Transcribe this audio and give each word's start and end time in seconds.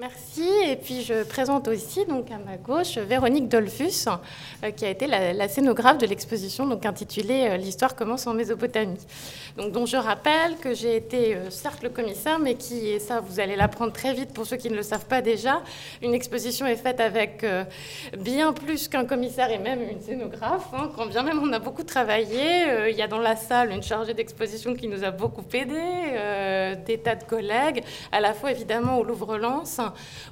Merci. 0.00 0.48
Et 0.64 0.76
puis 0.76 1.02
je 1.02 1.24
présente 1.24 1.68
aussi 1.68 2.06
donc 2.06 2.30
à 2.30 2.38
ma 2.38 2.56
gauche 2.56 2.96
Véronique 2.96 3.48
Dolphus, 3.48 4.06
euh, 4.64 4.70
qui 4.70 4.86
a 4.86 4.88
été 4.88 5.06
la, 5.06 5.46
scénographe 5.46 5.98
de 5.98 6.06
l'exposition 6.06 6.66
donc 6.66 6.86
intitulée 6.86 7.48
euh, 7.50 7.56
L'histoire 7.58 7.94
commence 7.94 8.26
en 8.26 8.32
Mésopotamie. 8.32 8.96
Donc 9.58 9.88
je 9.88 9.98
rappelle 9.98 10.56
que 10.56 10.72
j'ai 10.72 10.96
été 10.96 11.34
euh, 11.34 11.50
certes 11.50 11.82
le 11.82 11.90
commissaire, 11.90 12.38
mais 12.38 12.54
qui 12.54 12.88
et 12.88 12.98
ça 12.98 13.20
vous 13.20 13.40
allez 13.40 13.56
l'apprendre 13.56 13.92
très 13.92 14.14
vite 14.14 14.32
pour 14.32 14.46
ceux 14.46 14.56
qui 14.56 14.70
ne 14.70 14.74
le 14.74 14.82
savent 14.82 15.04
pas 15.04 15.20
déjà, 15.20 15.60
une 16.00 16.14
exposition 16.14 16.64
est 16.64 16.76
faite 16.76 16.98
avec 16.98 17.44
bien 18.16 18.54
plus 18.54 18.88
qu'un 18.88 19.04
commissaire 19.04 19.50
et 19.50 19.58
même 19.58 19.82
une 19.82 20.00
scénographe. 20.00 20.68
Hein, 20.72 20.90
quand 20.96 21.06
bien 21.06 21.22
même 21.22 21.40
on 21.42 21.52
a 21.52 21.58
beaucoup 21.58 21.84
travaillé, 21.84 22.88
il 22.88 22.96
y 22.96 23.02
a 23.02 23.06
dans 23.06 23.18
la 23.18 23.36
salle 23.36 23.70
une 23.70 23.82
chargée 23.82 24.14
d'exposition 24.14 24.74
qui 24.74 24.88
nous 24.88 25.04
a 25.04 25.10
beaucoup 25.10 25.44
aidé, 25.52 26.76
des 26.86 26.98
tas 26.98 27.16
de 27.16 27.24
collègues, 27.24 27.84
à 28.12 28.20
la 28.20 28.32
fois 28.32 28.50
évidemment 28.50 28.96
au 28.96 29.04
Louvre-Lens 29.04 29.80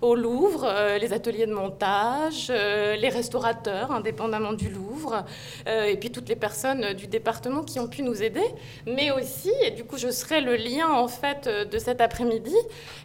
au 0.02 0.14
Louvre, 0.14 0.64
euh, 0.64 0.98
les 0.98 1.12
ateliers 1.12 1.46
de 1.46 1.52
montage, 1.52 2.48
euh, 2.50 2.96
les 2.96 3.08
restaurateurs, 3.08 3.90
indépendamment 3.90 4.52
du 4.52 4.68
Louvre, 4.68 5.24
euh, 5.66 5.84
et 5.84 5.96
puis 5.96 6.10
toutes 6.10 6.28
les 6.28 6.36
personnes 6.36 6.92
du 6.94 7.06
département 7.06 7.62
qui 7.62 7.78
ont 7.80 7.88
pu 7.88 8.02
nous 8.02 8.22
aider, 8.22 8.44
mais 8.86 9.10
aussi, 9.10 9.52
et 9.64 9.70
du 9.70 9.84
coup 9.84 9.98
je 9.98 10.10
serai 10.10 10.40
le 10.40 10.56
lien 10.56 10.90
en 10.90 11.08
fait 11.08 11.48
de 11.48 11.78
cet 11.78 12.00
après-midi, 12.00 12.56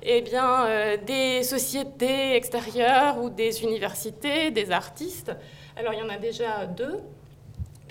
eh 0.03 0.21
bien 0.21 0.67
des 1.05 1.43
sociétés 1.43 2.35
extérieures 2.35 3.21
ou 3.21 3.29
des 3.29 3.63
universités, 3.63 4.51
des 4.51 4.71
artistes. 4.71 5.31
Alors 5.75 5.93
il 5.93 5.99
y 5.99 6.03
en 6.03 6.09
a 6.09 6.17
déjà 6.17 6.65
deux 6.65 6.99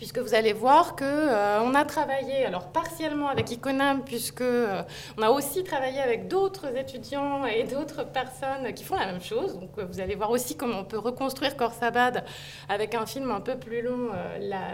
puisque 0.02 0.18
vous 0.18 0.34
allez 0.34 0.52
voir 0.52 0.96
que 0.96 1.04
euh, 1.04 1.60
on 1.62 1.76
a 1.76 1.84
travaillé 1.84 2.44
alors 2.44 2.72
partiellement 2.72 3.28
avec 3.28 3.52
Iconam 3.52 4.02
puisque 4.04 4.40
euh, 4.40 4.82
on 5.16 5.22
a 5.22 5.30
aussi 5.30 5.62
travaillé 5.62 6.00
avec 6.00 6.26
d'autres 6.26 6.76
étudiants 6.76 7.46
et 7.46 7.62
d'autres 7.62 8.02
personnes 8.02 8.74
qui 8.74 8.82
font 8.82 8.96
la 8.96 9.06
même 9.06 9.22
chose. 9.22 9.60
Donc 9.60 9.70
euh, 9.78 9.84
vous 9.88 10.00
allez 10.00 10.16
voir 10.16 10.32
aussi 10.32 10.56
comment 10.56 10.80
on 10.80 10.84
peut 10.84 10.98
reconstruire 10.98 11.56
Corsabad 11.56 12.24
avec 12.68 12.96
un 12.96 13.06
film 13.06 13.30
un 13.30 13.40
peu 13.40 13.56
plus 13.56 13.80
long, 13.80 14.10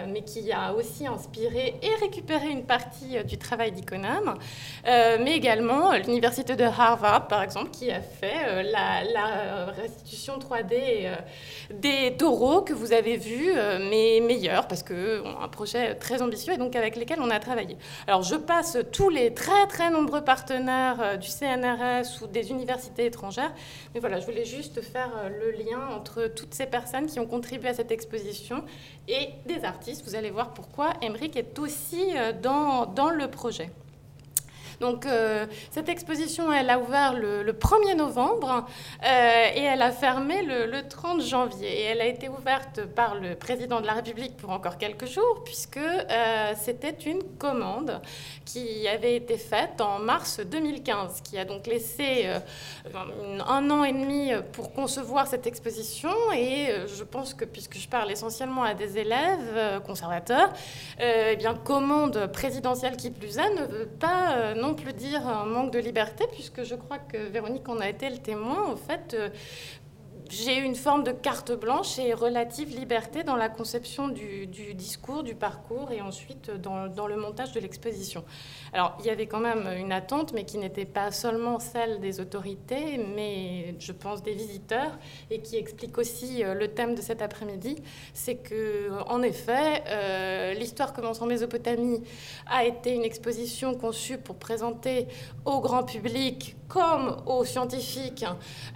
mais 0.08 0.22
qui 0.22 0.50
a 0.50 0.72
aussi 0.72 1.06
inspiré 1.06 1.75
et 1.83 1.94
récupéré 2.00 2.48
une 2.48 2.64
partie 2.64 3.22
du 3.25 3.36
travail 3.36 3.72
d'Iconam, 3.72 4.38
mais 4.86 5.36
également 5.36 5.92
l'université 5.92 6.56
de 6.56 6.64
Harvard 6.64 7.28
par 7.28 7.42
exemple 7.42 7.70
qui 7.70 7.91
a 7.91 8.00
fait 8.00 8.62
la, 8.62 9.05
la, 9.05 9.66
restitution 9.66 10.38
3D 10.38 11.10
des 11.70 12.16
taureaux 12.16 12.62
que 12.62 12.72
vous 12.72 12.94
avez 12.94 13.19
vus, 13.19 13.53
mais 13.91 14.20
meilleurs 14.20 14.66
parce 14.66 14.83
que 14.83 15.17
un 15.27 15.48
projet 15.48 15.94
très 15.94 16.22
ambitieux 16.22 16.55
et 16.55 16.58
donc 16.58 16.77
avec 16.77 16.97
lesquels 16.97 17.20
on 17.20 17.30
a 17.30 17.38
travaillé. 17.41 17.77
Alors 18.06 18.22
je 18.22 18.36
passe 18.36 18.78
tous 18.92 19.08
les 19.08 19.34
très 19.34 19.66
très 19.66 19.91
nombreux 19.91 20.22
partenaires 20.22 21.00
euh, 21.00 21.16
du 21.16 21.28
CNRS 21.28 22.22
ou 22.22 22.27
des 22.27 22.50
universités 22.50 23.06
étrangères, 23.06 23.52
mais 23.94 24.00
voilà, 24.00 24.20
je 24.20 24.27
voulais 24.27 24.44
juste 24.44 24.80
faire 24.80 25.10
euh, 25.16 25.28
le 25.28 25.50
lien 25.52 25.80
entre 25.97 26.28
toutes 26.28 26.55
ces 26.55 26.66
personnes 26.66 27.06
qui 27.06 27.20
ont 27.20 27.27
contribué 27.27 27.69
à 27.69 27.75
cette 27.75 27.91
exposition 27.91 28.64
et 29.06 29.30
des 29.47 29.64
artistes. 29.64 30.05
Vous 30.05 30.14
allez 30.14 30.30
voir 30.30 30.55
pourquoi 30.55 30.92
Emmerich 31.02 31.36
est 31.36 31.58
aussi 31.58 32.16
euh, 32.16 32.32
dans, 32.32 32.86
dans 32.86 33.10
le 33.10 33.28
projet. 33.28 33.70
Donc 34.81 35.07
euh, 35.07 35.47
cette 35.71 35.89
exposition, 35.89 36.53
elle 36.53 36.71
a 36.71 36.79
ouvert 36.79 37.15
le, 37.15 37.53
1er 37.53 37.97
novembre 37.97 38.67
euh, 39.05 39.47
et 39.55 39.62
elle 39.62 39.83
a 39.83 39.91
fermé 39.91 40.43
le, 40.43 40.89
30 40.89 41.23
janvier. 41.23 41.69
Et 41.69 41.83
elle 41.83 42.01
a 42.01 42.07
été 42.07 42.29
ouverte 42.29 42.83
par 42.87 43.17
le 43.17 43.34
président 43.34 43.81
de 43.81 43.87
la 43.87 43.95
République 43.95 44.37
pour 44.37 44.51
encore 44.51 44.79
quelques 44.79 45.06
jours, 45.06 45.43
puisque 45.45 45.79
euh, 45.79 46.53
c'était 46.56 46.97
une 47.06 47.23
commande 47.39 48.01
qui 48.45 48.87
avait 48.87 49.17
été 49.17 49.37
faite 49.37 49.81
en 49.81 49.99
mars 49.99 50.41
2015, 50.41 51.23
qui 51.23 51.39
a 51.39 51.45
donc 51.45 51.67
laissé 51.67 52.27
un 53.47 53.71
an 53.71 53.84
et 53.84 53.93
demi 53.93 54.31
pour 54.53 54.73
concevoir 54.73 55.27
cette 55.27 55.47
exposition. 55.47 56.11
Et 56.34 56.69
je 56.87 57.05
pense 57.05 57.34
que, 57.34 57.45
puisque 57.45 57.77
je 57.79 57.89
parle 57.89 58.11
essentiellement 58.11 58.62
à 58.62 58.75
des 58.75 58.99
élèves 58.99 59.83
conservateurs, 59.84 60.51
eh 60.99 61.37
bien, 61.37 61.55
commande 61.55 62.31
présidentielle 62.33 62.97
qui 62.97 63.11
plus 63.11 63.37
est 63.37 63.55
ne 63.55 63.65
veut 63.65 63.87
pas 63.87 64.55
non 64.55 64.68
plus 64.75 64.93
dire 64.93 65.27
un 65.27 65.45
manque 65.45 65.73
de 65.73 65.79
liberté, 65.79 66.25
puisque 66.33 66.62
je 66.62 66.75
crois 66.75 66.99
que 66.99 67.17
Véronique 67.17 67.69
en 67.69 67.81
a 67.81 67.89
été 67.89 68.09
le 68.09 68.19
témoin. 68.19 68.65
En 68.71 68.77
fait, 68.77 69.15
euh, 69.15 69.29
j'ai 70.28 70.59
une 70.59 70.75
forme 70.75 71.05
de 71.05 71.12
carte 71.12 71.53
blanche 71.53 71.99
et 71.99 72.12
relative 72.12 72.77
liberté 72.77 73.22
dans 73.25 73.37
la 73.37 73.49
conception 73.49 74.09
du, 74.09 74.47
discours, 74.75 75.22
du 75.22 75.34
parcours 75.34 75.91
et 75.93 76.00
ensuite 76.00 76.50
dans, 76.50 77.06
le 77.06 77.16
montage 77.16 77.53
de 77.53 77.61
l'exposition. 77.61 78.25
Alors, 78.72 78.97
il 79.00 79.06
y 79.06 79.11
avait 79.11 79.27
quand 79.27 79.41
même 79.41 79.69
une 79.78 79.93
attente, 79.93 80.33
mais 80.33 80.44
qui 80.44 80.59
n'était 80.59 80.84
pas 80.84 81.11
seulement 81.11 81.59
celle 81.59 82.00
des 82.00 82.21
autorités, 82.21 82.99
mais 83.15 83.75
je 83.78 83.93
pense 83.93 84.22
des 84.22 84.34
visiteurs, 84.34 84.99
et 85.31 85.41
qui 85.41 85.56
explique 85.56 85.97
aussi 85.99 86.44
euh, 86.44 86.55
le 86.55 86.69
thème 86.69 86.94
de 86.94 87.00
cet 87.00 87.22
après-midi. 87.22 87.77
C'est 88.12 88.37
que, 88.37 88.91
en 89.09 89.22
effet, 89.22 89.83
euh, 89.87 90.55
l'histoire 90.55 90.93
commence 90.93 91.22
en 91.22 91.27
Mésopotamie 91.27 92.03
a 92.47 92.65
été 92.65 92.94
une 92.94 93.05
exposition 93.05 93.75
conçue 93.75 94.19
pour 94.19 94.37
présenter 94.37 95.09
au 95.44 95.61
grand 95.61 95.83
public 95.83 96.56
comme 96.69 97.17
aux 97.27 97.45
scientifiques 97.45 98.27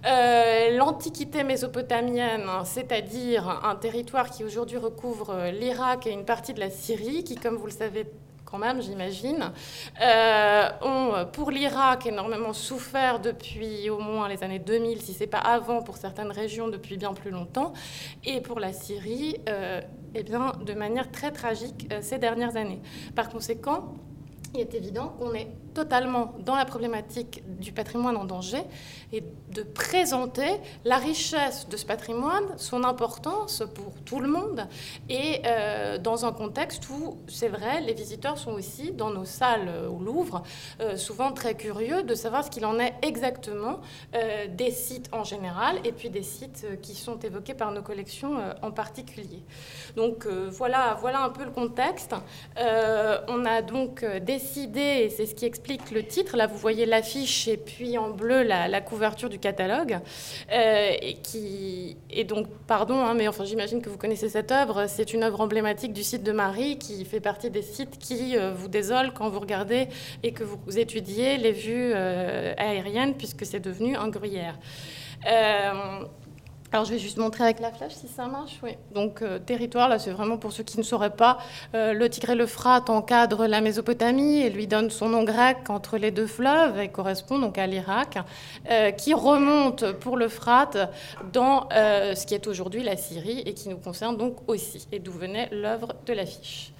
euh, 0.06 0.76
l'Antiquité 0.76 1.44
mésopotamienne, 1.44 2.46
c'est-à-dire 2.64 3.60
un 3.64 3.76
territoire 3.76 4.30
qui 4.30 4.44
aujourd'hui 4.44 4.78
recouvre 4.78 5.50
l'Irak 5.52 6.06
et 6.06 6.10
une 6.10 6.24
partie 6.24 6.54
de 6.54 6.60
la 6.60 6.70
Syrie, 6.70 7.22
qui, 7.22 7.36
comme 7.36 7.56
vous 7.56 7.66
le 7.66 7.72
savez 7.72 8.06
quand 8.46 8.58
même, 8.58 8.82
j'imagine, 8.82 9.50
euh, 10.02 10.68
ont, 10.82 11.26
pour 11.32 11.50
l'Irak, 11.50 12.06
énormément 12.06 12.52
souffert 12.52 13.18
depuis 13.18 13.88
au 13.88 13.98
moins 13.98 14.28
les 14.28 14.42
années 14.42 14.58
2000, 14.58 15.00
si 15.00 15.14
ce 15.14 15.20
n'est 15.20 15.26
pas 15.26 15.38
avant, 15.38 15.82
pour 15.82 15.96
certaines 15.96 16.30
régions, 16.30 16.68
depuis 16.68 16.96
bien 16.96 17.14
plus 17.14 17.30
longtemps, 17.30 17.72
et 18.24 18.40
pour 18.40 18.60
la 18.60 18.72
Syrie, 18.72 19.36
euh, 19.48 19.80
eh 20.14 20.22
bien, 20.22 20.52
de 20.64 20.74
manière 20.74 21.10
très 21.10 21.30
tragique 21.30 21.88
ces 22.02 22.18
dernières 22.18 22.56
années. 22.56 22.82
Par 23.14 23.30
conséquent, 23.30 23.94
il 24.54 24.60
est 24.60 24.74
évident 24.74 25.14
qu'on 25.18 25.32
est 25.32 25.48
totalement 25.72 26.34
dans 26.40 26.56
la 26.56 26.64
problématique 26.64 27.42
du 27.58 27.72
patrimoine 27.72 28.16
en 28.16 28.24
danger 28.24 28.62
et 29.12 29.22
de 29.50 29.62
présenter 29.62 30.48
la 30.84 30.96
richesse 30.96 31.68
de 31.68 31.76
ce 31.76 31.84
patrimoine, 31.84 32.44
son 32.56 32.84
importance 32.84 33.62
pour 33.74 33.92
tout 34.04 34.20
le 34.20 34.28
monde, 34.28 34.66
et 35.08 35.42
euh, 35.44 35.98
dans 35.98 36.24
un 36.24 36.32
contexte 36.32 36.88
où, 36.88 37.18
c'est 37.28 37.48
vrai, 37.48 37.80
les 37.80 37.92
visiteurs 37.92 38.38
sont 38.38 38.52
aussi, 38.52 38.92
dans 38.92 39.10
nos 39.10 39.24
salles 39.24 39.70
au 39.90 40.02
Louvre, 40.02 40.42
euh, 40.80 40.96
souvent 40.96 41.32
très 41.32 41.54
curieux 41.54 42.02
de 42.02 42.14
savoir 42.14 42.44
ce 42.44 42.50
qu'il 42.50 42.64
en 42.64 42.78
est 42.78 42.94
exactement 43.02 43.80
euh, 44.14 44.46
des 44.48 44.70
sites 44.70 45.08
en 45.12 45.24
général, 45.24 45.76
et 45.84 45.92
puis 45.92 46.10
des 46.10 46.22
sites 46.22 46.66
qui 46.80 46.94
sont 46.94 47.18
évoqués 47.18 47.54
par 47.54 47.72
nos 47.72 47.82
collections 47.82 48.38
en 48.62 48.70
particulier. 48.70 49.42
Donc 49.96 50.26
voilà, 50.26 50.96
voilà 51.00 51.22
un 51.22 51.30
peu 51.30 51.44
le 51.44 51.50
contexte. 51.50 52.14
on 52.56 53.44
a 53.44 53.62
donc 53.62 54.04
décidé, 54.22 54.80
et 54.80 55.10
c'est 55.10 55.26
ce 55.26 55.34
qui 55.34 55.44
explique 55.44 55.61
explique 55.62 55.92
le 55.92 56.04
titre. 56.04 56.36
Là, 56.36 56.48
vous 56.48 56.56
voyez 56.56 56.86
l'affiche 56.86 57.46
et 57.46 57.56
puis 57.56 57.96
en 57.96 58.10
bleu 58.10 58.42
la, 58.42 58.80
couverture 58.80 59.28
du 59.28 59.38
catalogue. 59.38 60.00
Euh, 60.50 60.90
et 61.00 61.14
qui 61.14 61.96
est 62.10 62.24
donc, 62.24 62.48
pardon, 62.66 62.98
hein, 62.98 63.14
mais 63.14 63.28
enfin, 63.28 63.44
j'imagine 63.44 63.80
que 63.80 63.88
vous 63.88 63.96
connaissez 63.96 64.28
cette 64.28 64.50
œuvre. 64.50 64.86
C'est 64.88 65.12
une 65.12 65.22
œuvre 65.22 65.40
emblématique 65.40 65.92
du 65.92 66.02
site 66.02 66.24
de 66.24 66.32
Marie 66.32 66.78
qui 66.78 67.04
fait 67.04 67.20
partie 67.20 67.50
des 67.50 67.62
sites 67.62 67.98
qui 67.98 68.36
euh, 68.36 68.52
vous 68.52 68.68
désolent 68.68 69.12
quand 69.14 69.28
vous 69.28 69.38
regardez 69.38 69.88
et 70.24 70.32
que 70.32 70.42
vous 70.42 70.78
étudiez 70.78 71.36
les 71.36 71.52
vues 71.52 71.92
euh, 71.94 72.54
aériennes 72.56 73.14
puisque 73.14 73.46
c'est 73.46 73.60
devenu 73.60 73.96
un 73.96 74.08
gruyère. 74.08 74.58
Alors 76.72 76.86
je 76.86 76.92
vais 76.92 76.98
juste 76.98 77.18
montrer 77.18 77.44
avec 77.44 77.60
la 77.60 77.70
flèche 77.70 77.92
si 77.92 78.08
ça 78.08 78.26
marche. 78.26 78.58
Donc 78.94 79.20
euh, 79.20 79.38
territoire, 79.38 79.90
là 79.90 79.98
c'est 79.98 80.10
vraiment 80.10 80.38
pour 80.38 80.52
ceux 80.52 80.62
qui 80.62 80.78
ne 80.78 80.82
sauraient 80.82 81.14
pas, 81.14 81.36
euh, 81.74 81.92
le 81.92 82.08
Tigré 82.08 82.34
l'Euphrate 82.34 82.88
encadre 82.88 83.46
la 83.46 83.60
Mésopotamie 83.60 84.38
et 84.38 84.48
lui 84.48 84.66
donne 84.66 84.88
son 84.88 85.10
nom 85.10 85.22
grec 85.22 85.68
entre 85.68 85.98
les 85.98 86.10
deux 86.10 86.26
fleuves 86.26 86.80
et 86.80 86.88
correspond 86.88 87.38
donc 87.38 87.58
à 87.58 87.66
l'Irak, 87.66 88.18
euh, 88.70 88.90
qui 88.90 89.12
remonte 89.12 89.92
pour 89.92 90.16
l'Euphrate 90.16 90.78
dans 91.32 91.68
ce 91.70 92.26
qui 92.26 92.34
est 92.34 92.46
aujourd'hui 92.46 92.82
la 92.82 92.96
Syrie 92.96 93.40
et 93.44 93.52
qui 93.52 93.68
nous 93.68 93.76
concerne 93.76 94.16
donc 94.16 94.36
aussi, 94.46 94.86
et 94.92 94.98
d'où 94.98 95.12
venait 95.12 95.48
l'œuvre 95.52 95.88
de 96.06 96.14
l'affiche. 96.14 96.72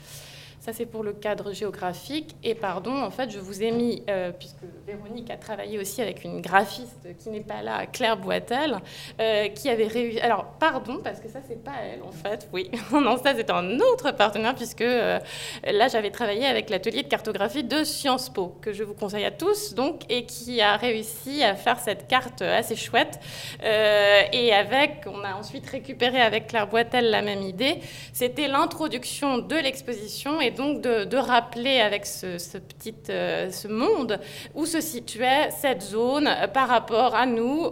Ça, 0.63 0.73
c'est 0.73 0.87
pour 0.87 1.03
le 1.03 1.13
cadre 1.13 1.53
géographique. 1.53 2.37
Et 2.45 2.55
pardon, 2.55 3.03
en 3.03 3.11
fait, 3.11 3.31
je 3.31 3.41
vous 3.41 3.65
ai 3.65 3.73
mis, 3.73 4.05
euh, 4.09 4.31
puisque 4.31 4.63
Véronique 4.87 5.29
a 5.29 5.37
travaillé 5.37 5.77
aussi 5.77 6.01
avec 6.01 6.23
une 6.23 6.41
graphiste 6.41 7.17
qui 7.19 7.31
n'est 7.31 7.41
pas 7.41 7.63
là, 7.63 7.87
Claire 7.87 8.17
Boitel, 8.17 8.79
euh, 9.21 9.49
qui 9.49 9.69
avait 9.69 9.89
réussi. 9.89 10.21
Alors, 10.21 10.45
pardon, 10.61 11.01
parce 11.03 11.19
que 11.19 11.29
ça, 11.29 11.41
c'est 11.49 11.65
pas 11.65 11.73
elle, 11.83 12.05
en 12.05 12.13
fait. 12.13 12.49
Oui, 12.53 12.71
non, 12.93 13.17
ça, 13.17 13.35
c'est 13.35 13.51
un 13.51 13.77
autre 13.81 14.13
partenaire, 14.13 14.55
puisque 14.55 14.83
euh, 14.83 15.19
là, 15.65 15.89
j'avais 15.89 16.13
travaillé 16.13 16.47
avec 16.47 16.71
l'atelier 16.71 17.03
de 17.03 17.09
cartographie 17.09 17.65
de 17.65 17.83
Sciences 17.83 18.31
Po, 18.31 18.55
que 18.63 18.73
je 18.73 18.85
vous 18.85 18.95
conseille 18.95 19.25
à 19.25 19.33
tous, 19.33 19.75
donc, 19.75 20.03
et 20.09 20.27
qui 20.27 20.61
a 20.61 20.77
réussi 20.77 21.43
à 21.43 21.57
faire 21.57 21.81
cette 21.81 22.07
carte 22.07 22.41
assez 22.41 22.77
chouette. 22.77 23.19
et 23.61 24.53
avec, 24.53 25.07
on 25.07 25.25
a 25.25 25.35
ensuite 25.35 25.69
récupéré 25.69 26.21
avec 26.21 26.47
Claire 26.47 26.69
Boitel 26.69 27.11
la 27.11 27.23
même 27.23 27.43
idée. 27.43 27.81
C'était 28.13 28.47
l'introduction 28.47 29.39
de 29.39 29.57
l'exposition 29.57 30.41
et 30.41 30.52
donc 30.53 30.81
de, 30.81 31.17
rappeler 31.17 31.81
avec 31.81 32.07
ce, 32.07 32.59
petit, 32.59 32.95
ce 33.07 33.69
monde 33.69 34.19
où 34.55 34.67
se 34.67 34.81
situait 34.81 35.51
cette 35.51 35.83
zone 35.83 36.29
par 36.53 36.69
rapport 36.69 37.15
à 37.15 37.27
nous, 37.27 37.71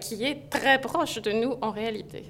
qui 0.00 0.24
est 0.24 0.48
très 0.50 0.80
proche 0.80 1.20
de 1.20 1.32
nous 1.32 1.56
en 1.60 1.70
réalité. 1.70 2.24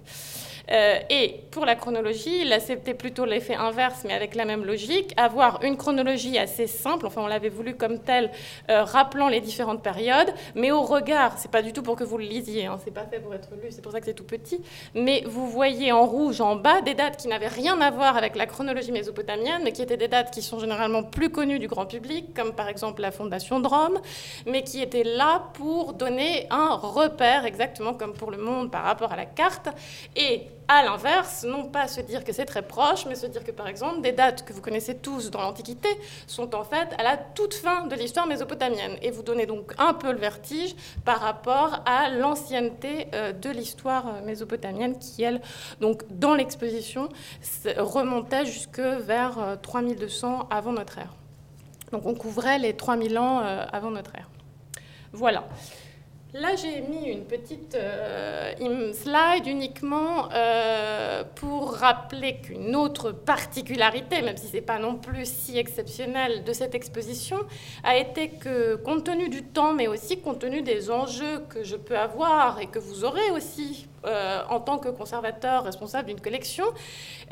Euh, 0.71 0.99
et 1.11 1.41
pour 1.51 1.65
la 1.65 1.77
chronologie, 1.77 2.45
là 2.45 2.61
c'était 2.61 2.95
plutôt 2.95 3.25
l'effet 3.25 3.55
inverse, 3.55 4.03
mais 4.05 4.15
avec 4.15 4.35
la 4.35 4.45
même 4.45 4.65
logique, 4.65 5.13
avoir 5.17 5.63
une 5.63 5.77
chronologie 5.77 6.39
assez 6.39 6.67
simple, 6.67 7.07
enfin 7.07 7.23
on 7.23 7.27
l'avait 7.27 7.49
voulu 7.49 7.77
comme 7.77 8.01
telle, 8.01 8.31
euh, 8.71 8.83
rappelant 8.85 9.29
les 9.29 9.41
différentes 9.41 9.83
périodes, 9.83 10.33
mais 10.55 10.71
au 10.71 10.83
regard, 10.83 11.39
c'est 11.39 11.51
pas 11.51 11.63
du 11.63 11.73
tout 11.73 11.83
pour 11.83 11.97
que 11.97 12.05
vous 12.05 12.19
le 12.19 12.25
lisiez, 12.25 12.67
hein, 12.67 12.79
c'est 12.85 12.93
pas 12.93 13.07
fait 13.07 13.21
pour 13.21 13.35
être 13.35 13.51
lu, 13.53 13.69
c'est 13.71 13.83
pour 13.83 13.93
ça 13.93 14.01
que 14.01 14.07
c'est 14.07 14.15
tout 14.15 14.25
petit, 14.25 14.61
mais 14.95 15.23
vous 15.27 15.49
voyez 15.49 15.93
en 15.93 16.05
rouge 16.05 16.41
en 16.41 16.57
bas 16.57 16.81
des 16.81 16.95
dates 16.95 17.17
qui 17.17 17.29
n'avaient 17.29 17.47
rien 17.47 17.81
à 17.81 17.91
voir 17.91 18.17
avec 18.17 18.35
la 18.37 18.47
chronologie 18.47 18.93
mésopotamienne, 18.93 19.63
mais 19.63 19.73
qui 19.73 19.83
étaient 19.83 19.97
des 19.97 20.09
dates 20.09 20.33
qui 20.33 20.43
sont 20.43 20.59
généralement 20.59 21.03
plus 21.03 21.31
connues 21.31 21.59
du 21.59 21.69
grand 21.69 21.87
public, 21.87 22.35
comme 22.35 22.53
par 22.53 22.69
exemple 22.69 23.03
la 23.03 23.13
fondation 23.13 23.61
de 23.61 23.69
Rome, 23.69 24.01
mais 24.47 24.63
qui 24.63 24.83
étaient 24.83 25.05
là 25.05 25.45
pour 25.55 25.93
donner 25.93 26.47
un 26.51 26.75
repère, 26.75 27.45
exactement 27.45 27.95
comme 27.95 28.15
pour 28.15 28.31
le 28.31 28.39
monde 28.39 28.71
par 28.71 28.83
rapport 28.83 29.13
à 29.13 29.17
la 29.17 29.27
carte, 29.27 29.69
et 30.17 30.43
à 30.69 30.83
l'inverse, 30.83 31.45
non 31.45 31.65
pas 31.65 31.87
se 31.87 32.01
dire 32.01 32.25
que 32.25 32.33
c'est 32.33 32.45
très 32.45 32.63
proche, 32.63 33.07
mais 33.07 33.15
se 33.15 33.27
dire 33.27 33.45
que 33.45 33.53
par 33.53 33.69
exemple 33.69 34.01
des 34.01 34.13
dates 34.13 34.45
que 34.45 34.53
vous 34.53 34.61
connaissez 34.61 34.97
tous 34.97 35.31
dans 35.31 35.41
l'Antiquité 35.41 35.89
sont 36.27 36.55
en 36.55 36.65
fait 36.65 36.89
à 36.99 37.03
la 37.03 37.17
toute 37.17 37.55
fin 37.55 37.87
de 37.87 37.95
l'histoire 37.95 38.27
mésopotamienne 38.27 38.97
et 39.03 39.11
vous 39.11 39.23
donnez 39.23 39.47
donc 39.47 39.73
un 39.79 39.95
peu 39.95 40.13
le 40.13 40.19
vertige 40.19 40.75
par 41.05 41.21
rapport 41.21 41.83
à 41.87 42.11
l'ancienneté 42.11 43.09
euh, 43.15 43.33
de 43.33 43.51
l'histoire 43.51 44.09
euh, 44.09 44.21
mésopotamienne 44.23 44.99
qui 44.99 45.23
elle 45.23 45.41
donc 45.81 46.03
dans 46.11 46.35
l'exposition 46.35 47.09
remontait 47.77 48.47
jusque 48.47 48.81
vers 48.81 49.59
3200 49.63 50.41
euh, 50.41 50.55
avant 50.55 50.73
notre 50.73 50.99
ère. 50.99 51.15
Donc 51.93 52.07
on 52.07 52.15
couvrait 52.15 52.59
les 52.59 52.75
3000 52.75 53.19
ans 53.19 53.39
avant 53.39 53.93
notre 53.93 54.17
ère. 54.17 54.29
Voilà. 55.13 55.45
Là, 56.39 56.55
j'ai 56.55 56.83
mis 56.83 57.09
une 57.09 57.25
petite 57.25 57.77
euh, 57.77 58.93
slide 58.93 59.47
uniquement 59.47 60.29
euh, 60.35 61.25
pour 61.35 61.73
rappeler 61.73 62.37
qu'une 62.43 62.77
autre 62.77 63.11
particularité, 63.11 64.21
même 64.21 64.37
si 64.37 64.49
ce 64.49 64.53
n'est 64.53 64.61
pas 64.61 64.79
non 64.79 64.97
plus 64.97 65.25
si 65.25 65.57
exceptionnel 65.57 66.45
de 66.45 66.53
cette 66.53 66.75
exposition, 66.75 67.39
a 67.85 67.97
été 67.97 68.29
que, 68.29 68.75
compte 68.75 69.05
tenu 69.05 69.31
du 69.31 69.45
temps, 69.45 69.73
mais 69.73 69.87
aussi 69.87 70.21
compte 70.21 70.41
tenu 70.41 70.61
des 70.61 70.91
enjeux 70.91 71.41
que 71.49 71.65
je 71.65 71.77
peux 71.77 71.97
avoir 71.97 72.61
et 72.61 72.67
que 72.67 72.79
vous 72.79 73.05
aurez 73.05 73.31
aussi 73.31 73.87
euh, 74.07 74.43
en 74.49 74.61
tant 74.61 74.79
que 74.79 74.89
conservateur 74.89 75.65
responsable 75.65 76.09
d'une 76.09 76.21
collection, 76.21 76.65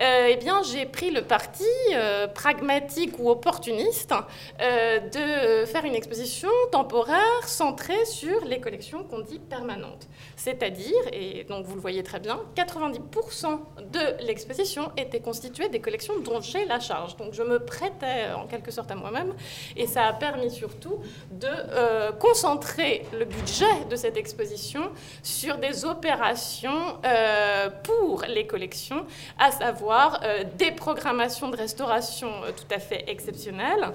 euh, 0.00 0.29
eh 0.31 0.37
bien, 0.37 0.62
j'ai 0.62 0.87
pris 0.87 1.11
le 1.11 1.23
parti 1.23 1.65
euh, 1.93 2.26
pragmatique 2.26 3.19
ou 3.19 3.31
opportuniste 3.31 4.12
de 4.59 5.65
faire 5.67 5.85
une 5.85 5.94
exposition 5.94 6.49
temporaire 6.73 7.47
centrée 7.47 8.05
sur 8.05 8.44
les 8.44 8.61
collections 8.61 9.05
qu'on 9.05 9.21
dit 9.21 9.38
permanentes. 9.38 10.09
C'est-à-dire, 10.37 10.94
et 11.12 11.44
donc 11.44 11.67
vous 11.67 11.75
le 11.75 11.81
voyez 11.81 12.03
très 12.03 12.21
bien, 12.21 12.41
90% 12.56 13.59
de 13.93 14.25
l'exposition 14.25 14.91
était 14.97 15.20
constituée 15.20 15.69
des 15.69 15.81
collections 15.81 16.19
dont 16.20 16.41
j'ai 16.41 16.65
la 16.65 16.81
charge. 16.81 17.17
Donc 17.17 17.35
je 17.35 17.43
me 17.43 17.59
prêtais 17.59 18.32
en 18.37 18.47
quelque 18.47 18.70
sorte 18.70 18.91
à 18.91 18.94
moi-même 18.94 19.35
et 19.77 19.87
ça 19.87 20.06
a 20.06 20.12
permis 20.12 20.50
surtout 20.50 20.99
de 21.31 22.12
concentrer 22.19 23.05
le 23.12 23.25
budget 23.25 23.85
de 23.91 23.97
cette 23.97 24.17
exposition 24.17 24.91
sur 25.23 25.59
des 25.59 25.85
opérations 25.85 26.63
euh, 27.05 27.70
pour 27.82 28.25
les 28.28 28.46
collections, 28.46 29.06
à 29.38 29.50
savoir 29.50 30.20
euh, 30.25 30.44
des 30.56 30.70
programmations 30.70 31.49
de 31.49 31.56
restauration 31.56 32.28
euh, 32.44 32.50
tout 32.52 32.75
à 32.75 32.78
fait 32.78 33.05
exceptionnelles 33.08 33.93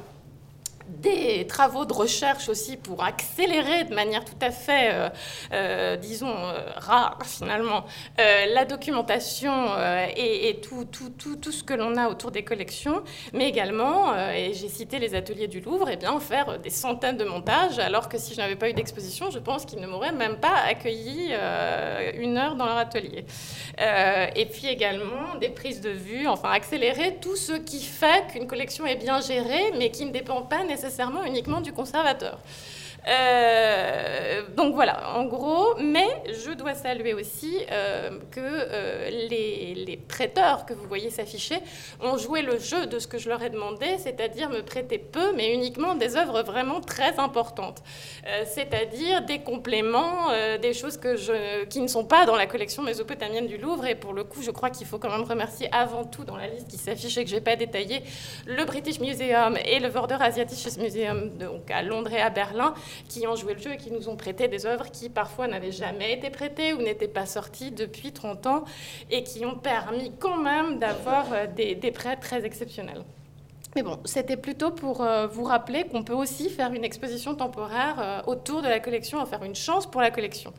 des 0.98 1.46
travaux 1.48 1.86
de 1.86 1.94
recherche 1.94 2.50
aussi 2.50 2.76
pour 2.76 3.04
accélérer 3.04 3.84
de 3.86 3.94
manière 3.94 4.26
tout 4.26 4.34
à 4.42 4.52
fait, 4.52 4.90
euh, 4.92 5.10
euh, 5.54 5.96
disons, 5.96 6.36
euh, 6.36 6.60
rare 6.78 7.20
finalement, 7.24 7.86
la 8.18 8.66
documentation 8.66 9.52
et, 10.16 10.60
tout, 10.62 10.86
tout, 10.86 11.10
tout, 11.10 11.36
tout, 11.36 11.52
ce 11.52 11.64
que 11.64 11.74
l'on 11.74 11.96
a 11.96 12.10
autour 12.10 12.32
des 12.32 12.44
collections, 12.44 13.04
mais 13.34 13.48
également, 13.48 14.16
et 14.32 14.54
j'ai 14.54 14.68
cité 14.68 15.00
les 15.00 15.16
ateliers 15.16 15.48
du 15.48 15.62
Louvre, 15.62 15.90
et 15.90 15.94
eh 15.94 15.98
bien 15.98 16.20
faire 16.20 16.60
des 16.60 16.70
centaines 16.70 17.18
de 17.18 17.24
montages, 17.24 17.80
alors 17.80 18.10
que 18.10 18.18
si 18.18 18.34
je 18.34 18.40
n'avais 18.40 18.56
pas 18.56 18.70
eu 18.70 18.74
d'exposition, 18.74 19.30
je 19.30 19.40
pense 19.40 19.66
qu'ils 19.66 19.80
ne 19.80 19.88
m'auraient 19.88 20.12
même 20.12 20.38
pas 20.38 20.56
accueilli 20.68 21.34
une 22.16 22.38
heure 22.38 22.56
dans 22.56 22.66
leur 22.66 22.78
atelier. 22.78 23.26
et 23.78 24.46
puis 24.46 24.68
également 24.68 25.36
des 25.40 25.50
prises 25.50 25.82
de 25.82 25.92
vue, 25.92 26.28
enfin 26.28 26.52
accélérer 26.52 27.18
tout 27.22 27.36
ce 27.36 27.54
qui 27.54 27.82
fait 27.82 28.28
qu'une 28.32 28.48
collection 28.48 28.86
est 28.86 28.98
bien 28.98 29.22
gérée, 29.22 29.72
mais 29.78 29.92
qui 29.92 30.06
ne 30.06 30.12
dépend 30.12 30.42
pas 30.42 30.64
nécessairement 30.64 30.79
nécessairement 30.80 31.24
uniquement 31.26 31.60
du 31.62 31.74
conservateur. 31.74 32.38
Euh, 33.08 34.42
donc 34.56 34.74
voilà, 34.74 35.16
en 35.16 35.26
gros, 35.26 35.76
mais 35.80 36.08
je 36.28 36.52
dois 36.52 36.74
saluer 36.74 37.14
aussi 37.14 37.58
euh, 37.72 38.20
que 38.32 38.40
euh, 38.42 39.10
les, 39.10 39.98
prêteurs 40.08 40.66
que 40.66 40.74
vous 40.74 40.88
voyez 40.88 41.10
s'afficher 41.10 41.58
ont 42.02 42.18
joué 42.18 42.42
le 42.42 42.58
jeu 42.58 42.88
de 42.88 43.00
ce 43.00 43.08
que 43.08 43.18
je 43.18 43.30
leur 43.30 43.42
ai 43.42 43.50
demandé, 43.50 43.98
c'est-à-dire 43.98 44.50
me 44.50 44.62
prêter 44.62 44.98
peu, 44.98 45.34
mais 45.36 45.54
uniquement 45.54 45.96
des 45.96 46.16
œuvres 46.16 46.42
vraiment 46.42 46.82
très 46.82 47.20
importantes, 47.20 47.82
c'est-à-dire 48.46 49.24
des 49.24 49.40
compléments, 49.40 50.30
des 50.62 50.74
choses 50.74 51.00
qui 51.70 51.82
ne 51.82 51.88
sont 51.88 52.06
pas 52.06 52.26
dans 52.26 52.36
la 52.36 52.48
collection 52.48 52.84
mésopotamienne 52.84 53.48
du 53.48 53.58
Louvre, 53.58 53.86
et 53.86 53.96
pour 53.96 54.14
le 54.14 54.24
coup, 54.24 54.42
je 54.42 54.52
crois 54.52 54.70
qu'il 54.70 54.88
faut 54.88 54.98
quand 54.98 55.12
même 55.12 55.24
remercier 55.24 55.70
avant 55.72 56.06
tout 56.06 56.24
dans 56.24 56.38
la 56.38 56.48
liste 56.48 56.68
qui 56.68 56.78
s'affiche 56.78 57.18
et 57.18 57.24
que 57.24 57.30
je 57.30 57.36
n'ai 57.36 57.42
pas 57.42 57.56
détaillé, 57.56 58.04
le 58.46 58.66
British 58.66 59.00
Museum 59.00 59.58
et 59.64 59.80
le 59.80 59.88
Vorder 59.90 60.18
Asiatisches 60.20 60.78
Museum 60.78 61.30
donc 61.38 61.70
à 61.72 61.82
Londres 61.84 62.14
et 62.14 62.22
à 62.22 62.30
Berlin, 62.30 62.74
qui 63.08 63.28
ont 63.28 63.36
joué 63.36 63.54
le 63.54 63.60
jeu 63.60 63.74
et 63.74 63.78
qui 63.78 63.92
nous 63.92 64.10
ont 64.10 64.16
prêté 64.16 64.48
des 64.48 64.66
œuvres 64.66 64.90
qui 64.92 65.10
parfois 65.10 65.48
n'avaient 65.48 65.72
jamais 65.72 66.14
été 66.14 66.30
prêtées 66.30 66.74
ou 66.74 66.82
n'étaient 66.82 67.08
pas 67.08 67.26
sorties 67.26 67.72
depuis 67.72 68.12
30 68.12 68.48
ans 68.48 68.64
et 69.10 69.24
qui 69.24 69.46
ont 69.46 69.56
permis 69.56 70.12
quand 70.20 70.38
même 70.38 70.80
d'avoir 70.80 71.34
euh, 71.34 71.46
des, 71.48 71.92
prêts 71.92 72.18
très 72.18 72.46
exceptionnels. 72.46 73.04
Mais 73.76 73.84
bon, 73.84 74.00
c'était 74.06 74.38
plutôt 74.38 74.72
pour 74.72 75.02
euh, 75.02 75.28
vous 75.28 75.44
rappeler 75.44 75.86
qu'on 75.86 76.04
peut 76.04 76.14
aussi 76.14 76.50
faire 76.50 76.74
une 76.74 76.84
exposition 76.84 77.36
temporaire 77.36 77.96
euh, 78.00 78.22
autour 78.32 78.62
de 78.62 78.68
la 78.68 78.80
collection, 78.80 79.20
en 79.20 79.26
faire 79.26 79.44
une 79.44 79.56
chance 79.56 79.86
pour 79.86 80.02
la 80.02 80.12
collection. 80.12 80.54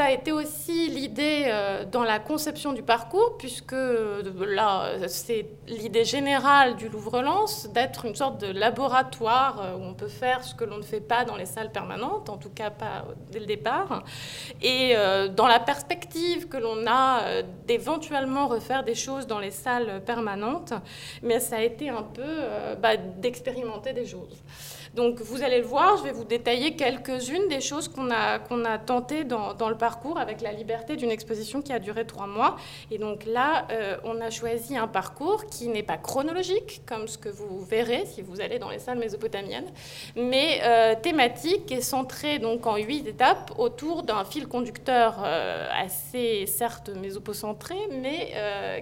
Ça 0.00 0.06
a 0.06 0.12
été 0.12 0.32
aussi 0.32 0.88
l'idée 0.88 1.44
euh, 1.48 1.84
dans 1.84 2.04
la 2.04 2.18
conception 2.18 2.72
du 2.72 2.82
parcours, 2.82 3.36
puisque 3.36 3.74
euh, 3.74 4.22
là, 4.46 4.92
c'est 5.08 5.44
l'idée 5.68 6.06
générale 6.06 6.76
du 6.76 6.88
Louvre-Lens 6.88 7.68
d'être 7.74 8.06
une 8.06 8.14
sorte 8.14 8.40
de 8.40 8.46
laboratoire 8.46 9.60
euh, 9.60 9.76
où 9.76 9.82
on 9.82 9.92
peut 9.92 10.08
faire 10.08 10.42
ce 10.42 10.54
que 10.54 10.64
l'on 10.64 10.78
ne 10.78 10.82
fait 10.82 11.02
pas 11.02 11.26
dans 11.26 11.36
les 11.36 11.44
salles 11.44 11.70
permanentes, 11.70 12.30
en 12.30 12.38
tout 12.38 12.48
cas 12.48 12.70
pas 12.70 13.04
dès 13.30 13.40
le 13.40 13.44
départ. 13.44 14.02
Et 14.62 14.94
dans 15.36 15.46
la 15.46 15.60
perspective 15.60 16.48
que 16.48 16.56
l'on 16.56 16.86
a 16.86 17.42
d'éventuellement 17.66 18.48
refaire 18.48 18.84
des 18.84 18.94
choses 18.94 19.26
dans 19.26 19.38
les 19.38 19.50
salles 19.50 20.02
permanentes, 20.06 20.72
mais 21.22 21.40
ça 21.40 21.56
a 21.56 21.60
été 21.60 21.90
un 21.90 22.02
peu 22.02 22.38
bah, 22.80 22.96
d'expérimenter 22.96 23.92
des 23.92 24.06
choses. 24.06 24.42
Donc 24.94 25.20
vous 25.20 25.42
allez 25.44 25.58
le 25.58 25.66
voir, 25.66 25.98
je 25.98 26.02
vais 26.02 26.10
vous 26.10 26.24
détailler 26.24 26.74
quelques-unes 26.74 27.46
des 27.48 27.60
choses 27.60 27.86
qu'on 27.86 28.10
a, 28.10 28.78
tentées 28.78 29.22
dans, 29.22 29.68
le 29.68 29.76
parcours 29.76 30.18
avec 30.18 30.40
la 30.40 30.52
liberté 30.52 30.96
d'une 30.96 31.12
exposition 31.12 31.62
qui 31.62 31.72
a 31.72 31.78
duré 31.78 32.04
trois 32.04 32.26
mois. 32.26 32.56
Et 32.90 32.98
donc 32.98 33.24
là, 33.24 33.68
euh, 33.70 33.96
on 34.02 34.20
a 34.20 34.30
choisi 34.30 34.76
un 34.76 34.88
parcours 34.88 35.46
qui 35.46 35.68
n'est 35.68 35.84
pas 35.84 35.96
chronologique, 35.96 36.82
comme 36.86 37.06
ce 37.06 37.18
que 37.18 37.28
vous 37.28 37.64
verrez 37.64 38.04
si 38.06 38.20
vous 38.20 38.40
allez 38.40 38.58
dans 38.58 38.70
les 38.70 38.80
salles 38.80 38.98
mésopotamiennes, 38.98 39.70
mais 40.16 40.60
euh, 40.64 40.96
thématique 41.00 41.70
et 41.70 41.82
centré 41.82 42.40
donc 42.40 42.66
en 42.66 42.76
huit 42.76 43.06
étapes 43.06 43.52
autour 43.58 44.02
d'un 44.02 44.24
fil 44.24 44.48
conducteur 44.48 45.22
euh, 45.24 45.68
assez 45.72 46.46
certes 46.46 46.88
mésopocentré, 46.88 47.76
mais 48.02 48.32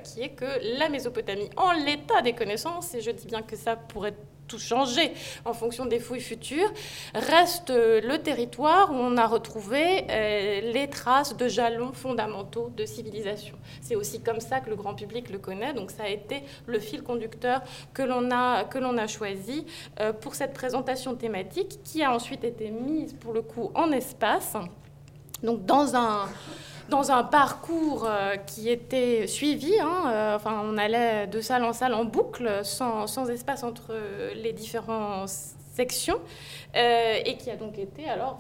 qui 0.05 0.23
est 0.23 0.31
que 0.31 0.79
la 0.79 0.89
Mésopotamie, 0.89 1.51
en 1.57 1.73
l'état 1.73 2.23
des 2.23 2.33
connaissances, 2.33 2.95
et 2.95 3.01
je 3.01 3.11
dis 3.11 3.27
bien 3.27 3.43
que 3.43 3.57
ça 3.57 3.77
pourrait 3.77 4.15
tout 4.49 4.59
changer 4.59 5.13
en 5.45 5.53
fonction 5.53 5.87
des 5.87 6.01
fouilles 6.01 6.21
futures, 6.21 6.73
reste 7.15 7.71
le 7.71 8.17
territoire 8.17 8.91
où 8.91 8.95
on 8.95 9.17
a 9.17 9.27
retrouvé 9.27 10.05
euh, 10.11 10.73
les 10.73 10.89
traces 10.89 11.37
de 11.37 11.49
jalons 11.49 11.93
fondamentaux 11.93 12.71
de 12.77 12.85
civilisation. 12.85 13.57
C'est 13.81 13.95
aussi 13.95 14.21
comme 14.21 14.41
ça 14.41 14.61
que 14.61 14.71
le 14.71 14.77
grand 14.77 14.95
public 14.95 15.31
le 15.31 15.39
connaît, 15.39 15.75
donc 15.75 15.91
ça 15.91 16.05
a 16.05 16.09
été 16.09 16.43
le 16.67 16.81
fil 16.81 17.03
conducteur 17.03 17.63
que 17.95 18.03
l'on 18.03 18.31
a, 18.31 18.65
que 18.65 18.79
l'on 18.79 18.97
a 18.99 19.07
choisi 19.07 19.67
euh, 20.01 20.13
pour 20.13 20.35
cette 20.35 20.55
présentation 20.55 21.15
thématique 21.15 21.81
qui 21.85 22.03
a 22.03 22.13
ensuite 22.13 22.45
été 22.45 22.71
mise 22.71 23.13
pour 23.15 23.33
le 23.33 23.43
coup 23.43 23.71
en 23.75 23.93
espace. 23.93 24.55
Donc 25.43 25.65
dans 25.65 25.95
un 25.95 26.29
dans 26.89 27.11
un 27.11 27.23
parcours 27.23 28.07
euh, 28.07 28.37
qui 28.37 28.71
était 28.71 29.27
suivi. 29.27 29.79
Hein, 29.81 30.05
euh, 30.07 30.39
on 30.45 30.79
allait 30.79 31.27
de 31.27 31.41
salle 31.41 31.65
en 31.65 31.73
salle 31.73 31.95
en 31.95 32.05
boucle, 32.05 32.65
sans, 32.65 33.07
sans 33.07 33.29
espace 33.29 33.63
entre 33.63 33.95
les 34.35 34.53
différentes 34.53 35.29
sections, 35.75 36.21
euh, 36.77 37.19
et 37.25 37.37
qui 37.37 37.51
a 37.51 37.57
donc 37.57 37.79
été 37.79 38.09
alors 38.09 38.39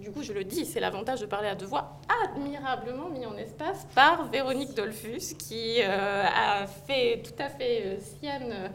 du 0.00 0.10
coup, 0.10 0.22
je 0.22 0.32
le 0.32 0.44
dis, 0.44 0.64
c'est 0.64 0.80
l'avantage 0.80 1.20
de 1.20 1.26
parler 1.26 1.48
à 1.48 1.54
deux 1.54 1.66
voix, 1.66 1.98
admirablement 2.24 3.08
mis 3.08 3.26
en 3.26 3.36
espace 3.36 3.86
par 3.94 4.28
Véronique 4.30 4.74
Dolphus, 4.74 5.34
qui 5.38 5.82
a 5.82 6.66
fait 6.86 7.22
tout 7.22 7.42
à 7.42 7.48
fait 7.48 7.98
sienne 8.00 8.70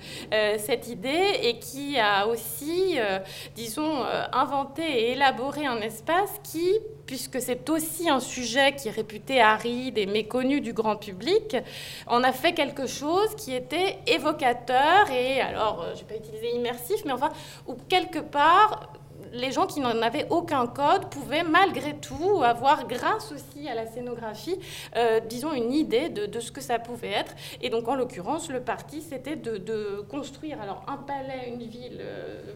cette 0.57 0.87
idée 0.87 1.39
et 1.41 1.59
qui 1.59 1.99
a 1.99 2.27
aussi, 2.27 2.97
disons, 3.55 4.03
inventé 4.33 4.83
et 4.83 5.11
élaboré 5.11 5.65
un 5.65 5.81
espace 5.81 6.39
qui 6.43 6.79
puisque 7.11 7.41
c'est 7.41 7.69
aussi 7.69 8.09
un 8.09 8.21
sujet 8.21 8.73
qui 8.73 8.87
est 8.87 8.91
réputé 8.91 9.41
aride 9.41 9.97
et 9.97 10.05
méconnu 10.05 10.61
du 10.61 10.71
grand 10.71 10.95
public, 10.95 11.57
on 12.07 12.23
a 12.23 12.31
fait 12.31 12.53
quelque 12.53 12.87
chose 12.87 13.35
qui 13.35 13.53
était 13.53 13.99
évocateur 14.07 15.09
et, 15.11 15.41
alors, 15.41 15.81
euh, 15.81 15.93
je 15.93 16.03
ne 16.03 16.07
vais 16.07 16.15
pas 16.15 16.25
utiliser 16.25 16.55
immersif, 16.55 17.01
mais 17.05 17.11
enfin, 17.11 17.29
où 17.67 17.75
quelque 17.89 18.19
part, 18.19 18.93
les 19.33 19.51
gens 19.51 19.67
qui 19.67 19.79
n'en 19.79 20.01
avaient 20.01 20.27
aucun 20.29 20.67
code 20.67 21.09
pouvaient 21.09 21.43
malgré 21.43 21.95
tout 21.95 22.41
avoir, 22.43 22.87
grâce 22.87 23.31
aussi 23.31 23.67
à 23.67 23.75
la 23.75 23.87
scénographie, 23.87 24.57
euh, 24.95 25.19
disons 25.19 25.53
une 25.53 25.73
idée 25.73 26.09
de, 26.09 26.39
ce 26.39 26.51
que 26.51 26.61
ça 26.61 26.79
pouvait 26.79 27.11
être. 27.11 27.35
Et 27.61 27.69
donc 27.69 27.87
en 27.87 27.95
l'occurrence, 27.95 28.49
le 28.49 28.61
parti, 28.61 29.01
c'était 29.01 29.35
de, 29.35 30.05
construire 30.09 30.61
alors 30.61 30.83
un 30.87 30.97
palais, 30.97 31.49
une 31.49 31.63
ville. 31.63 31.99
Euh, 31.99 32.53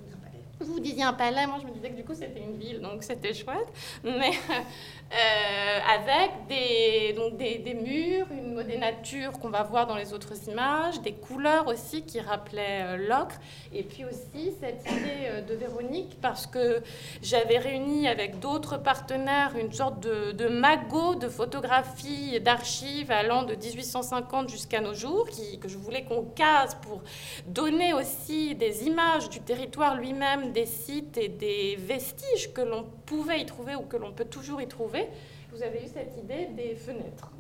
vous 0.59 0.79
disiez 0.79 1.03
un 1.03 1.13
palais, 1.13 1.45
moi 1.47 1.57
je 1.61 1.67
me 1.67 1.71
disais 1.71 1.89
que 1.89 1.95
du 1.95 2.03
coup 2.03 2.13
c'était 2.13 2.39
une 2.39 2.57
ville, 2.57 2.79
donc 2.79 3.03
c'était 3.03 3.33
chouette. 3.33 3.67
Mais 4.03 4.31
euh, 4.49 5.79
avec 5.93 6.47
des, 6.47 7.13
donc 7.13 7.37
des, 7.37 7.57
des, 7.57 7.73
murs, 7.73 8.27
une, 8.31 8.44
des 8.65 8.77
natures 8.77 9.33
qu'on 9.39 9.49
va 9.49 9.63
voir 9.63 9.87
dans 9.87 9.95
les 9.95 10.13
autres 10.13 10.33
images, 10.49 11.01
des 11.01 11.13
couleurs 11.13 11.67
aussi 11.67 12.03
qui 12.03 12.19
rappelaient 12.19 12.83
euh, 12.83 13.07
l'ocre, 13.07 13.39
et 13.73 13.83
puis 13.83 14.05
aussi 14.05 14.53
cette 14.59 14.81
idée 14.91 15.27
euh, 15.27 15.41
de 15.41 15.53
Véronique, 15.55 16.17
parce 16.21 16.47
que 16.47 16.81
j'avais 17.21 17.57
réuni 17.57 18.07
avec 18.07 18.39
d'autres 18.39 18.77
partenaires 18.77 19.55
une 19.57 19.71
sorte 19.71 19.99
de, 20.01 20.31
de 20.31 20.47
magot 20.47 21.15
de 21.15 21.29
photographies, 21.29 22.39
d'archives 22.41 23.11
allant 23.11 23.43
de 23.43 23.55
1850 23.55 24.49
jusqu'à 24.49 24.81
nos 24.81 24.93
jours, 24.93 25.27
que 25.61 25.67
je 25.67 25.77
voulais 25.77 26.03
qu'on 26.03 26.23
case 26.23 26.75
pour 26.81 27.01
donner 27.47 27.93
aussi 27.93 28.55
des 28.55 28.85
images 28.85 29.29
du 29.29 29.39
territoire 29.39 29.95
lui-même, 29.95 30.51
des 30.51 30.65
sites 30.65 31.17
et 31.17 31.29
des 31.29 31.75
vestiges 31.75 32.53
que 32.53 32.61
l'on 32.61 32.83
pouvait 33.05 33.41
y 33.41 33.45
trouver 33.45 33.75
ou 33.75 33.81
que 33.81 33.97
l'on 33.97 34.11
peut 34.11 34.25
toujours 34.25 34.61
y 34.61 34.67
trouver, 34.67 35.07
vous 35.51 35.63
avez 35.63 35.85
eu 35.85 35.87
cette 35.87 36.17
idée 36.17 36.47
des 36.47 36.75
fenêtres. 36.75 37.31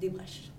Des 0.00 0.10
brèches. 0.10 0.52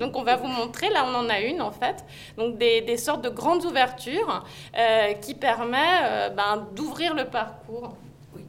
Donc 0.00 0.16
on 0.16 0.22
va 0.22 0.36
vous 0.36 0.46
montrer, 0.46 0.88
là 0.90 1.04
on 1.06 1.14
en 1.14 1.28
a 1.28 1.40
une 1.40 1.60
en 1.60 1.70
fait, 1.70 2.04
donc 2.36 2.58
des, 2.58 2.96
sortes 2.96 3.22
de 3.22 3.28
grandes 3.28 3.64
ouvertures 3.64 4.44
euh, 4.76 5.12
qui 5.14 5.34
permettent 5.34 6.04
euh, 6.04 6.28
ben, 6.30 6.66
d'ouvrir 6.74 7.14
le 7.14 7.24
parcours. 7.24 7.96
Oui, 8.34 8.42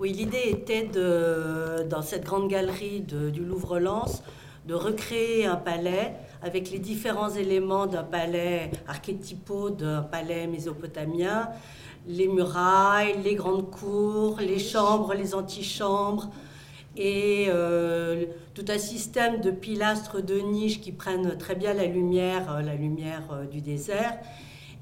oui 0.00 0.12
l'idée 0.12 0.50
était 0.50 0.84
de, 0.84 1.84
dans 1.88 2.02
cette 2.02 2.24
grande 2.24 2.48
galerie 2.48 3.00
du 3.00 3.44
Louvre-Lens 3.44 4.22
de 4.68 4.74
recréer 4.74 5.46
un 5.46 5.56
palais 5.56 6.12
avec 6.42 6.70
les 6.70 6.78
différents 6.78 7.30
éléments 7.30 7.86
d'un 7.86 8.04
palais 8.04 8.70
archétypaux 8.86 9.70
d'un 9.70 10.02
palais 10.02 10.46
mésopotamien, 10.46 11.48
les 12.06 12.28
murailles, 12.28 13.14
les 13.24 13.34
grandes 13.34 13.70
cours, 13.70 14.38
les 14.40 14.58
chambres, 14.58 15.14
les 15.14 15.34
antichambres, 15.34 16.28
et 16.98 17.46
euh, 17.48 18.26
tout 18.54 18.64
un 18.68 18.76
système 18.76 19.40
de 19.40 19.52
pilastres 19.52 20.20
de 20.20 20.40
niches 20.40 20.80
qui 20.80 20.90
prennent 20.90 21.38
très 21.38 21.54
bien 21.54 21.72
la 21.72 21.86
lumière, 21.86 22.52
euh, 22.52 22.60
la 22.60 22.74
lumière 22.74 23.22
euh, 23.32 23.46
du 23.46 23.60
désert, 23.60 24.18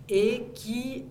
et 0.09 0.47
qui 0.55 1.05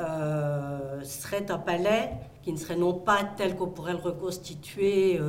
serait 1.04 1.52
un 1.52 1.58
palais 1.58 2.12
qui 2.44 2.54
ne 2.54 2.58
serait 2.58 2.78
non 2.78 2.94
pas 2.94 3.26
tel 3.36 3.58
qu'on 3.58 3.68
pourrait 3.68 3.92
le 3.92 4.00
reconstituer 4.00 5.20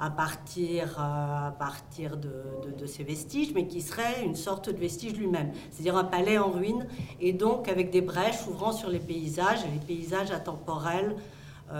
à 0.00 0.08
partir, 0.08 0.98
à 0.98 1.54
partir 1.58 2.16
de, 2.16 2.32
de, 2.74 2.86
ces 2.86 3.04
vestiges, 3.04 3.52
mais 3.54 3.66
qui 3.66 3.82
serait 3.82 4.24
une 4.24 4.34
sorte 4.34 4.70
de 4.70 4.78
vestige 4.78 5.12
lui-même, 5.12 5.52
c'est-à-dire 5.70 5.98
un 5.98 6.04
palais 6.04 6.38
en 6.38 6.50
ruine, 6.50 6.86
et 7.20 7.34
donc 7.34 7.68
avec 7.68 7.90
des 7.90 8.00
brèches 8.00 8.46
ouvrant 8.48 8.72
sur 8.72 8.88
les 8.88 8.98
paysages, 8.98 9.60
les 9.70 9.94
paysages 9.94 10.30
intemporels 10.30 11.14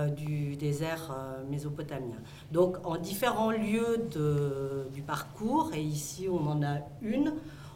du 0.09 0.57
désert 0.57 1.11
euh, 1.11 1.45
mésopotamien. 1.49 2.17
Donc 2.51 2.77
en 2.85 2.97
différents 2.97 3.51
lieux 3.51 4.09
de, 4.11 4.87
du 4.93 5.03
parcours, 5.03 5.71
et 5.75 5.83
ici 5.83 6.29
on 6.31 6.47
en 6.47 6.63
a 6.63 6.79
une, 7.03 7.35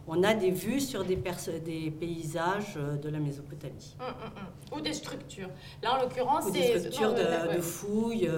on 0.08 0.22
a 0.22 0.34
des 0.34 0.50
vues 0.50 0.80
sur 0.80 1.04
des, 1.04 1.16
des 1.16 1.90
paysages 1.90 2.74
euh, 2.76 2.96
de 2.96 3.08
la 3.08 3.18
Mésopotamie. 3.18 3.96
Hum, 4.00 4.06
hum, 4.06 4.30
hum. 4.36 4.78
Ou 4.78 4.80
des 4.80 4.92
structures. 4.92 5.50
Là, 5.82 5.96
en 5.96 6.02
l'occurrence, 6.02 6.44
c'est... 6.44 6.52
des 6.52 6.78
structures 6.78 7.14
de, 7.14 7.56
de, 7.56 7.60
fouilles, 7.60 8.30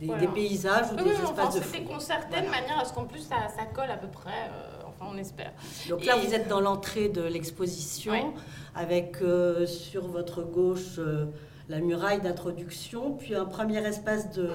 des, 0.00 0.28
paysages 0.28 0.92
ou 0.92 0.96
des 0.96 1.10
espaces 1.10 1.54
de 1.56 1.60
C'était 1.62 1.84
concerté 1.84 2.40
de 2.40 2.48
manière 2.48 2.78
à 2.80 2.84
ce 2.84 2.92
qu'en 2.92 3.04
plus 3.04 3.20
ça, 3.20 3.36
colle 3.74 3.90
à 3.90 3.96
peu 3.96 4.08
près, 4.08 4.30
euh, 4.30 4.82
enfin 4.86 5.10
on 5.12 5.18
espère. 5.18 5.52
Donc 5.88 6.04
là 6.04 6.16
vous 6.16 6.34
êtes 6.34 6.48
dans 6.48 6.60
l'entrée 6.60 7.08
de 7.08 7.22
l'exposition 7.22 8.34
avec 8.74 9.22
euh, 9.22 9.66
sur 9.66 10.06
votre 10.06 10.42
gauche 10.42 10.98
euh, 10.98 11.26
la 11.68 11.80
muraille 11.80 12.20
d'introduction, 12.20 13.12
puis 13.12 13.34
un 13.34 13.46
premier 13.46 13.78
espace 13.86 14.30
de 14.32 14.48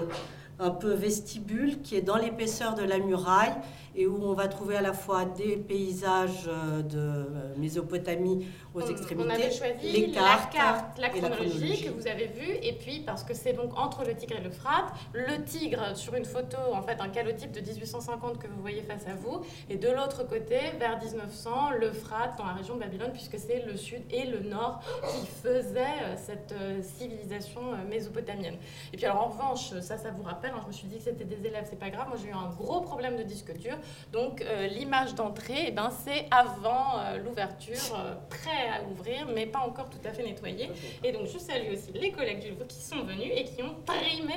un 0.59 0.71
peu 0.71 0.91
vestibule 0.93 1.81
qui 1.81 1.95
est 1.95 2.01
dans 2.01 2.17
l'épaisseur 2.17 2.75
de 2.75 2.83
la 2.83 2.99
muraille 2.99 3.53
et 3.95 4.07
où 4.07 4.19
on 4.21 4.33
va 4.33 4.47
trouver 4.47 4.75
à 4.75 4.81
la 4.81 4.93
fois 4.93 5.25
des 5.25 5.55
paysages 5.55 6.47
euh, 6.47 6.81
de 6.81 6.97
euh, 6.97 7.23
Mésopotamie 7.57 8.45
aux 8.73 8.81
extrémités, 8.81 9.27
on 9.27 9.31
avait 9.31 9.51
choisi 9.51 9.91
les 9.91 10.11
cartes, 10.11 10.53
la 10.53 10.59
carte, 10.59 10.99
la 10.99 11.09
chronologie, 11.09 11.83
que 11.83 11.89
vous 11.89 12.07
avez 12.07 12.27
vue, 12.27 12.57
et 12.61 12.73
puis 12.73 12.99
parce 12.99 13.23
que 13.23 13.33
c'est 13.33 13.53
donc 13.53 13.77
entre 13.77 14.03
le 14.03 14.15
Tigre 14.15 14.38
et 14.38 14.41
l'Euphrate, 14.41 14.91
le 15.13 15.43
Tigre 15.43 15.95
sur 15.95 16.13
une 16.15 16.25
photo, 16.25 16.57
en 16.73 16.81
fait 16.81 16.99
un 16.99 17.09
calotype 17.09 17.51
de 17.51 17.61
1850 17.61 18.38
que 18.38 18.47
vous 18.47 18.61
voyez 18.61 18.83
face 18.83 19.07
à 19.07 19.15
vous, 19.15 19.41
et 19.69 19.77
de 19.77 19.89
l'autre 19.89 20.27
côté, 20.27 20.57
vers 20.79 20.99
1900, 21.01 21.71
l'Euphrate 21.79 22.38
dans 22.38 22.45
la 22.45 22.53
région 22.53 22.75
de 22.75 22.81
Babylone, 22.81 23.11
puisque 23.11 23.38
c'est 23.39 23.65
le 23.65 23.75
sud 23.77 24.01
et 24.11 24.25
le 24.25 24.39
nord 24.41 24.81
qui 25.09 25.25
faisaient 25.25 25.79
euh, 26.03 26.15
cette 26.17 26.53
civilisation 26.83 27.61
mésopotamienne. 27.89 28.55
Et 28.93 28.97
puis 28.97 29.05
alors 29.05 29.23
en 29.23 29.29
revanche, 29.29 29.69
ça, 29.81 29.97
ça 29.97 30.11
vous 30.11 30.23
rappelle, 30.23 30.51
hein, 30.51 30.61
je 30.63 30.67
me 30.67 30.71
suis 30.71 30.88
dit 30.88 30.97
que 30.97 31.03
c'était 31.03 31.25
des 31.25 31.45
élèves, 31.45 31.65
c'est 31.69 31.79
pas 31.79 31.89
grave, 31.89 32.07
moi 32.07 32.17
j'ai 32.21 32.29
eu 32.29 32.33
un 32.33 32.49
gros 32.49 32.81
problème 32.81 33.15
de 33.15 33.23
disque 33.23 33.55
dur, 33.57 33.77
donc 34.11 34.41
euh, 34.41 34.67
l'image 34.67 35.15
d'entrée, 35.15 35.65
eh 35.67 35.71
ben, 35.71 35.89
c'est 36.05 36.27
avant 36.31 36.99
euh, 36.99 37.17
l'ouverture, 37.17 37.95
euh, 37.95 38.15
prêt 38.59 38.69
à 38.69 38.83
ouvrir, 38.83 39.27
mais 39.33 39.45
pas 39.45 39.59
encore 39.59 39.89
tout 39.89 39.99
à 40.05 40.11
fait 40.11 40.23
nettoyé. 40.23 40.69
Et 41.03 41.11
donc 41.11 41.27
je 41.27 41.37
salue 41.37 41.73
aussi 41.73 41.91
les 41.93 42.11
collègues 42.11 42.39
du 42.39 42.49
Louvre 42.49 42.67
qui 42.67 42.81
sont 42.81 43.03
venus 43.03 43.31
et 43.35 43.43
qui 43.43 43.63
ont 43.63 43.75
primé 43.85 44.35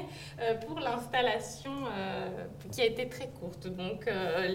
pour 0.66 0.80
l'installation 0.80 1.72
qui 2.70 2.80
a 2.80 2.86
été 2.86 3.08
très 3.08 3.28
courte. 3.28 3.66
Donc 3.68 4.08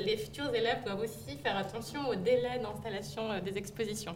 les 0.05 0.17
futurs 0.17 0.53
élèves 0.53 0.83
doivent 0.85 1.01
aussi 1.01 1.37
faire 1.37 1.57
attention 1.57 2.07
au 2.09 2.15
délai 2.15 2.59
d'installation 2.61 3.39
des 3.39 3.57
expositions. 3.57 4.15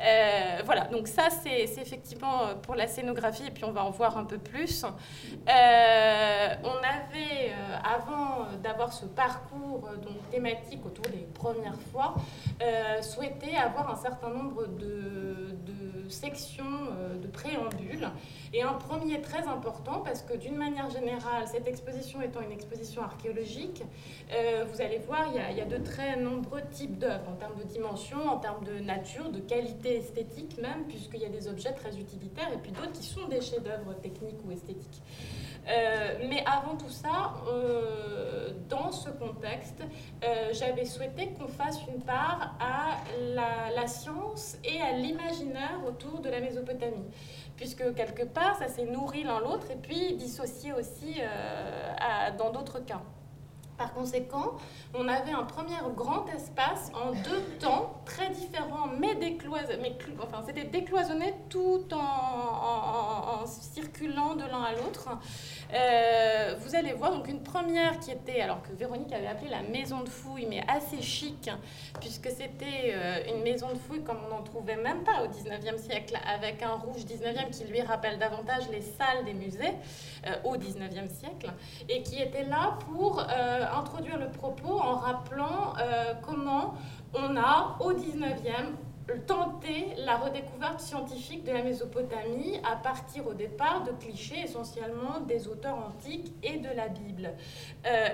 Euh, 0.00 0.62
voilà, 0.64 0.84
donc 0.86 1.08
ça 1.08 1.28
c'est 1.30 1.62
effectivement 1.62 2.42
euh, 2.42 2.54
pour 2.54 2.76
la 2.76 2.86
scénographie 2.86 3.46
et 3.46 3.50
puis 3.50 3.64
on 3.64 3.72
va 3.72 3.84
en 3.84 3.90
voir 3.90 4.16
un 4.16 4.24
peu 4.24 4.38
plus. 4.38 4.84
Euh, 4.84 6.48
on 6.62 6.76
avait, 6.76 7.52
avant 7.82 8.46
d'avoir 8.62 8.92
ce 8.92 9.06
parcours 9.06 9.88
donc, 10.02 10.30
thématique 10.30 10.84
autour 10.86 11.06
des 11.06 11.26
premières 11.34 11.80
fois, 11.92 12.14
souhaité 13.00 13.56
avoir 13.56 13.90
un 13.90 13.96
certain 13.96 14.30
nombre 14.30 14.66
de, 14.66 15.56
sections 16.08 16.64
de 17.22 17.26
préambule. 17.26 18.08
Et 18.54 18.62
un 18.62 18.72
premier 18.72 19.20
très 19.20 19.46
important 19.46 20.00
parce 20.00 20.22
que 20.22 20.34
d'une 20.34 20.56
manière 20.56 20.88
générale, 20.88 21.46
cette 21.46 21.68
exposition 21.68 22.22
étant 22.22 22.40
une 22.40 22.52
exposition 22.52 23.02
archéologique, 23.02 23.82
vous 24.30 24.80
allez 24.80 24.98
voir, 24.98 25.26
il 25.34 25.54
y, 25.54 25.58
y 25.58 25.60
a 25.60 25.66
de 25.66 25.76
très 25.76 26.16
nombreux 26.16 26.62
types 26.70 26.98
d'œuvres 26.98 27.28
en 27.28 27.34
termes 27.34 27.58
de 27.58 27.64
dimension, 27.64 28.26
en 28.26 28.38
termes 28.38 28.64
de 28.64 28.78
nature, 28.78 29.30
de 29.30 29.40
qualité 29.40 29.87
esthétique 29.96 30.58
même, 30.58 30.84
puisqu'il 30.88 31.20
y 31.20 31.24
a 31.24 31.28
des 31.28 31.48
objets 31.48 31.72
très 31.72 31.96
utilitaires 31.96 32.52
et 32.52 32.58
puis 32.58 32.72
d'autres 32.72 32.92
qui 32.92 33.04
sont 33.04 33.26
des 33.28 33.40
chefs-d'œuvre 33.40 33.94
techniques 34.00 34.38
ou 34.46 34.52
esthétiques. 34.52 35.02
Euh, 35.68 36.18
mais 36.28 36.42
avant 36.46 36.76
tout 36.76 36.88
ça, 36.88 37.34
euh, 37.46 38.52
dans 38.68 38.90
ce 38.90 39.10
contexte, 39.10 39.82
euh, 40.24 40.48
j'avais 40.52 40.86
souhaité 40.86 41.28
qu'on 41.38 41.48
fasse 41.48 41.78
une 41.86 42.02
part 42.02 42.54
à 42.58 42.96
la, 43.74 43.86
science 43.86 44.56
et 44.64 44.80
à 44.80 44.92
l'imaginaire 44.92 45.80
autour 45.86 46.20
de 46.20 46.28
la 46.30 46.40
Mésopotamie, 46.40 47.04
puisque 47.56 47.94
quelque 47.94 48.24
part, 48.24 48.56
ça 48.56 48.68
s'est 48.68 48.84
nourri 48.84 49.24
l'un 49.24 49.40
l'autre 49.40 49.70
et 49.70 49.76
puis 49.76 50.14
dissocié 50.16 50.72
aussi 50.72 51.20
dans 52.38 52.50
d'autres 52.50 52.80
cas. 52.80 53.02
Par 53.78 53.94
conséquent, 53.94 54.56
on 54.92 55.06
avait 55.06 55.30
un 55.30 55.44
premier 55.44 55.76
grand 55.94 56.26
espace 56.34 56.90
en 56.94 57.12
deux 57.12 57.40
temps 57.60 57.94
très 58.04 58.28
différents, 58.30 58.88
mais 58.98 59.14
décloisonnés. 59.14 59.96
Enfin, 60.20 60.42
c'était 60.44 60.64
décloisonné 60.64 61.32
tout 61.48 61.84
en, 61.92 63.46
circulant 63.46 64.34
de 64.34 64.42
l'un 64.42 64.62
à 64.62 64.72
l'autre. 64.72 65.08
Euh, 65.72 66.56
vous 66.58 66.74
allez 66.74 66.92
voir 66.92 67.12
donc 67.12 67.28
une 67.28 67.42
première 67.42 68.00
qui 68.00 68.10
était, 68.10 68.40
alors 68.40 68.62
que 68.62 68.72
Véronique 68.72 69.12
avait 69.12 69.28
appelé 69.28 69.48
la 69.48 69.62
maison 69.62 70.00
de 70.00 70.08
fouille, 70.08 70.46
mais 70.46 70.62
assez 70.66 71.00
chic, 71.00 71.48
puisque 72.00 72.30
c'était 72.30 72.92
euh, 72.92 73.32
une 73.32 73.42
maison 73.42 73.68
de 73.72 73.78
fouille 73.78 74.02
comme 74.02 74.18
on 74.26 74.34
n'en 74.34 74.42
trouvait 74.42 74.76
même 74.76 75.04
pas 75.04 75.22
au 75.22 75.28
19e 75.28 75.78
siècle, 75.78 76.18
avec 76.26 76.62
un 76.62 76.74
rouge 76.74 77.02
19e 77.02 77.50
qui 77.50 77.64
lui 77.64 77.80
rappelle 77.82 78.18
davantage 78.18 78.68
les 78.70 78.82
salles 78.82 79.24
des 79.24 79.34
musées 79.34 79.74
euh, 80.26 80.34
au 80.44 80.56
19e 80.56 81.08
siècle, 81.08 81.52
et 81.88 82.02
qui 82.02 82.20
était 82.20 82.44
là 82.44 82.78
pour 82.90 83.24
introduire 83.76 84.18
le 84.18 84.28
propos 84.28 84.80
en 84.80 84.96
rappelant 84.96 85.74
euh, 85.78 86.14
comment 86.22 86.74
on 87.14 87.36
a, 87.36 87.76
au 87.80 87.92
19e, 87.92 88.74
tenté 89.26 89.94
la 89.98 90.16
redécouverte 90.16 90.80
scientifique 90.80 91.44
de 91.44 91.52
la 91.52 91.62
Mésopotamie 91.62 92.60
à 92.70 92.76
partir 92.76 93.26
au 93.26 93.34
départ 93.34 93.84
de 93.84 93.92
clichés 93.92 94.40
essentiellement 94.44 95.20
des 95.26 95.48
auteurs 95.48 95.78
antiques 95.78 96.32
et 96.42 96.58
de 96.58 96.68
la 96.68 96.88
Bible. 96.88 97.32
Euh, 97.86 98.08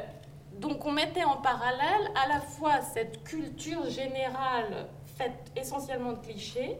donc 0.60 0.84
on 0.86 0.92
mettait 0.92 1.24
en 1.24 1.36
parallèle 1.38 2.10
à 2.14 2.28
la 2.28 2.40
fois 2.40 2.80
cette 2.80 3.24
culture 3.24 3.88
générale 3.90 4.86
faite 5.16 5.52
essentiellement 5.56 6.12
de 6.12 6.18
clichés 6.18 6.76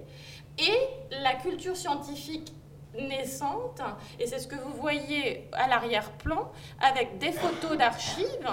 et 0.58 1.16
la 1.22 1.34
culture 1.34 1.76
scientifique 1.76 2.52
naissante, 2.96 3.80
et 4.18 4.26
c'est 4.26 4.38
ce 4.38 4.48
que 4.48 4.56
vous 4.56 4.72
voyez 4.74 5.48
à 5.52 5.68
l'arrière-plan, 5.68 6.50
avec 6.80 7.18
des 7.18 7.32
photos 7.32 7.76
d'archives, 7.76 8.48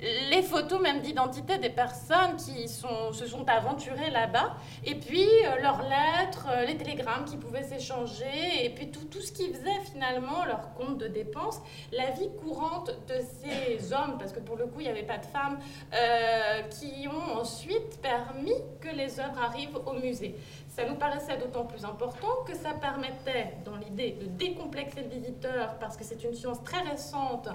les 0.00 0.42
photos 0.42 0.80
même 0.80 1.00
d'identité 1.00 1.56
des 1.58 1.70
personnes 1.70 2.36
qui 2.36 2.68
se 2.68 3.26
sont 3.26 3.48
aventurées 3.48 4.10
là-bas, 4.10 4.56
et 4.84 4.94
puis 4.94 5.24
euh, 5.24 5.62
leurs 5.62 5.82
lettres, 5.82 6.48
euh, 6.50 6.64
les 6.66 6.76
télégrammes 6.76 7.24
qui 7.24 7.36
pouvaient 7.36 7.62
s'échanger, 7.62 8.64
et 8.64 8.70
puis 8.70 8.90
tout, 8.90 9.04
tout 9.04 9.20
ce 9.20 9.32
qui 9.32 9.48
faisait 9.48 9.80
finalement 9.90 10.44
leur 10.44 10.74
compte 10.74 10.98
de 10.98 11.08
dépenses, 11.08 11.60
la 11.92 12.10
vie 12.10 12.28
courante 12.42 12.90
de 13.08 13.14
ces 13.40 13.92
hommes, 13.92 14.18
parce 14.18 14.32
que 14.32 14.40
pour 14.40 14.56
le 14.56 14.66
coup 14.66 14.80
il 14.80 14.84
n'y 14.84 14.90
avait 14.90 15.02
pas 15.02 15.18
de 15.18 15.26
femmes, 15.26 15.58
euh, 15.94 16.62
qui 16.68 17.08
ont 17.08 17.38
ensuite 17.38 18.00
permis 18.02 18.54
que 18.80 18.88
les 18.88 19.18
œuvres 19.18 19.40
arrivent 19.40 19.78
au 19.86 19.94
musée. 19.94 20.36
Ça 20.76 20.84
nous 20.84 20.96
paraissait 20.96 21.38
d'autant 21.38 21.64
plus 21.64 21.86
important 21.86 22.44
que 22.46 22.54
ça 22.54 22.74
permettait, 22.74 23.54
dans 23.64 23.76
l'idée, 23.76 24.10
de 24.20 24.26
décomplexer 24.26 25.04
le 25.04 25.08
visiteur, 25.08 25.78
parce 25.80 25.96
que 25.96 26.04
c'est 26.04 26.22
une 26.22 26.34
science 26.34 26.62
très 26.64 26.82
récente, 26.82 27.48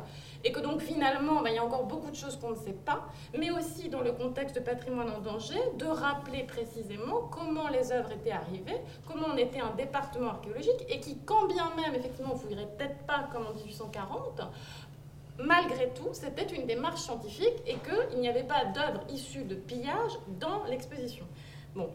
et 0.43 0.51
que 0.51 0.59
donc 0.59 0.81
finalement, 0.81 1.43
ben, 1.43 1.51
il 1.51 1.55
y 1.57 1.59
a 1.59 1.63
encore 1.63 1.85
beaucoup 1.85 2.09
de 2.09 2.15
choses 2.15 2.35
qu'on 2.37 2.49
ne 2.49 2.55
sait 2.55 2.73
pas, 2.73 3.09
mais 3.37 3.51
aussi 3.51 3.89
dans 3.89 4.01
le 4.01 4.11
contexte 4.13 4.55
de 4.55 4.61
patrimoine 4.61 5.11
en 5.11 5.19
danger, 5.19 5.59
de 5.77 5.85
rappeler 5.85 6.45
précisément 6.45 7.29
comment 7.29 7.67
les 7.67 7.91
œuvres 7.91 8.11
étaient 8.11 8.31
arrivées, 8.31 8.81
comment 9.07 9.27
on 9.31 9.37
était 9.37 9.61
un 9.61 9.75
département 9.77 10.31
archéologique, 10.31 10.83
et 10.89 10.99
qui, 10.99 11.19
quand 11.19 11.45
bien 11.45 11.71
même, 11.75 11.93
effectivement, 11.93 12.33
vous 12.33 12.49
irez 12.49 12.65
peut-être 12.75 13.05
pas 13.05 13.29
comme 13.31 13.45
en 13.45 13.53
1840, 13.53 14.41
malgré 15.37 15.89
tout, 15.89 16.09
c'était 16.13 16.47
une 16.55 16.65
démarche 16.65 17.01
scientifique 17.01 17.61
et 17.67 17.75
qu'il 17.75 18.19
n'y 18.19 18.27
avait 18.27 18.45
pas 18.45 18.65
d'œuvres 18.65 19.03
issues 19.11 19.43
de 19.43 19.53
pillage 19.53 20.13
dans 20.39 20.63
l'exposition. 20.63 21.27
Bon, 21.75 21.91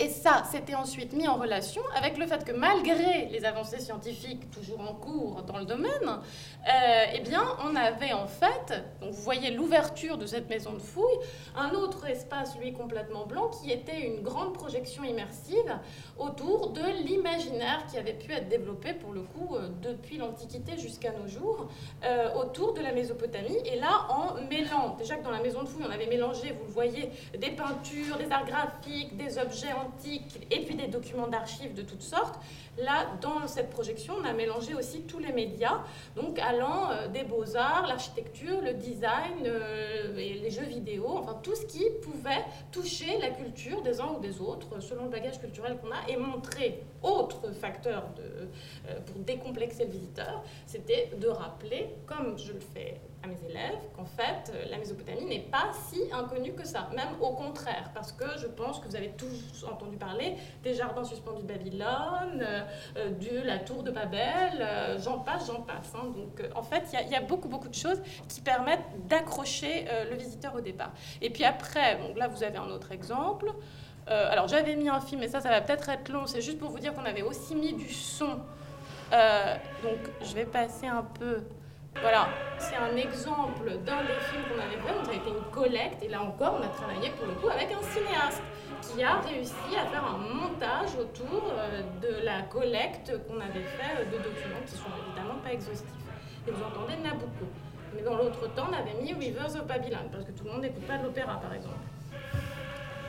et 0.00 0.08
ça, 0.08 0.44
c'était 0.50 0.76
ensuite 0.76 1.12
mis 1.12 1.26
en 1.26 1.34
relation 1.36 1.82
avec 1.96 2.18
le 2.18 2.26
fait 2.26 2.44
que 2.44 2.52
malgré 2.52 3.26
les 3.32 3.44
avancées 3.44 3.80
scientifiques 3.80 4.48
toujours 4.52 4.80
en 4.80 4.94
cours 4.94 5.42
dans 5.42 5.58
le 5.58 5.64
domaine, 5.64 5.90
euh, 6.04 7.04
eh 7.14 7.20
bien, 7.20 7.42
on 7.64 7.74
avait 7.74 8.12
en 8.12 8.28
fait, 8.28 8.74
vous 9.00 9.22
voyez 9.22 9.50
l'ouverture 9.50 10.16
de 10.16 10.26
cette 10.26 10.48
maison 10.48 10.72
de 10.72 10.78
fouille, 10.78 11.18
un 11.56 11.70
autre 11.70 12.06
espace, 12.06 12.56
lui, 12.58 12.72
complètement 12.72 13.26
blanc, 13.26 13.48
qui 13.48 13.72
était 13.72 14.00
une 14.00 14.22
grande 14.22 14.54
projection 14.54 15.02
immersive 15.02 15.78
autour 16.16 16.70
de 16.70 16.82
l'imaginaire 17.04 17.84
qui 17.90 17.98
avait 17.98 18.12
pu 18.12 18.32
être 18.32 18.48
développé, 18.48 18.92
pour 18.92 19.12
le 19.12 19.22
coup, 19.22 19.56
euh, 19.56 19.68
depuis 19.82 20.18
l'Antiquité 20.18 20.78
jusqu'à 20.78 21.10
nos 21.10 21.26
jours, 21.26 21.66
euh, 22.04 22.34
autour 22.34 22.74
de 22.74 22.80
la 22.80 22.92
Mésopotamie. 22.92 23.58
Et 23.64 23.80
là, 23.80 24.06
en 24.10 24.34
mêlant, 24.48 24.94
déjà 24.96 25.16
que 25.16 25.24
dans 25.24 25.30
la 25.30 25.40
maison 25.40 25.62
de 25.62 25.68
fouille, 25.68 25.84
on 25.88 25.90
avait 25.90 26.06
mélangé, 26.06 26.52
vous 26.52 26.66
le 26.66 26.72
voyez, 26.72 27.10
des 27.36 27.50
peintures, 27.50 28.16
des 28.16 28.30
arts 28.30 28.46
graphiques, 28.46 29.16
des 29.16 29.38
objets 29.38 29.72
et 30.50 30.64
puis 30.64 30.74
des 30.74 30.88
documents 30.88 31.28
d'archives 31.28 31.74
de 31.74 31.82
toutes 31.82 32.02
sortes. 32.02 32.38
Là, 32.78 33.06
dans 33.20 33.46
cette 33.48 33.70
projection, 33.70 34.14
on 34.20 34.24
a 34.24 34.32
mélangé 34.32 34.74
aussi 34.74 35.02
tous 35.02 35.18
les 35.18 35.32
médias, 35.32 35.80
donc 36.14 36.38
allant 36.38 36.90
euh, 36.90 37.08
des 37.08 37.24
beaux-arts, 37.24 37.86
l'architecture, 37.88 38.60
le 38.62 38.74
design, 38.74 39.44
euh, 39.46 40.14
les 40.14 40.50
jeux 40.50 40.64
vidéo, 40.64 41.06
enfin 41.08 41.36
tout 41.42 41.56
ce 41.56 41.66
qui 41.66 41.84
pouvait 42.02 42.44
toucher 42.70 43.18
la 43.18 43.30
culture 43.30 43.82
des 43.82 44.00
uns 44.00 44.12
ou 44.16 44.20
des 44.20 44.40
autres, 44.40 44.80
selon 44.80 45.04
le 45.04 45.10
bagage 45.10 45.40
culturel 45.40 45.76
qu'on 45.78 45.90
a, 45.90 46.08
et 46.08 46.16
montrer 46.16 46.84
autre 47.02 47.50
facteur 47.52 48.04
euh, 48.20 49.00
pour 49.06 49.16
décomplexer 49.22 49.84
le 49.84 49.90
visiteur, 49.90 50.44
c'était 50.66 51.10
de 51.16 51.28
rappeler, 51.28 51.88
comme 52.06 52.38
je 52.38 52.52
le 52.52 52.60
fais 52.60 53.00
à 53.22 53.26
mes 53.26 53.50
élèves 53.50 53.78
qu'en 53.96 54.04
fait, 54.04 54.52
euh, 54.54 54.64
la 54.70 54.78
Mésopotamie 54.78 55.24
n'est 55.24 55.40
pas 55.50 55.70
si 55.88 56.00
inconnue 56.12 56.52
que 56.52 56.66
ça, 56.66 56.88
même 56.94 57.20
au 57.20 57.32
contraire, 57.32 57.90
parce 57.94 58.12
que 58.12 58.24
je 58.38 58.46
pense 58.46 58.78
que 58.78 58.86
vous 58.86 58.96
avez 58.96 59.10
tous 59.10 59.64
entendu 59.64 59.96
parler 59.96 60.36
des 60.62 60.74
jardins 60.74 61.04
suspendus 61.04 61.42
de 61.42 61.48
Babylone, 61.48 62.40
euh, 62.40 62.60
euh, 62.96 63.10
de 63.10 63.44
la 63.44 63.58
tour 63.58 63.82
de 63.82 63.90
Babel, 63.90 64.98
j'en 65.02 65.18
passe, 65.20 65.46
j'en 65.46 65.62
passe. 65.62 65.92
Hein. 65.94 66.12
Donc 66.16 66.42
en 66.54 66.62
fait, 66.62 66.84
il 66.92 67.10
y, 67.10 67.16
a 67.16 67.20
beaucoup, 67.20 67.48
beaucoup 67.48 67.68
de 67.68 67.74
choses 67.74 68.00
qui 68.28 68.40
permettent 68.40 68.84
d'accrocher 69.08 69.86
le 70.10 70.16
visiteur 70.16 70.54
au 70.54 70.60
départ. 70.60 70.92
Et 71.20 71.30
puis 71.30 71.44
après, 71.44 71.96
donc 71.98 72.16
là, 72.16 72.28
vous 72.28 72.42
avez 72.42 72.58
un 72.58 72.68
autre 72.70 72.92
exemple. 72.92 73.52
alors 74.06 74.48
j'avais 74.48 74.76
mis 74.76 74.88
un 74.88 75.00
film, 75.00 75.20
mais 75.20 75.28
ça, 75.28 75.40
ça 75.40 75.50
va 75.50 75.60
peut-être 75.60 75.88
être 75.88 76.08
long, 76.10 76.26
c'est 76.26 76.40
juste 76.40 76.58
pour 76.58 76.70
vous 76.70 76.78
dire 76.78 76.94
qu'on 76.94 77.04
avait 77.04 77.22
aussi 77.22 77.54
mis 77.54 77.72
du 77.72 77.92
son. 77.92 78.38
donc 79.82 80.00
je 80.22 80.34
vais 80.34 80.46
passer 80.46 80.86
un 80.86 81.02
peu 81.02 81.42
voilà, 82.00 82.28
c'est 82.58 82.76
un 82.76 82.96
exemple 82.96 83.70
d'un 83.84 84.02
des 84.02 84.18
films 84.30 84.44
qu'on 84.48 84.60
avait 84.60 84.76
fait. 84.76 84.94
Donc, 84.94 85.06
ça 85.06 85.12
a 85.12 85.14
été 85.14 85.28
une 85.30 85.50
collecte. 85.50 86.02
Et 86.02 86.08
là 86.08 86.22
encore, 86.22 86.58
on 86.60 86.62
a 86.62 86.68
travaillé 86.68 87.10
pour 87.10 87.26
le 87.26 87.34
coup 87.34 87.48
avec 87.48 87.70
un 87.72 87.82
cinéaste 87.82 88.42
qui 88.82 89.02
a 89.02 89.20
réussi 89.20 89.76
à 89.76 89.86
faire 89.86 90.04
un 90.04 90.18
montage 90.18 90.94
autour 90.98 91.52
euh, 91.52 91.82
de 92.00 92.24
la 92.24 92.42
collecte 92.42 93.12
qu'on 93.26 93.40
avait 93.40 93.64
fait 93.64 93.98
euh, 93.98 94.04
de 94.04 94.22
documents 94.22 94.62
qui 94.66 94.76
sont 94.76 94.90
évidemment 95.06 95.38
pas 95.42 95.52
exhaustifs. 95.52 95.88
Et 96.46 96.50
vous 96.50 96.62
entendez 96.62 96.96
Nabucco. 97.02 97.46
Mais 97.94 98.02
dans 98.02 98.16
l'autre 98.16 98.46
temps, 98.54 98.68
on 98.70 98.72
avait 98.72 98.94
mis 99.02 99.12
Rivers 99.12 99.56
of 99.56 99.66
Babylon, 99.66 100.08
parce 100.12 100.24
que 100.24 100.32
tout 100.32 100.44
le 100.44 100.52
monde 100.52 100.62
n'écoute 100.62 100.86
pas 100.86 100.98
de 100.98 101.04
l'opéra, 101.04 101.40
par 101.40 101.52
exemple. 101.54 101.78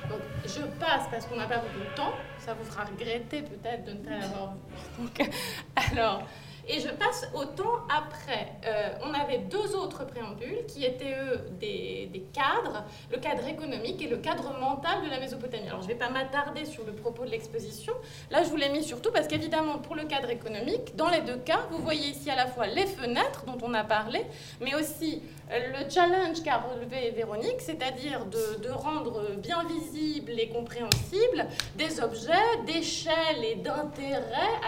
Donc, 0.09 0.21
je 0.43 0.61
passe 0.79 1.07
parce 1.11 1.27
qu'on 1.27 1.35
n'a 1.35 1.45
pas 1.45 1.57
beaucoup 1.57 1.79
de 1.79 1.95
temps. 1.95 2.13
Ça 2.39 2.53
vous 2.53 2.63
fera 2.63 2.85
regretter 2.85 3.43
peut-être 3.43 3.85
de 3.85 3.91
ne 3.91 3.97
pas 3.97 4.17
l'avoir 4.17 4.53
vu. 4.97 5.07
alors, 5.91 6.23
et 6.69 6.79
je 6.79 6.89
passe 6.89 7.27
au 7.33 7.45
temps 7.45 7.79
après. 7.89 8.53
Euh, 8.65 8.89
on 9.03 9.13
avait 9.13 9.39
deux 9.39 9.75
autres 9.75 10.05
préambules 10.05 10.65
qui 10.67 10.85
étaient, 10.85 11.15
eux, 11.19 11.41
des, 11.59 12.09
des, 12.13 12.21
cadres, 12.31 12.85
le 13.11 13.17
cadre 13.17 13.47
économique 13.47 14.01
et 14.03 14.07
le 14.07 14.17
cadre 14.17 14.53
mental 14.59 15.03
de 15.03 15.09
la 15.09 15.19
Mésopotamie. 15.19 15.67
Alors, 15.67 15.81
je 15.81 15.87
ne 15.87 15.93
vais 15.93 15.97
pas 15.99 16.09
m'attarder 16.09 16.65
sur 16.65 16.85
le 16.85 16.93
propos 16.93 17.25
de 17.25 17.31
l'exposition. 17.31 17.93
Là, 18.29 18.43
je 18.43 18.49
vous 18.49 18.55
l'ai 18.55 18.69
mis 18.69 18.83
surtout 18.83 19.11
parce 19.11 19.27
qu'évidemment, 19.27 19.79
pour 19.79 19.95
le 19.95 20.03
cadre 20.03 20.29
économique, 20.29 20.95
dans 20.95 21.09
les 21.09 21.21
deux 21.21 21.37
cas, 21.37 21.61
vous 21.71 21.79
voyez 21.79 22.09
ici 22.09 22.29
à 22.29 22.35
la 22.35 22.45
fois 22.45 22.67
les 22.67 22.85
fenêtres 22.85 23.45
dont 23.45 23.57
on 23.63 23.73
a 23.73 23.83
parlé, 23.83 24.25
mais 24.61 24.75
aussi 24.75 25.23
le 25.49 25.89
challenge 25.89 26.43
qu'a 26.43 26.57
relevé 26.57 27.11
Véronique, 27.11 27.59
c'est-à-dire 27.59 28.25
de, 28.25 28.69
rendre 28.69 29.35
bien 29.37 29.63
visibles 29.65 30.39
et 30.39 30.49
compréhensibles 30.49 31.47
des 31.75 31.99
objets 32.01 32.33
d'échelle 32.67 33.43
et 33.43 33.55
d'intérêt 33.55 34.21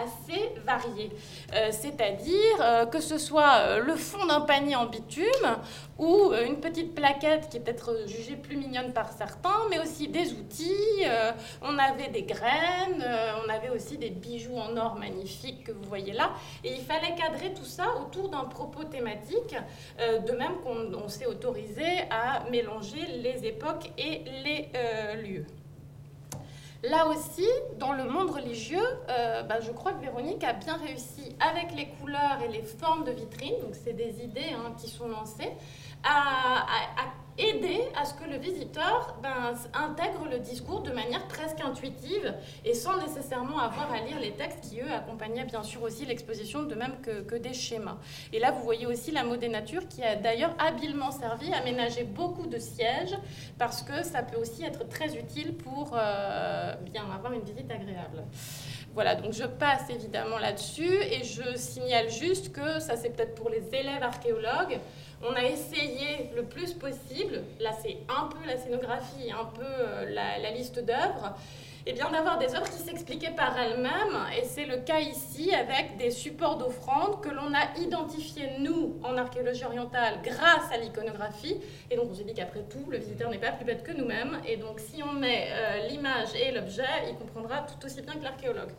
assez 0.03 0.49
variés. 0.65 1.11
Euh, 1.53 1.69
c'est-à-dire 1.71 2.57
euh, 2.59 2.85
que 2.85 2.99
ce 2.99 3.17
soit 3.17 3.57
euh, 3.57 3.79
le 3.79 3.95
fond 3.95 4.25
d'un 4.25 4.41
panier 4.41 4.75
en 4.75 4.87
bitume 4.87 5.25
ou 5.99 6.33
une 6.33 6.59
petite 6.59 6.95
plaquette 6.95 7.49
qui 7.49 7.57
est 7.57 7.59
peut-être 7.59 8.07
jugée 8.07 8.35
plus 8.35 8.57
mignonne 8.57 8.91
par 8.91 9.11
certains, 9.11 9.67
mais 9.69 9.77
aussi 9.77 10.07
des 10.07 10.33
outils. 10.33 11.05
on 11.61 11.77
avait 11.77 12.07
des 12.07 12.23
graines, 12.23 13.05
on 13.45 13.47
avait 13.47 13.69
aussi 13.69 13.99
des 13.99 14.09
bijoux 14.09 14.57
en 14.57 14.75
or 14.77 14.95
magnifiques 14.95 15.63
que 15.65 15.71
vous 15.71 15.87
voyez 15.87 16.13
là. 16.13 16.31
Et 16.63 16.73
il 16.73 16.81
fallait 16.81 17.13
cadrer 17.15 17.53
tout 17.53 17.65
ça 17.65 17.85
autour 18.01 18.29
d'un 18.29 18.45
propos 18.45 18.83
thématique, 18.83 19.55
de 19.99 20.31
même 20.31 20.55
qu'on 20.63 20.70
on, 20.71 21.07
s'est 21.07 21.25
autorisé 21.25 21.86
à 22.10 22.49
mélanger 22.49 23.05
les 23.21 23.45
époques 23.45 23.91
et 23.97 24.23
les 24.43 24.69
euh, 24.75 25.15
lieux. 25.15 25.45
Là 26.84 27.07
aussi, 27.07 27.47
dans 27.77 27.93
le 27.93 28.05
monde 28.05 28.31
religieux, 28.31 28.79
euh, 29.10 29.43
bah, 29.43 29.60
je 29.60 29.71
crois 29.71 29.93
que 29.93 30.01
Véronique 30.01 30.43
a 30.43 30.53
bien 30.53 30.77
réussi 30.77 31.36
avec 31.39 31.75
les 31.75 31.89
couleurs 31.89 32.39
et 32.43 32.47
les 32.47 32.63
formes 32.63 33.03
de 33.03 33.12
vitrine, 33.12 33.53
donc 33.62 33.75
c'est 33.75 33.93
des 33.93 34.23
idées 34.23 34.53
hein, 34.55 34.73
qui 34.79 34.89
sont 34.89 35.07
lancées, 35.07 35.51
à, 36.03 36.65
aider 37.37 37.81
à 37.95 38.05
ce 38.05 38.13
que 38.13 38.29
le 38.29 38.37
visiteur 38.37 39.17
ben, 39.21 39.53
intègre 39.73 40.27
le 40.29 40.39
discours 40.39 40.81
de 40.81 40.91
manière 40.91 41.27
presque 41.27 41.59
intuitive 41.61 42.33
et 42.65 42.73
sans 42.73 42.97
nécessairement 42.97 43.59
avoir 43.59 43.91
à 43.91 43.99
lire 44.01 44.19
les 44.19 44.31
textes 44.31 44.61
qui, 44.61 44.81
eux, 44.81 44.91
accompagnaient 44.91 45.45
bien 45.45 45.63
sûr 45.63 45.81
aussi 45.83 46.05
l'exposition, 46.05 46.63
de 46.63 46.75
même 46.75 46.95
que, 47.01 47.35
des 47.35 47.53
schémas. 47.53 47.97
Et 48.33 48.39
là, 48.39 48.51
vous 48.51 48.63
voyez 48.63 48.85
aussi 48.85 49.11
la 49.11 49.23
des 49.37 49.47
natures 49.47 49.87
qui 49.87 50.03
a 50.03 50.15
d'ailleurs 50.15 50.53
habilement 50.59 51.11
servi 51.11 51.53
à 51.53 51.63
ménager 51.63 52.03
beaucoup 52.03 52.47
de 52.47 52.57
sièges 52.57 53.15
parce 53.57 53.81
que 53.81 54.03
ça 54.03 54.23
peut 54.23 54.37
aussi 54.37 54.63
être 54.63 54.87
très 54.89 55.15
utile 55.15 55.55
pour 55.55 55.91
euh, 55.93 56.75
bien 56.91 57.03
avoir 57.09 57.31
une 57.33 57.41
visite 57.41 57.71
agréable. 57.71 58.23
Voilà, 58.93 59.15
donc 59.15 59.31
je 59.33 59.45
passe 59.45 59.89
évidemment 59.89 60.37
là-dessus 60.37 60.93
et 61.11 61.23
je 61.23 61.55
signale 61.55 62.09
juste 62.09 62.51
que 62.51 62.79
ça 62.79 62.97
c'est 62.97 63.09
peut-être 63.09 63.35
pour 63.35 63.49
les 63.49 63.63
élèves 63.73 64.03
archéologues. 64.03 64.79
On 65.23 65.34
a 65.36 65.43
essayé 65.43 66.31
le 66.36 66.43
plus 66.43 66.73
possible, 66.73 67.43
là 67.60 67.71
c'est 67.84 67.97
un 68.10 68.27
peu 68.27 68.39
la 68.47 68.57
scénographie, 68.57 69.31
un 69.31 69.45
peu 69.45 69.62
euh, 69.62 70.10
la, 70.10 70.49
liste 70.49 70.84
d'œuvres, 70.84 71.36
et 71.86 71.93
bien 71.93 72.10
d'avoir 72.10 72.39
des 72.39 72.55
œuvres 72.55 72.69
qui 72.69 72.79
s'expliquaient 72.79 73.36
par 73.36 73.55
elles-mêmes. 73.55 74.17
Et 74.36 74.43
c'est 74.45 74.65
le 74.65 74.77
cas 74.77 74.99
ici 74.99 75.53
avec 75.53 75.97
des 75.97 76.10
supports 76.10 76.57
d'offrandes 76.57 77.21
que 77.21 77.29
l'on 77.29 77.53
a 77.53 77.77
identifiés, 77.79 78.49
nous, 78.60 78.99
en 79.03 79.15
archéologie 79.15 79.63
orientale, 79.63 80.21
grâce 80.23 80.71
à 80.73 80.77
l'iconographie. 80.77 81.57
Et 81.91 81.97
donc 81.97 82.07
on 82.10 82.15
s'est 82.15 82.23
dit 82.23 82.34
qu'après 82.34 82.63
tout, 82.63 82.89
le 82.89 82.97
visiteur 82.97 83.29
n'est 83.29 83.38
pas 83.38 83.51
plus 83.51 83.65
bête 83.65 83.84
que 83.84 83.91
nous-mêmes. 83.91 84.41
Et 84.47 84.57
donc 84.57 84.79
si 84.79 85.03
on 85.03 85.13
met 85.13 85.49
euh, 85.51 85.88
l'image 85.88 86.29
et 86.36 86.51
l'objet, 86.51 87.10
il 87.10 87.15
comprendra 87.15 87.60
tout 87.60 87.86
aussi 87.86 88.01
bien 88.01 88.13
que 88.15 88.23
l'archéologue. 88.23 88.71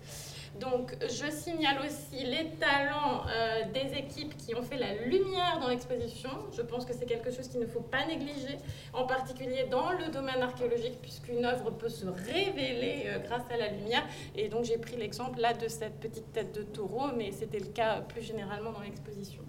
Donc, 0.61 0.95
je 1.01 1.31
signale 1.31 1.79
aussi 1.81 2.25
les 2.25 2.51
talents 2.61 3.25
euh, 3.27 3.63
des 3.73 3.97
équipes 3.97 4.37
qui 4.37 4.55
ont 4.55 4.63
fait 4.63 4.77
la 4.77 4.95
lumière 5.07 5.59
dans 5.61 5.69
l'exposition. 5.69 6.31
Je 6.53 6.61
pense 6.63 6.85
que 6.85 6.93
c'est 6.93 7.07
quelque 7.07 7.31
chose 7.31 7.49
qu'il 7.49 7.61
ne 7.61 7.67
faut 7.67 7.81
pas 7.81 8.05
négliger, 8.07 8.59
en 8.93 9.07
particulier 9.07 9.65
dans 9.71 9.93
le 9.93 10.11
domaine 10.13 10.43
archéologique, 10.43 11.01
puisqu'une 11.01 11.45
œuvre 11.45 11.71
peut 11.71 11.89
se 11.89 12.07
révéler 12.07 13.05
euh, 13.07 13.19
grâce 13.21 13.45
à 13.51 13.57
la 13.57 13.69
lumière. 13.69 14.05
Et 14.37 14.49
donc, 14.49 14.65
j'ai 14.65 14.79
pris 14.79 14.97
l'exemple 14.97 15.41
là 15.41 15.55
de 15.55 15.69
cette 15.69 15.99
petite 16.01 16.33
tête 16.33 16.55
de 16.55 16.63
taureau, 16.63 17.09
mais 17.17 17.33
c'était 17.33 17.61
le 17.61 17.67
cas 17.67 18.03
plus 18.03 18.23
généralement 18.23 18.73
dans 18.73 18.83
l'exposition. 18.83 19.43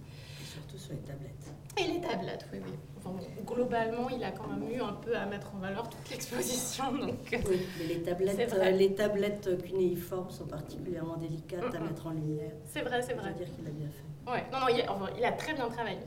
Surtout 0.74 0.86
sur 0.86 0.94
les 0.94 1.02
tablettes. 1.02 1.54
Et 1.78 1.94
les 1.94 2.02
tablettes, 2.02 2.46
oui, 2.52 2.60
oui. 2.66 2.74
Enfin, 2.98 3.16
globalement, 3.46 4.10
il 4.10 4.24
a 4.24 4.32
quand 4.32 4.48
même 4.48 4.72
eu 4.72 4.82
un 4.82 4.94
peu 4.94 5.16
à 5.16 5.26
mettre 5.26 5.54
en 5.56 5.60
valeur 5.60 5.90
toute 5.90 6.10
l'exposition. 6.10 6.92
Donc, 6.94 7.34
euh, 7.34 7.38
oui, 7.48 7.68
mais 7.80 7.86
les 7.86 8.02
tablettes, 8.02 8.54
euh, 8.54 8.70
les 8.72 8.96
tablettes 8.96 9.64
cunéiformes 9.64 10.32
sont 10.32 10.46
particulièrement 10.46 11.18
délicates 11.18 11.74
à 11.76 11.80
mettre 11.80 12.08
en 12.08 12.12
lumière. 12.12 12.52
C'est 12.66 12.82
vrai, 12.82 13.02
c'est 13.02 13.14
vrai. 13.14 13.34
dire 13.34 13.48
qu'il 13.56 13.68
a 13.68 13.72
bien 13.72 13.88
fait. 13.88 14.32
Ouais, 14.32 14.46
non, 14.52 14.60
non, 14.60 14.68
il 14.70 14.82
a, 14.82 15.18
il 15.18 15.26
a 15.26 15.32
très 15.34 15.54
bien 15.54 15.70
travaillé. 15.70 16.00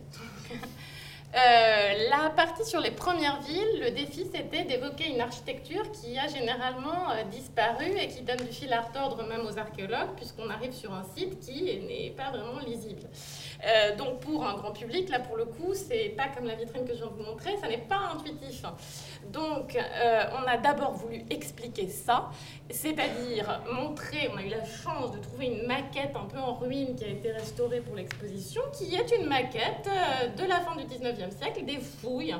Euh, 1.34 2.08
la 2.08 2.30
partie 2.30 2.64
sur 2.64 2.80
les 2.80 2.92
premières 2.92 3.40
villes, 3.42 3.80
le 3.82 3.90
défi 3.90 4.24
c'était 4.32 4.64
d'évoquer 4.64 5.12
une 5.12 5.20
architecture 5.20 5.82
qui 5.90 6.16
a 6.16 6.28
généralement 6.28 7.10
euh, 7.10 7.24
disparu 7.24 7.90
et 7.98 8.08
qui 8.08 8.22
donne 8.22 8.38
du 8.38 8.52
fil 8.52 8.72
à 8.72 8.80
retordre 8.80 9.22
même 9.26 9.44
aux 9.44 9.58
archéologues 9.58 10.14
puisqu'on 10.16 10.48
arrive 10.48 10.72
sur 10.72 10.94
un 10.94 11.04
site 11.16 11.40
qui 11.40 11.62
n'est 11.80 12.14
pas 12.16 12.30
vraiment 12.30 12.60
lisible. 12.60 13.02
Euh, 13.64 13.96
donc 13.96 14.20
pour 14.20 14.46
un 14.46 14.54
grand 14.54 14.72
public, 14.72 15.08
là 15.08 15.20
pour 15.20 15.36
le 15.36 15.44
coup, 15.44 15.72
c'est 15.74 16.10
pas 16.16 16.28
comme 16.28 16.46
la 16.46 16.54
vitrine 16.54 16.84
que 16.84 16.92
je 16.92 16.98
viens 16.98 17.06
de 17.06 17.12
vous 17.12 17.22
montrer, 17.22 17.56
ça 17.60 17.68
n'est 17.68 17.78
pas 17.78 18.12
intuitif. 18.14 18.62
Donc 19.32 19.76
on 19.76 20.46
a 20.46 20.56
d'abord 20.56 20.92
voulu 20.92 21.24
expliquer 21.30 21.88
ça, 21.88 22.30
c'est-à-dire 22.70 23.60
montrer, 23.72 24.28
on 24.32 24.36
a 24.36 24.42
eu 24.42 24.48
la 24.48 24.64
chance 24.64 25.12
de 25.12 25.18
trouver 25.18 25.46
une 25.46 25.66
maquette 25.66 26.14
un 26.14 26.26
peu 26.26 26.38
en 26.38 26.54
ruine 26.54 26.94
qui 26.94 27.04
a 27.04 27.08
été 27.08 27.32
restaurée 27.32 27.80
pour 27.80 27.96
l'exposition, 27.96 28.62
qui 28.72 28.94
est 28.94 29.16
une 29.16 29.26
maquette 29.26 29.88
de 30.36 30.44
la 30.44 30.60
fin 30.60 30.76
du 30.76 30.84
19e 30.84 31.36
siècle, 31.36 31.64
des 31.64 31.78
fouilles 31.78 32.36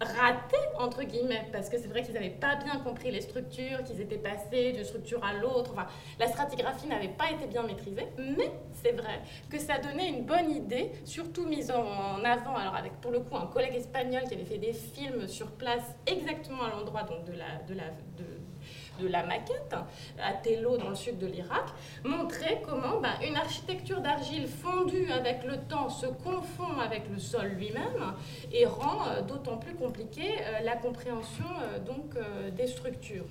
ratées, 0.00 0.56
entre 0.78 1.02
guillemets, 1.04 1.46
parce 1.52 1.68
que 1.68 1.78
c'est 1.78 1.88
vrai 1.88 2.02
qu'ils 2.02 2.14
n'avaient 2.14 2.30
pas 2.30 2.56
bien 2.56 2.78
compris 2.80 3.10
les 3.10 3.20
structures, 3.20 3.82
qu'ils 3.84 4.00
étaient 4.00 4.18
passés 4.18 4.72
d'une 4.72 4.84
structure 4.84 5.22
à 5.24 5.34
l'autre. 5.34 5.72
Enfin, 5.72 5.86
la 6.18 6.26
stratigraphie 6.26 6.88
n'avait 6.88 7.08
pas 7.08 7.30
été 7.30 7.46
bien 7.46 7.62
maîtrisée, 7.62 8.08
mais 8.18 8.50
c'est 8.72 8.92
vrai 8.92 9.20
que 9.50 9.58
ça 9.58 9.78
donnait 9.78 10.08
une 10.08 10.24
bonne 10.24 10.50
idée, 10.50 10.90
surtout 11.04 11.46
mise 11.46 11.70
en 11.70 12.22
avant, 12.24 12.56
alors 12.56 12.74
avec 12.74 13.00
pour 13.00 13.12
le 13.12 13.20
coup 13.20 13.36
un 13.36 13.46
collègue 13.46 13.74
espagnol 13.74 14.22
qui 14.24 14.34
avait 14.34 14.44
fait 14.44 14.58
des 14.58 14.72
films 14.72 15.28
sur 15.28 15.50
place 15.52 15.94
exactement 16.06 16.64
à 16.64 16.70
l'endroit 16.70 17.02
donc 17.02 17.24
de 17.24 17.32
la, 17.32 17.62
de 17.68 17.74
la, 17.74 17.90
de, 18.16 18.41
de 19.02 19.08
la 19.08 19.24
maquette, 19.24 19.74
à 20.22 20.32
Tello 20.34 20.76
dans 20.76 20.90
le 20.90 20.94
sud 20.94 21.18
de 21.18 21.26
l'Irak, 21.26 21.64
montrait 22.04 22.62
comment 22.64 23.00
ben, 23.00 23.14
une 23.26 23.36
architecture 23.36 24.00
d'argile 24.00 24.46
fondue 24.46 25.10
avec 25.10 25.44
le 25.44 25.56
temps 25.68 25.90
se 25.90 26.06
confond 26.06 26.78
avec 26.80 27.08
le 27.10 27.18
sol 27.18 27.48
lui-même 27.58 28.14
et 28.52 28.66
rend 28.66 29.06
euh, 29.08 29.22
d'autant 29.22 29.56
plus 29.56 29.74
compliqué 29.74 30.22
euh, 30.22 30.60
la 30.64 30.76
compréhension 30.76 31.44
euh, 31.62 31.78
donc, 31.78 32.14
des 32.56 32.66
structures 32.66 33.26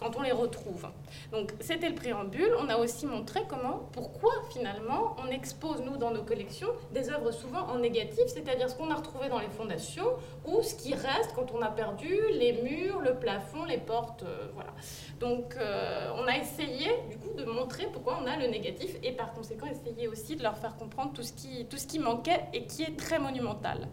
quand 0.00 0.16
on 0.16 0.22
les 0.22 0.32
retrouve. 0.32 0.86
Donc 1.32 1.52
c'était 1.60 1.88
le 1.88 1.94
préambule. 1.94 2.52
On 2.58 2.68
a 2.68 2.76
aussi 2.76 3.06
montré 3.06 3.42
comment, 3.48 3.88
pourquoi 3.92 4.32
finalement 4.52 5.16
on 5.24 5.30
expose 5.30 5.82
nous 5.82 5.96
dans 5.96 6.10
nos 6.10 6.22
collections 6.22 6.68
des 6.92 7.10
œuvres 7.10 7.30
souvent 7.30 7.60
en 7.68 7.78
négatif, 7.78 8.24
c'est-à-dire 8.26 8.68
ce 8.70 8.74
qu'on 8.74 8.90
a 8.90 8.94
retrouvé 8.94 9.28
dans 9.28 9.38
les 9.38 9.48
fondations 9.48 10.06
ou 10.46 10.62
ce 10.62 10.74
qui 10.74 10.94
reste 10.94 11.32
quand 11.34 11.52
on 11.52 11.60
a 11.60 11.70
perdu 11.70 12.16
les 12.32 12.62
murs, 12.62 13.00
le 13.00 13.14
plafond, 13.14 13.64
les 13.64 13.78
portes, 13.78 14.22
euh, 14.22 14.48
voilà. 14.54 14.72
Donc 15.20 15.54
euh, 15.56 16.10
on 16.16 16.26
a 16.26 16.36
essayé 16.36 16.88
du 17.10 17.18
coup 17.18 17.34
de 17.36 17.44
montrer 17.44 17.86
pourquoi 17.92 18.18
on 18.22 18.26
a 18.26 18.36
le 18.36 18.46
négatif 18.46 18.96
et 19.02 19.12
par 19.12 19.34
conséquent 19.34 19.66
essayer 19.66 20.08
aussi 20.08 20.36
de 20.36 20.42
leur 20.42 20.56
faire 20.56 20.76
comprendre 20.76 21.12
tout 21.12 21.22
ce 21.22 21.32
qui, 21.32 21.66
tout 21.66 21.76
ce 21.76 21.86
qui 21.86 21.98
manquait 21.98 22.44
et 22.52 22.64
qui 22.64 22.82
est 22.82 22.96
très 22.96 23.18
monumental. 23.18 23.88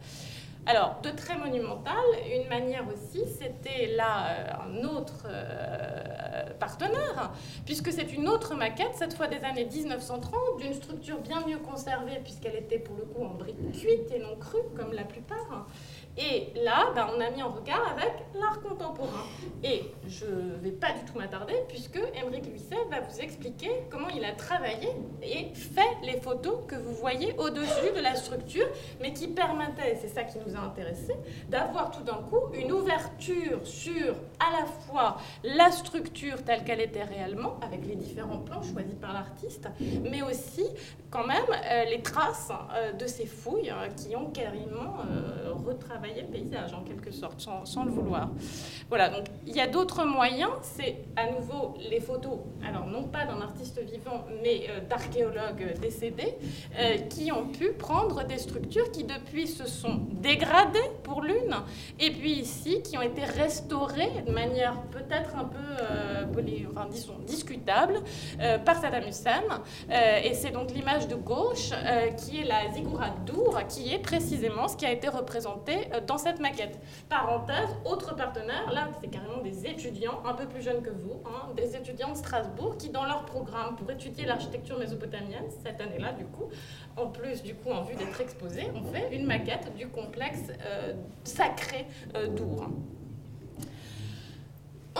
Alors, 0.69 0.99
de 1.01 1.11
très 1.11 1.37
monumental, 1.37 1.95
une 2.29 2.49
manière 2.49 2.83
aussi, 2.89 3.23
c'était 3.39 3.87
là 3.95 4.27
euh, 4.27 4.51
un 4.67 4.83
autre 4.83 5.25
euh, 5.25 6.43
partenaire, 6.59 7.31
puisque 7.65 7.89
c'est 7.93 8.11
une 8.11 8.27
autre 8.27 8.53
maquette, 8.53 8.93
cette 8.95 9.13
fois 9.13 9.27
des 9.27 9.41
années 9.45 9.63
1930, 9.63 10.33
d'une 10.59 10.73
structure 10.73 11.19
bien 11.19 11.41
mieux 11.47 11.59
conservée, 11.59 12.19
puisqu'elle 12.21 12.57
était 12.57 12.79
pour 12.79 12.97
le 12.97 13.05
coup 13.05 13.23
en 13.23 13.35
briques 13.35 13.71
cuites 13.71 14.11
et 14.13 14.19
non 14.19 14.35
crues, 14.35 14.57
comme 14.75 14.91
la 14.91 15.05
plupart. 15.05 15.67
Et 16.17 16.51
là, 16.63 16.91
ben, 16.95 17.07
on 17.15 17.21
a 17.21 17.29
mis 17.29 17.43
en 17.43 17.49
regard 17.49 17.93
avec 17.95 18.11
l'art 18.33 18.59
contemporain. 18.61 19.23
Et 19.63 19.83
je 20.07 20.25
ne 20.25 20.57
vais 20.63 20.71
pas 20.71 20.91
du 20.91 21.05
tout 21.05 21.17
m'attarder, 21.17 21.53
puisque 21.67 21.99
Émeric 22.15 22.47
Luisset 22.47 22.75
va 22.89 23.01
vous 23.01 23.19
expliquer 23.19 23.83
comment 23.91 24.09
il 24.09 24.25
a 24.25 24.31
travaillé 24.31 24.89
et 25.21 25.53
fait 25.53 25.97
les 26.03 26.19
photos 26.19 26.61
que 26.67 26.75
vous 26.75 26.93
voyez 26.93 27.35
au-dessus 27.37 27.93
de 27.95 28.01
la 28.01 28.15
structure, 28.15 28.67
mais 28.99 29.13
qui 29.13 29.27
permettaient, 29.27 29.97
c'est 30.01 30.07
ça 30.07 30.23
qui 30.23 30.39
nous 30.39 30.55
a 30.55 30.59
intéressés, 30.59 31.15
d'avoir 31.49 31.91
tout 31.91 32.03
d'un 32.03 32.21
coup 32.29 32.51
une 32.53 32.71
ouverture 32.71 33.59
sur 33.63 34.15
à 34.39 34.59
la 34.59 34.65
fois 34.65 35.17
la 35.43 35.71
structure 35.71 36.43
telle 36.43 36.63
qu'elle 36.63 36.81
était 36.81 37.03
réellement, 37.03 37.59
avec 37.61 37.85
les 37.85 37.95
différents 37.95 38.39
plans 38.39 38.63
choisis 38.63 38.95
par 38.95 39.13
l'artiste, 39.13 39.69
mais 39.79 40.23
aussi 40.23 40.65
quand 41.11 41.25
même 41.25 41.45
euh, 41.49 41.85
les 41.85 42.01
traces 42.01 42.51
euh, 42.73 42.91
de 42.93 43.07
ces 43.07 43.25
fouilles 43.25 43.69
euh, 43.69 43.87
qui 43.89 44.15
ont 44.15 44.29
carrément 44.31 44.97
retravaillé 45.65 46.06
paysage 46.13 46.73
en 46.73 46.81
quelque 46.81 47.11
sorte, 47.11 47.41
sans, 47.41 47.85
le 47.85 47.91
vouloir. 47.91 48.29
Voilà, 48.89 49.09
donc 49.09 49.25
il 49.45 49.55
y 49.55 49.59
a 49.59 49.67
d'autres 49.67 50.05
moyens, 50.05 50.51
c'est 50.61 50.97
à 51.15 51.31
nouveau 51.31 51.75
les 51.89 51.99
photos, 51.99 52.39
alors 52.67 52.85
non 52.85 53.03
pas 53.03 53.25
d'un 53.25 53.41
artiste 53.41 53.79
vivant, 53.79 54.25
mais 54.43 54.67
euh, 54.69 54.79
d'archéologues 54.87 55.79
décédés, 55.81 56.35
euh, 56.79 56.97
qui 57.09 57.31
ont 57.31 57.47
pu 57.47 57.71
prendre 57.73 58.23
des 58.25 58.37
structures 58.37 58.91
qui 58.91 59.03
depuis 59.03 59.47
se 59.47 59.67
sont 59.67 60.01
dégradées 60.11 60.79
pour 61.03 61.21
l'une, 61.21 61.55
et 61.99 62.11
puis 62.11 62.31
ici 62.31 62.81
qui 62.81 62.97
ont 62.97 63.01
été 63.01 63.23
restaurées 63.23 64.23
de 64.25 64.31
manière 64.31 64.81
peut-être 64.91 65.35
un 65.35 65.45
peu, 65.45 65.57
euh, 65.81 66.25
enfin, 66.71 66.87
disons, 66.91 67.15
discutable 67.25 68.01
par 68.65 68.79
Saddam 68.79 69.07
Hussein. 69.07 69.43
et 70.23 70.33
c'est 70.33 70.51
donc 70.51 70.71
l'image 70.71 71.07
de 71.07 71.15
gauche 71.15 71.71
qui 72.17 72.39
est 72.39 72.45
la 72.45 72.71
ziggurat 72.73 73.09
d'Our, 73.25 73.59
qui 73.67 73.93
est 73.93 73.99
précisément 73.99 74.67
ce 74.67 74.75
qui 74.75 74.85
a 74.85 74.91
été 74.91 75.09
représenté 75.09 75.87
euh, 75.93 75.96
dans 76.05 76.17
cette 76.17 76.39
maquette. 76.39 76.79
Parenthèse, 77.09 77.69
autre 77.85 78.15
partenaire, 78.15 78.71
là 78.71 78.89
c'est 79.01 79.07
carrément 79.07 79.41
des 79.41 79.65
étudiants 79.65 80.21
un 80.25 80.33
peu 80.33 80.45
plus 80.45 80.61
jeunes 80.61 80.81
que 80.81 80.89
vous, 80.89 81.21
hein, 81.25 81.53
des 81.55 81.75
étudiants 81.75 82.11
de 82.11 82.17
Strasbourg 82.17 82.77
qui 82.77 82.89
dans 82.89 83.05
leur 83.05 83.25
programme 83.25 83.75
pour 83.75 83.89
étudier 83.91 84.25
l'architecture 84.25 84.77
mésopotamienne, 84.77 85.45
cette 85.63 85.81
année-là 85.81 86.13
du 86.13 86.25
coup, 86.25 86.49
en 86.95 87.07
plus 87.07 87.43
du 87.43 87.55
coup 87.55 87.71
en 87.71 87.83
vue 87.83 87.95
d'être 87.95 88.19
exposés, 88.21 88.67
ont 88.75 88.83
fait 88.91 89.15
une 89.15 89.25
maquette 89.25 89.73
du 89.75 89.87
complexe 89.87 90.51
euh, 90.65 90.93
sacré 91.23 91.85
euh, 92.15 92.27
d'Our. 92.27 92.69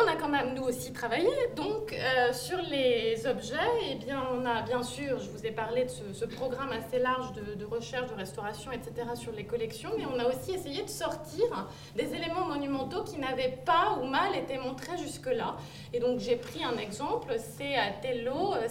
On 0.04 0.08
a 0.08 0.16
quand 0.16 0.30
même 0.30 0.54
nous 0.54 0.64
aussi 0.64 0.94
travaillé. 0.94 1.30
Donc 1.56 1.94
euh, 1.94 2.34
sur 2.34 2.58
les 2.70 3.26
objets, 3.28 3.56
eh 3.92 3.96
bien, 3.96 4.24
on 4.34 4.46
a 4.46 4.62
bien 4.62 4.84
sûr, 4.84 5.20
je 5.20 5.30
vous 5.30 5.46
ai 5.46 5.52
parlé 5.52 5.86
de 5.86 5.90
ce, 6.14 6.26
programme 6.26 6.72
assez 6.72 7.00
large 7.00 7.32
de, 7.34 7.66
recherche, 7.66 8.10
de 8.10 8.16
restauration, 8.16 8.72
etc. 8.72 9.08
sur 9.16 9.32
les 9.32 9.46
collections, 9.46 9.90
mais 9.98 10.04
on 10.06 10.20
a 10.20 10.26
aussi 10.26 10.52
essayé 10.52 10.84
de 10.84 10.90
sortir 10.90 11.68
des 11.96 12.14
éléments 12.14 12.46
monumentaux 12.46 13.04
qui 13.04 13.18
n'avaient 13.18 13.58
pas 13.66 13.98
ou 14.02 14.06
mal 14.06 14.36
été 14.36 14.58
montrés 14.58 14.98
jusque-là. 14.98 15.56
Et 15.94 16.00
donc 16.00 16.20
j'ai 16.20 16.36
pris 16.36 16.64
un 16.64 16.78
exemple, 16.78 17.36
c'est 17.40 17.76
à 17.76 17.92
Tello, 17.92 18.54
euh, 18.54 18.68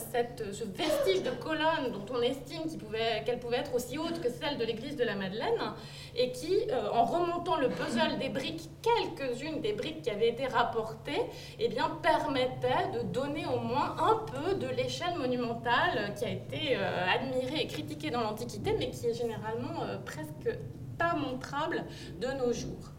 ce 0.52 0.64
vestige 0.64 1.22
de 1.22 1.30
colonne 1.30 1.92
dont 1.92 2.14
on 2.14 2.20
estime 2.20 2.62
qu'elle 2.64 2.78
pouvait, 2.78 3.22
qu'elle 3.24 3.38
pouvait 3.38 3.58
être 3.58 3.74
aussi 3.74 3.98
haute 3.98 4.20
que 4.20 4.28
celle 4.28 4.58
de 4.58 4.64
l'église 4.64 4.96
de 4.96 5.04
la 5.04 5.14
Madeleine, 5.14 5.72
et 6.14 6.32
qui, 6.32 6.54
euh, 6.70 6.90
en 6.92 7.04
remontant 7.04 7.56
le 7.56 7.68
puzzle 7.68 8.18
des 8.18 8.28
briques, 8.28 8.68
quelques-unes 8.82 9.60
des 9.60 9.72
briques 9.72 10.02
qui 10.02 10.10
avaient 10.10 10.28
été 10.28 10.46
rapportées, 10.46 11.15
eh 11.58 11.68
bien, 11.68 11.90
permettait 12.02 12.90
de 12.94 13.02
donner 13.02 13.46
au 13.46 13.58
moins 13.58 13.96
un 13.98 14.24
peu 14.26 14.54
de 14.54 14.68
l'échelle 14.68 15.16
monumentale 15.18 16.14
qui 16.16 16.24
a 16.24 16.30
été 16.30 16.76
euh, 16.76 17.06
admirée 17.08 17.62
et 17.62 17.66
critiquée 17.66 18.10
dans 18.10 18.20
l'Antiquité, 18.20 18.74
mais 18.78 18.90
qui 18.90 19.06
est 19.06 19.14
généralement 19.14 19.82
euh, 19.82 19.98
presque 20.04 20.58
pas 20.98 21.14
montrable 21.14 21.84
de 22.20 22.28
nos 22.28 22.52
jours. 22.52 22.92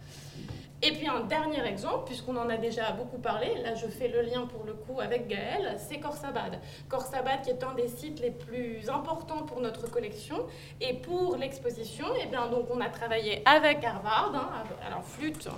Et 0.84 0.92
puis 0.92 1.08
un 1.08 1.22
dernier 1.22 1.66
exemple, 1.66 2.06
puisqu'on 2.06 2.38
en 2.38 2.50
a 2.50 2.58
déjà 2.58 2.92
beaucoup 2.92 3.18
parlé, 3.18 3.48
là 3.64 3.74
je 3.74 3.88
fais 3.88 4.10
le 4.10 4.22
lien 4.22 4.46
pour 4.46 4.64
le 4.64 4.74
coup 4.74 5.00
avec 5.00 5.28
Gaël, 5.28 5.76
c'est 5.80 6.00
Khorsabad. 6.00 6.60
Khorsabad 6.88 7.42
qui 7.42 7.50
est 7.50 7.64
un 7.64 7.74
des 7.74 7.88
sites 7.88 8.20
les 8.20 8.30
plus 8.30 8.88
importants 8.88 9.44
pour 9.44 9.60
notre 9.60 9.90
collection. 9.90 10.46
Et 10.80 10.94
pour 10.94 11.36
l'exposition, 11.36 12.06
eh 12.24 12.28
bien, 12.28 12.48
donc, 12.48 12.68
on 12.72 12.80
a 12.80 12.90
travaillé 12.90 13.42
avec 13.46 13.84
Harvard, 13.84 14.34
hein, 14.36 14.64
alors 14.86 15.04
flûte, 15.04 15.50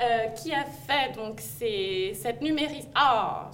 euh, 0.00 0.28
qui 0.28 0.54
a 0.54 0.64
fait 0.64 1.14
donc 1.14 1.40
cette, 1.40 2.40
ah, 2.94 3.50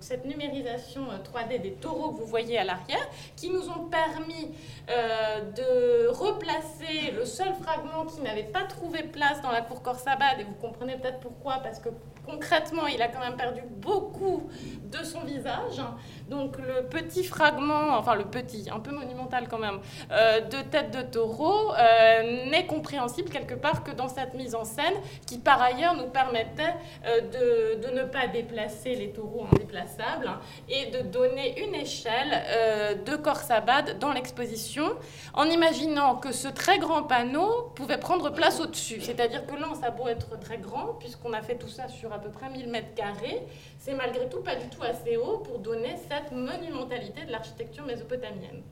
cette 0.00 0.24
numérisation 0.24 1.02
3D 1.02 1.54
euh, 1.54 1.58
des 1.58 1.72
taureaux 1.74 2.10
que 2.10 2.20
vous 2.20 2.26
voyez 2.26 2.58
à 2.58 2.64
l'arrière, 2.64 3.08
qui 3.36 3.48
nous 3.48 3.68
ont 3.68 3.84
permis 3.84 4.50
euh, 4.90 5.52
de 5.52 6.08
replacer 6.08 7.12
le 7.16 7.24
seul 7.24 7.54
fragment 7.62 8.06
qui 8.06 8.20
n'avait 8.22 8.42
pas 8.42 8.64
trouvé 8.64 9.04
place 9.04 9.40
dans 9.40 9.52
la 9.52 9.60
cour 9.60 9.80
Corsabad, 9.80 10.40
et 10.40 10.44
vous 10.44 10.54
comprenez 10.54 10.96
peut-être 10.96 11.20
pourquoi, 11.20 11.58
parce 11.62 11.78
que 11.78 11.90
concrètement, 12.26 12.88
il 12.88 13.00
a 13.00 13.06
quand 13.06 13.20
même 13.20 13.36
perdu 13.36 13.62
beaucoup 13.76 14.50
de 14.82 15.04
son 15.04 15.20
visage. 15.20 15.80
Donc 16.28 16.58
le 16.58 16.86
petit 16.86 17.24
fragment, 17.24 17.96
enfin 17.96 18.14
le 18.14 18.24
petit, 18.24 18.68
un 18.70 18.80
peu 18.80 18.90
monumental 18.90 19.48
quand 19.48 19.58
même, 19.58 19.78
euh, 20.12 20.40
de 20.42 20.60
tête 20.70 20.90
de 20.90 21.00
taureau 21.00 21.72
euh, 21.72 22.50
n'est 22.50 22.66
compréhensible 22.66 23.30
quelque 23.30 23.54
part 23.54 23.82
que 23.82 23.92
dans 23.92 24.08
cette 24.08 24.34
mise 24.34 24.54
en 24.54 24.64
scène 24.64 24.94
qui 25.26 25.38
par 25.38 25.62
ailleurs 25.62 25.94
nous 25.94 26.08
permettait 26.08 26.74
euh, 27.06 27.76
de, 27.76 27.88
ne 27.88 28.02
pas 28.04 28.26
déplacer 28.26 28.94
les 28.94 29.10
taureaux 29.10 29.46
indéplaçables 29.52 30.28
hein, 30.28 30.40
et 30.68 30.86
de 30.90 31.00
donner 31.00 31.64
une 31.64 31.74
échelle 31.74 32.98
de 33.06 33.16
Corsabad 33.16 33.98
dans 33.98 34.12
l'exposition 34.12 34.84
en 35.32 35.46
imaginant 35.46 36.16
que 36.16 36.32
ce 36.32 36.48
très 36.48 36.78
grand 36.78 37.02
panneau 37.04 37.72
pouvait 37.74 37.98
prendre 37.98 38.30
place 38.30 38.60
au-dessus. 38.60 39.00
C'est-à-dire 39.00 39.46
que 39.46 39.54
là, 39.54 39.68
ça 39.80 39.86
a 39.86 39.90
beau 39.90 40.06
être 40.08 40.38
très 40.38 40.58
grand 40.58 40.94
puisqu'on 40.98 41.32
a 41.32 41.40
fait 41.40 41.56
tout 41.56 41.68
ça 41.68 41.88
sur 41.88 42.12
à 42.12 42.18
peu 42.18 42.28
près 42.28 42.50
1000 42.50 42.68
mètres 42.68 42.94
carrés, 42.94 43.42
c'est 43.78 43.94
malgré 43.94 44.28
tout 44.28 44.42
pas 44.42 44.56
du 44.56 44.68
tout 44.68 44.82
assez 44.82 45.16
haut 45.16 45.38
pour 45.38 45.60
donner 45.60 45.96
cette 46.08 46.17
monumentalité 46.32 47.24
de 47.24 47.32
l'architecture 47.32 47.84
mésopotamienne. 47.84 48.62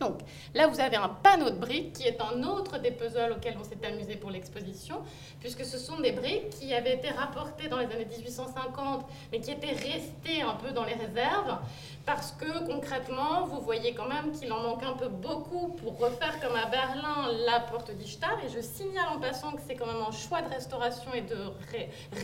Donc 0.00 0.20
là, 0.54 0.66
vous 0.66 0.80
avez 0.80 0.96
un 0.96 1.08
panneau 1.08 1.50
de 1.50 1.56
briques 1.56 1.92
qui 1.94 2.08
est 2.08 2.20
un 2.20 2.42
autre 2.42 2.78
des 2.78 2.90
puzzles 2.90 3.32
auxquels 3.32 3.56
on 3.58 3.64
s'est 3.64 3.78
amusé 3.86 4.16
pour 4.16 4.30
l'exposition, 4.30 4.96
puisque 5.40 5.64
ce 5.64 5.78
sont 5.78 6.00
des 6.00 6.12
briques 6.12 6.50
qui 6.50 6.74
avaient 6.74 6.94
été 6.94 7.10
rapportées 7.10 7.68
dans 7.68 7.78
les 7.78 7.86
années 7.86 8.04
1850, 8.04 9.06
mais 9.32 9.40
qui 9.40 9.50
étaient 9.50 9.68
restées 9.68 10.42
un 10.42 10.54
peu 10.54 10.72
dans 10.72 10.84
les 10.84 10.94
réserves, 10.94 11.58
parce 12.06 12.32
que 12.32 12.66
concrètement, 12.66 13.46
vous 13.46 13.60
voyez 13.60 13.94
quand 13.94 14.08
même 14.08 14.32
qu'il 14.32 14.52
en 14.52 14.60
manque 14.60 14.82
un 14.82 14.92
peu 14.92 15.08
beaucoup 15.08 15.68
pour 15.68 15.98
refaire 15.98 16.38
comme 16.40 16.56
à 16.56 16.66
Berlin 16.66 17.30
la 17.46 17.60
porte 17.60 17.90
d'Ishtar. 17.92 18.36
Et 18.44 18.48
je 18.48 18.60
signale 18.60 19.08
en 19.14 19.20
passant 19.20 19.52
que 19.52 19.60
c'est 19.66 19.74
quand 19.74 19.86
même 19.86 20.02
un 20.06 20.12
choix 20.12 20.42
de 20.42 20.48
restauration 20.48 21.14
et 21.14 21.22
de 21.22 21.36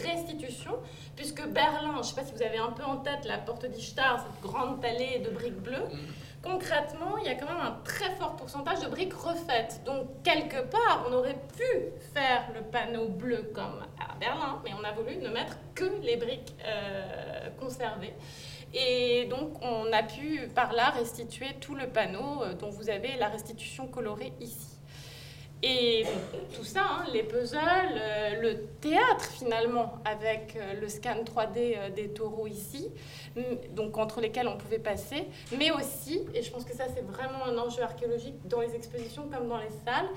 restitution, 0.04 0.72
puisque 1.16 1.46
Berlin, 1.46 1.92
je 1.94 1.98
ne 1.98 2.02
sais 2.02 2.14
pas 2.14 2.24
si 2.24 2.32
vous 2.32 2.42
avez 2.42 2.58
un 2.58 2.72
peu 2.72 2.84
en 2.84 2.96
tête 2.96 3.24
la 3.24 3.38
porte 3.38 3.64
d'Ishtar, 3.66 4.20
cette 4.20 4.42
grande 4.42 4.84
allée 4.84 5.20
de 5.20 5.30
briques 5.30 5.60
bleues. 5.60 5.88
Concrètement, 6.42 7.18
il 7.18 7.26
y 7.26 7.28
a 7.28 7.34
quand 7.34 7.46
même 7.46 7.60
un 7.60 7.78
très 7.84 8.10
fort 8.16 8.34
pourcentage 8.34 8.80
de 8.80 8.88
briques 8.88 9.12
refaites. 9.12 9.82
Donc, 9.84 10.22
quelque 10.22 10.62
part, 10.62 11.06
on 11.06 11.12
aurait 11.12 11.38
pu 11.56 11.64
faire 12.14 12.50
le 12.54 12.62
panneau 12.62 13.08
bleu 13.08 13.50
comme 13.54 13.84
à 14.00 14.14
Berlin, 14.18 14.58
mais 14.64 14.70
on 14.72 14.82
a 14.82 14.92
voulu 14.92 15.16
ne 15.16 15.28
mettre 15.28 15.58
que 15.74 15.84
les 16.02 16.16
briques 16.16 16.54
euh, 16.64 17.50
conservées. 17.60 18.14
Et 18.72 19.26
donc, 19.26 19.62
on 19.62 19.92
a 19.92 20.02
pu 20.02 20.48
par 20.54 20.72
là 20.72 20.90
restituer 20.90 21.48
tout 21.60 21.74
le 21.74 21.88
panneau 21.88 22.42
euh, 22.42 22.54
dont 22.54 22.70
vous 22.70 22.88
avez 22.88 23.16
la 23.16 23.28
restitution 23.28 23.86
colorée 23.86 24.32
ici. 24.40 24.79
Et 25.62 26.06
tout 26.56 26.64
ça, 26.64 26.80
hein, 26.80 27.04
les 27.12 27.22
puzzles, 27.22 27.58
euh, 27.94 28.40
le 28.40 28.62
théâtre 28.80 29.26
finalement, 29.30 29.96
avec 30.06 30.56
euh, 30.56 30.80
le 30.80 30.88
scan 30.88 31.22
3D 31.22 31.76
euh, 31.76 31.90
des 31.90 32.08
taureaux 32.08 32.46
ici, 32.46 32.90
donc 33.76 33.98
entre 33.98 34.20
lesquels 34.20 34.48
on 34.48 34.56
pouvait 34.56 34.78
passer, 34.78 35.26
mais 35.56 35.70
aussi, 35.70 36.22
et 36.34 36.42
je 36.42 36.50
pense 36.50 36.64
que 36.64 36.74
ça 36.74 36.84
c'est 36.92 37.04
vraiment 37.04 37.44
un 37.46 37.58
enjeu 37.58 37.82
archéologique 37.82 38.34
dans 38.46 38.60
les 38.60 38.74
expositions 38.74 39.28
comme 39.32 39.48
dans 39.48 39.58
les 39.58 39.70
salles, 39.84 40.08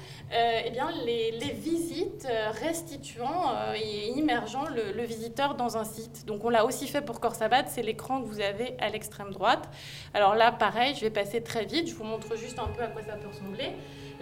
eh 0.65 0.71
bien 0.71 0.89
les, 1.05 1.31
visites 1.53 2.27
restituant 2.59 3.53
et 3.75 4.07
immergeant 4.09 4.65
le, 4.65 4.91
le, 4.93 5.03
visiteur 5.03 5.53
dans 5.53 5.77
un 5.77 5.83
site. 5.83 6.25
Donc 6.25 6.43
on 6.43 6.49
l'a 6.49 6.65
aussi 6.65 6.87
fait 6.87 7.01
pour 7.01 7.19
Corsabad, 7.19 7.67
c'est 7.67 7.83
l'écran 7.83 8.21
que 8.21 8.25
vous 8.25 8.39
avez 8.39 8.75
à 8.79 8.89
l'extrême 8.89 9.31
droite. 9.31 9.69
Alors 10.15 10.33
là, 10.33 10.51
pareil, 10.51 10.95
je 10.95 11.01
vais 11.01 11.11
passer 11.11 11.43
très 11.43 11.65
vite, 11.65 11.87
je 11.89 11.93
vous 11.93 12.05
montre 12.05 12.35
juste 12.35 12.57
un 12.57 12.67
peu 12.67 12.81
à 12.81 12.87
quoi 12.87 13.03
ça 13.03 13.13
peut 13.13 13.27
ressembler. 13.27 13.73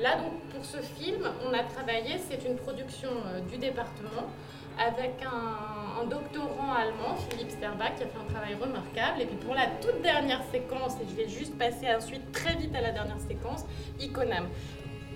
Là, 0.01 0.15
donc, 0.15 0.33
pour 0.49 0.65
ce 0.65 0.77
film, 0.77 1.29
on 1.45 1.53
a 1.53 1.63
travaillé, 1.63 2.17
c'est 2.17 2.43
une 2.47 2.55
production 2.55 3.09
euh, 3.27 3.39
du 3.41 3.57
département, 3.57 4.31
avec 4.79 5.13
un, 5.23 6.05
doctorant 6.07 6.73
allemand, 6.73 7.15
Philippe 7.29 7.51
Sterbach, 7.51 7.95
qui 7.97 8.03
a 8.03 8.07
fait 8.07 8.17
un 8.17 8.33
travail 8.33 8.55
remarquable. 8.55 9.21
Et 9.21 9.25
puis 9.25 9.35
pour 9.35 9.53
la 9.53 9.67
toute 9.79 10.01
dernière 10.01 10.41
séquence, 10.51 10.95
et 10.95 11.05
je 11.07 11.15
vais 11.15 11.29
juste 11.29 11.55
passer 11.55 11.93
ensuite 11.93 12.31
très 12.31 12.55
vite 12.55 12.75
à 12.75 12.81
la 12.81 12.91
dernière 12.91 13.19
séquence, 13.19 13.63
Iconam. 13.99 14.47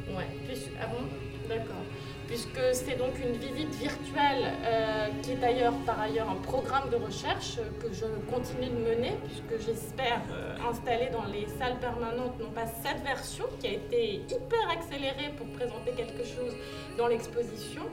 Ouais, 0.10 0.28
puis, 0.48 0.69
ah 0.80 0.86
bon? 0.86 1.08
D'accord 1.50 1.84
puisque 2.28 2.60
c'est 2.74 2.98
donc 2.98 3.14
une 3.24 3.34
visite 3.34 3.74
virtuelle 3.76 4.54
euh, 4.64 5.08
qui 5.22 5.32
est 5.32 5.36
d'ailleurs 5.36 5.74
par 5.86 6.00
ailleurs 6.00 6.30
un 6.30 6.42
programme 6.42 6.90
de 6.90 6.96
recherche 6.96 7.58
que 7.82 7.94
je 7.94 8.06
continue 8.32 8.70
de 8.70 8.90
mener, 8.90 9.18
puisque 9.26 9.66
j'espère 9.66 10.22
euh, 10.32 10.56
installer 10.70 11.10
dans 11.12 11.26
les 11.26 11.48
salles 11.48 11.80
permanentes 11.80 12.40
non 12.40 12.50
pas 12.52 12.66
cette 12.66 13.02
version 13.04 13.46
qui 13.60 13.68
a 13.68 13.72
été 13.72 14.16
hyper 14.16 14.70
accélérée 14.72 15.34
pour 15.38 15.48
présenter 15.48 15.92
quelque 15.92 16.24
chose 16.24 16.54
dans 16.98 17.08
l'exposition, 17.08 17.84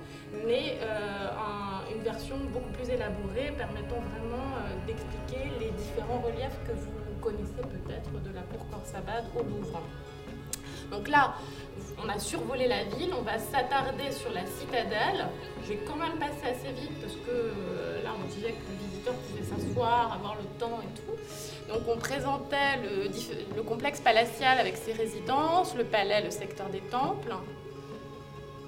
mais 0.46 0.78
euh, 0.80 1.94
une 1.94 2.02
version 2.02 2.36
beaucoup 2.52 2.70
plus 2.70 2.88
élaborée 2.88 3.52
permettant 3.56 4.00
vraiment 4.00 4.56
d'expliquer 4.86 5.50
les 5.60 5.70
différents 5.70 6.20
reliefs 6.20 6.58
que 6.66 6.72
vous 6.72 7.02
connaissez 7.20 7.62
peut-être 7.62 8.10
de 8.22 8.34
la 8.34 8.42
cour 8.42 8.66
Corsabad 8.70 9.24
au 9.36 9.42
Louvre. 9.42 9.80
Donc 10.92 11.08
là, 11.08 11.34
on 12.04 12.08
a 12.08 12.18
survolé 12.18 12.68
la 12.68 12.84
ville, 12.84 13.12
on 13.18 13.22
va 13.22 13.38
s'attarder 13.38 14.12
sur 14.12 14.30
la 14.32 14.44
citadelle. 14.46 15.26
Je 15.64 15.70
vais 15.70 15.78
quand 15.86 15.96
même 15.96 16.18
passer 16.18 16.50
assez 16.50 16.72
vite 16.72 16.92
parce 17.00 17.14
que 17.14 17.30
euh, 17.30 18.02
là, 18.02 18.10
on 18.22 18.28
disait 18.28 18.52
que 18.52 18.70
le 18.70 18.88
visiteur 18.88 19.14
pouvait 19.14 19.42
s'asseoir, 19.42 20.12
avoir 20.12 20.36
le 20.36 20.44
temps 20.58 20.80
et 20.82 21.00
tout. 21.00 21.72
Donc 21.72 21.82
on 21.88 21.96
présentait 21.96 22.78
le, 22.82 23.62
complexe 23.62 24.00
palatial 24.00 24.58
avec 24.58 24.76
ses 24.76 24.92
résidences, 24.92 25.74
le 25.74 25.84
palais, 25.84 26.22
le 26.22 26.30
secteur 26.30 26.68
des 26.68 26.80
temples. 26.80 27.34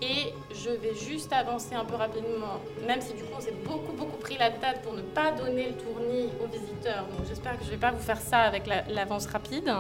Et 0.03 0.35
je 0.53 0.71
vais 0.71 0.95
juste 0.95 1.33
avancer 1.33 1.75
un 1.75 1.85
peu 1.85 1.95
rapidement, 1.95 2.61
même 2.87 3.01
si 3.01 3.15
du 3.15 3.23
coup 3.23 3.35
on 3.37 3.41
s'est 3.41 3.55
beaucoup 3.65 3.93
beaucoup 3.93 4.17
pris 4.17 4.37
la 4.37 4.51
tête 4.51 4.83
pour 4.83 4.93
ne 4.93 5.03
pas 5.03 5.33
donner 5.33 5.69
le 5.69 5.75
tournis 5.75 6.31
aux 6.43 6.47
visiteurs. 6.47 7.07
Donc 7.17 7.27
j'espère 7.29 7.57
que 7.57 7.65
je 7.65 7.69
ne 7.69 7.75
vais 7.75 7.81
pas 7.81 7.93
vous 7.93 8.03
faire 8.03 8.21
ça 8.21 8.39
avec 8.39 8.65
l'avance 8.67 9.27
rapide. 9.27 9.73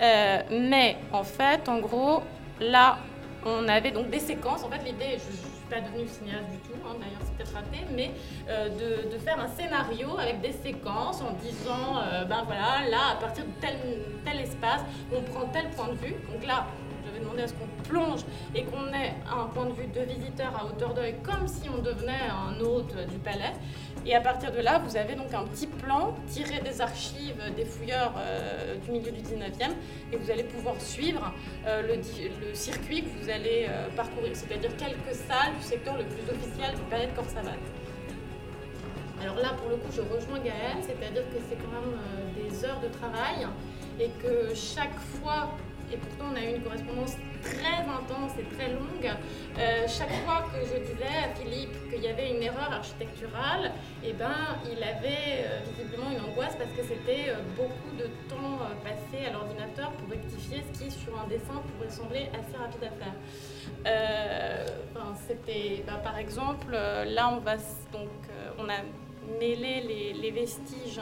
Euh, 0.00 0.38
mais 0.50 0.96
en 1.12 1.24
fait, 1.24 1.68
en 1.68 1.78
gros, 1.80 2.22
là, 2.60 2.98
on 3.44 3.66
avait 3.68 3.90
donc 3.90 4.10
des 4.10 4.20
séquences. 4.20 4.62
En 4.62 4.70
fait, 4.70 4.84
l'idée, 4.84 5.18
je 5.18 5.30
ne 5.30 5.36
suis 5.36 5.58
pas 5.70 5.80
devenue 5.80 6.08
cinéaste 6.08 6.48
du 6.50 6.58
tout, 6.58 6.78
hein, 6.86 6.94
d'ailleurs 6.98 7.20
c'est 7.20 7.36
peut-être 7.36 7.54
raté, 7.54 7.84
mais 7.94 8.10
euh, 8.48 8.68
de, 9.10 9.18
faire 9.18 9.38
un 9.38 9.48
scénario 9.48 10.18
avec 10.18 10.40
des 10.40 10.52
séquences 10.52 11.20
en 11.20 11.32
disant, 11.42 11.98
euh, 11.98 12.24
ben 12.24 12.42
voilà, 12.46 12.88
là, 12.88 13.12
à 13.12 13.16
partir 13.16 13.44
de 13.44 13.50
tel, 13.60 13.76
tel 14.24 14.40
espace, 14.40 14.80
on 15.12 15.20
prend 15.22 15.46
tel 15.48 15.68
point 15.70 15.88
de 15.88 15.94
vue. 15.94 16.14
Donc 16.32 16.46
là, 16.46 16.66
j'avais 17.18 17.24
demandé 17.24 17.42
à 17.42 17.48
ce 17.48 17.54
qu'on 17.54 17.82
plonge 17.88 18.20
et 18.54 18.64
qu'on 18.64 18.86
ait 18.92 19.14
un 19.30 19.46
point 19.46 19.66
de 19.66 19.72
vue 19.72 19.86
de 19.86 20.00
visiteur 20.00 20.54
à 20.56 20.66
hauteur 20.66 20.94
d'œil, 20.94 21.14
comme 21.22 21.46
si 21.46 21.68
on 21.68 21.78
devenait 21.82 22.28
un 22.30 22.58
hôte 22.60 22.94
du 23.08 23.18
palais. 23.18 23.52
Et 24.06 24.14
à 24.14 24.20
partir 24.20 24.52
de 24.52 24.58
là, 24.58 24.78
vous 24.78 24.96
avez 24.96 25.14
donc 25.14 25.32
un 25.34 25.44
petit 25.44 25.66
plan 25.66 26.14
tiré 26.28 26.60
des 26.60 26.80
archives 26.80 27.42
des 27.56 27.64
fouilleurs 27.64 28.14
euh, 28.18 28.76
du 28.76 28.90
milieu 28.90 29.10
du 29.10 29.20
19e 29.20 29.72
et 30.12 30.16
vous 30.16 30.30
allez 30.30 30.44
pouvoir 30.44 30.80
suivre 30.80 31.32
euh, 31.66 31.82
le, 31.82 32.54
circuit 32.54 33.02
que 33.02 33.08
vous 33.22 33.30
allez 33.30 33.66
euh, 33.68 33.88
parcourir, 33.96 34.30
c'est-à-dire 34.34 34.70
quelques 34.76 35.14
salles 35.14 35.54
du 35.58 35.64
secteur 35.64 35.96
le 35.96 36.04
plus 36.04 36.22
officiel 36.30 36.74
du 36.74 36.82
palais 36.90 37.06
de 37.06 37.16
Corsabad. 37.16 37.58
Alors 39.20 39.36
là, 39.36 39.54
pour 39.60 39.68
le 39.68 39.76
coup, 39.76 39.90
je 39.94 40.00
rejoins 40.00 40.38
Gaëlle, 40.38 40.80
c'est-à-dire 40.80 41.24
que 41.24 41.38
c'est 41.48 41.56
quand 41.56 41.72
même 41.72 41.98
des 42.36 42.64
heures 42.64 42.80
de 42.80 42.86
travail 42.86 43.48
et 43.98 44.10
que 44.22 44.54
chaque 44.54 44.94
fois 44.94 45.50
et 45.92 45.96
pourtant 45.96 46.26
on 46.32 46.36
a 46.36 46.44
eu 46.44 46.56
une 46.56 46.62
correspondance 46.62 47.16
très 47.42 47.82
intense 47.82 48.32
et 48.38 48.54
très 48.54 48.68
longue. 48.72 49.10
Euh, 49.58 49.86
chaque 49.88 50.12
fois 50.24 50.44
que 50.52 50.60
je 50.66 50.80
disais 50.84 51.16
à 51.24 51.34
Philippe 51.34 51.90
qu'il 51.90 52.02
y 52.02 52.08
avait 52.08 52.30
une 52.30 52.42
erreur 52.42 52.72
architecturale, 52.72 53.72
eh 54.04 54.12
ben, 54.12 54.58
il 54.64 54.82
avait 54.82 55.44
euh, 55.44 55.60
visiblement 55.70 56.10
une 56.10 56.20
angoisse 56.20 56.56
parce 56.56 56.70
que 56.70 56.82
c'était 56.82 57.30
euh, 57.30 57.36
beaucoup 57.56 57.96
de 57.96 58.04
temps 58.28 58.58
passé 58.84 59.26
à 59.26 59.32
l'ordinateur 59.32 59.92
pour 59.92 60.10
rectifier 60.10 60.62
ce 60.72 60.78
qui, 60.78 60.90
sur 60.90 61.18
un 61.18 61.26
dessin, 61.28 61.62
pourrait 61.76 61.90
sembler 61.90 62.28
assez 62.32 62.56
rapide 62.56 62.84
à 62.84 62.90
faire. 62.90 63.14
c'était, 65.26 65.84
bah, 65.86 66.00
par 66.02 66.18
exemple, 66.18 66.72
là 66.72 67.30
on 67.30 67.38
va 67.38 67.56
donc 67.92 68.10
on 68.58 68.68
a 68.68 68.80
mêlé 69.38 70.14
les 70.20 70.30
vestiges 70.30 71.00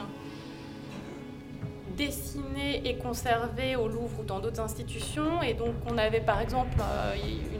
dessinés 1.97 2.87
et 2.87 2.95
conservés 2.97 3.75
au 3.75 3.87
Louvre 3.87 4.19
ou 4.19 4.23
dans 4.23 4.39
d'autres 4.39 4.61
institutions. 4.61 5.41
Et 5.41 5.53
donc, 5.53 5.73
on 5.89 5.97
avait 5.97 6.21
par 6.21 6.39
exemple 6.39 6.77
euh, 6.79 7.15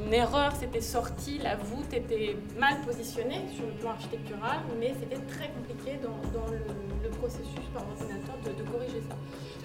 une 0.06 0.13
erreur, 0.13 0.54
c'était 0.58 0.82
sorti, 0.82 1.39
la 1.39 1.56
voûte 1.56 1.91
était 1.91 2.38
mal 2.58 2.80
positionnée 2.86 3.41
sur 3.54 3.65
le 3.65 3.73
plan 3.73 3.91
architectural, 3.91 4.60
mais 4.80 4.93
c'était 5.00 5.21
très 5.26 5.50
compliqué 5.50 6.00
dans, 6.02 6.45
le, 6.52 7.10
processus 7.19 7.65
par 7.73 7.84
ordinateur 7.89 8.36
de, 8.45 8.63
corriger 8.69 9.02
ça. 9.10 9.15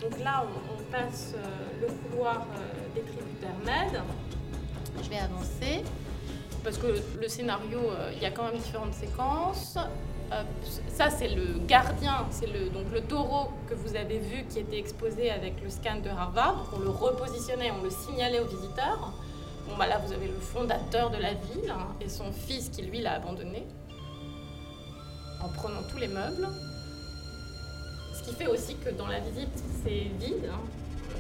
Donc 0.01 0.19
là, 0.25 0.45
on, 0.71 0.83
passe 0.91 1.35
euh, 1.37 1.83
le 1.83 1.87
couloir 1.87 2.47
euh, 2.57 2.95
des 2.95 3.03
tributaires 3.03 3.51
MED. 3.65 4.01
Je 5.03 5.11
vais 5.11 5.19
avancer 5.19 5.85
parce 6.65 6.79
que 6.79 6.87
le 7.21 7.29
scénario, 7.29 7.81
il 8.15 8.23
y 8.23 8.27
a 8.27 8.31
quand 8.31 8.45
même 8.45 8.57
différentes 8.57 8.95
séquences. 8.95 9.77
Euh, 10.33 10.45
ça, 10.89 11.11
c'est 11.11 11.29
le 11.29 11.59
gardien, 11.67 12.27
c'est 12.31 12.47
le, 12.47 12.71
donc 12.71 12.91
le 12.93 13.03
taureau 13.03 13.51
que 13.69 13.75
vous 13.75 13.97
avez 13.97 14.19
vu 14.19 14.45
qui 14.49 14.61
était 14.61 14.79
exposé 14.79 15.31
avec 15.31 15.63
le 15.63 15.69
scan 15.69 16.01
de 16.03 16.09
Harvard. 16.09 16.67
on 16.75 16.79
le 16.79 16.89
repositionnait, 16.89 17.71
on 17.71 17.83
le 17.83 17.91
signalait 17.91 18.41
aux 18.41 18.47
visiteurs. 18.47 19.13
Bon, 19.69 19.77
bah 19.77 19.87
là, 19.87 19.99
vous 19.99 20.13
avez 20.13 20.29
le 20.29 20.39
fondateur 20.41 21.11
de 21.11 21.19
la 21.19 21.35
ville 21.35 21.71
hein, 21.71 21.89
et 22.01 22.09
son 22.09 22.33
fils 22.33 22.71
qui, 22.71 22.83
lui, 22.83 23.01
l'a 23.01 23.15
abandonné 23.15 23.67
en 25.43 25.49
prenant 25.49 25.83
tous 25.91 25.99
les 25.99 26.09
meubles. 26.09 26.49
Ce 28.15 28.23
qui 28.23 28.35
fait 28.35 28.47
aussi 28.47 28.77
que 28.77 28.91
dans 28.91 29.09
la 29.09 29.21
visite, 29.21 29.63
c'est 29.85 30.07
vide, 30.19 30.49
hein, 30.51 30.61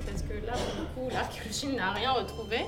parce 0.06 0.22
que 0.22 0.34
là, 0.46 0.52
pour 0.54 1.04
le 1.04 1.08
coup, 1.08 1.10
l'archéologie 1.14 1.76
n'a 1.76 1.90
rien 1.92 2.12
retrouvé. 2.12 2.60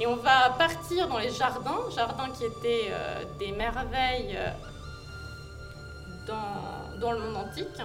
Et 0.00 0.06
on 0.06 0.16
va 0.16 0.50
partir 0.58 1.08
dans 1.08 1.18
les 1.18 1.30
jardins, 1.30 1.78
jardins 1.94 2.30
qui 2.30 2.44
étaient 2.44 2.88
euh, 2.90 3.22
des 3.38 3.52
merveilles. 3.52 4.34
Euh, 4.36 4.50
dans, 6.26 7.12
le 7.12 7.18
monde 7.18 7.36
antique 7.36 7.80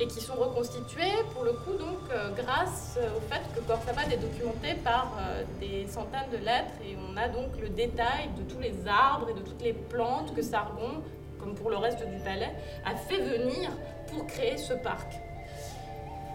et 0.00 0.06
qui 0.06 0.20
sont 0.20 0.34
reconstitués 0.34 1.22
pour 1.32 1.44
le 1.44 1.52
coup 1.52 1.74
donc 1.78 1.98
euh, 2.10 2.30
grâce 2.30 2.98
au 3.16 3.20
fait 3.32 3.42
que 3.54 3.60
Korsabad 3.60 4.10
est 4.10 4.16
documenté 4.16 4.74
par 4.82 5.12
euh, 5.20 5.44
des 5.60 5.86
centaines 5.86 6.30
de 6.32 6.38
lettres 6.38 6.72
et 6.84 6.96
on 7.08 7.16
a 7.16 7.28
donc 7.28 7.60
le 7.60 7.68
détail 7.68 8.30
de 8.36 8.42
tous 8.52 8.58
les 8.58 8.74
arbres 8.88 9.28
et 9.30 9.34
de 9.34 9.40
toutes 9.40 9.62
les 9.62 9.74
plantes 9.74 10.34
que 10.34 10.42
Sargon, 10.42 11.02
comme 11.38 11.54
pour 11.54 11.70
le 11.70 11.76
reste 11.76 11.98
du 12.08 12.18
palais, 12.24 12.52
a 12.84 12.96
fait 12.96 13.20
venir 13.20 13.70
pour 14.08 14.26
créer 14.26 14.56
ce 14.56 14.72
parc. 14.72 15.12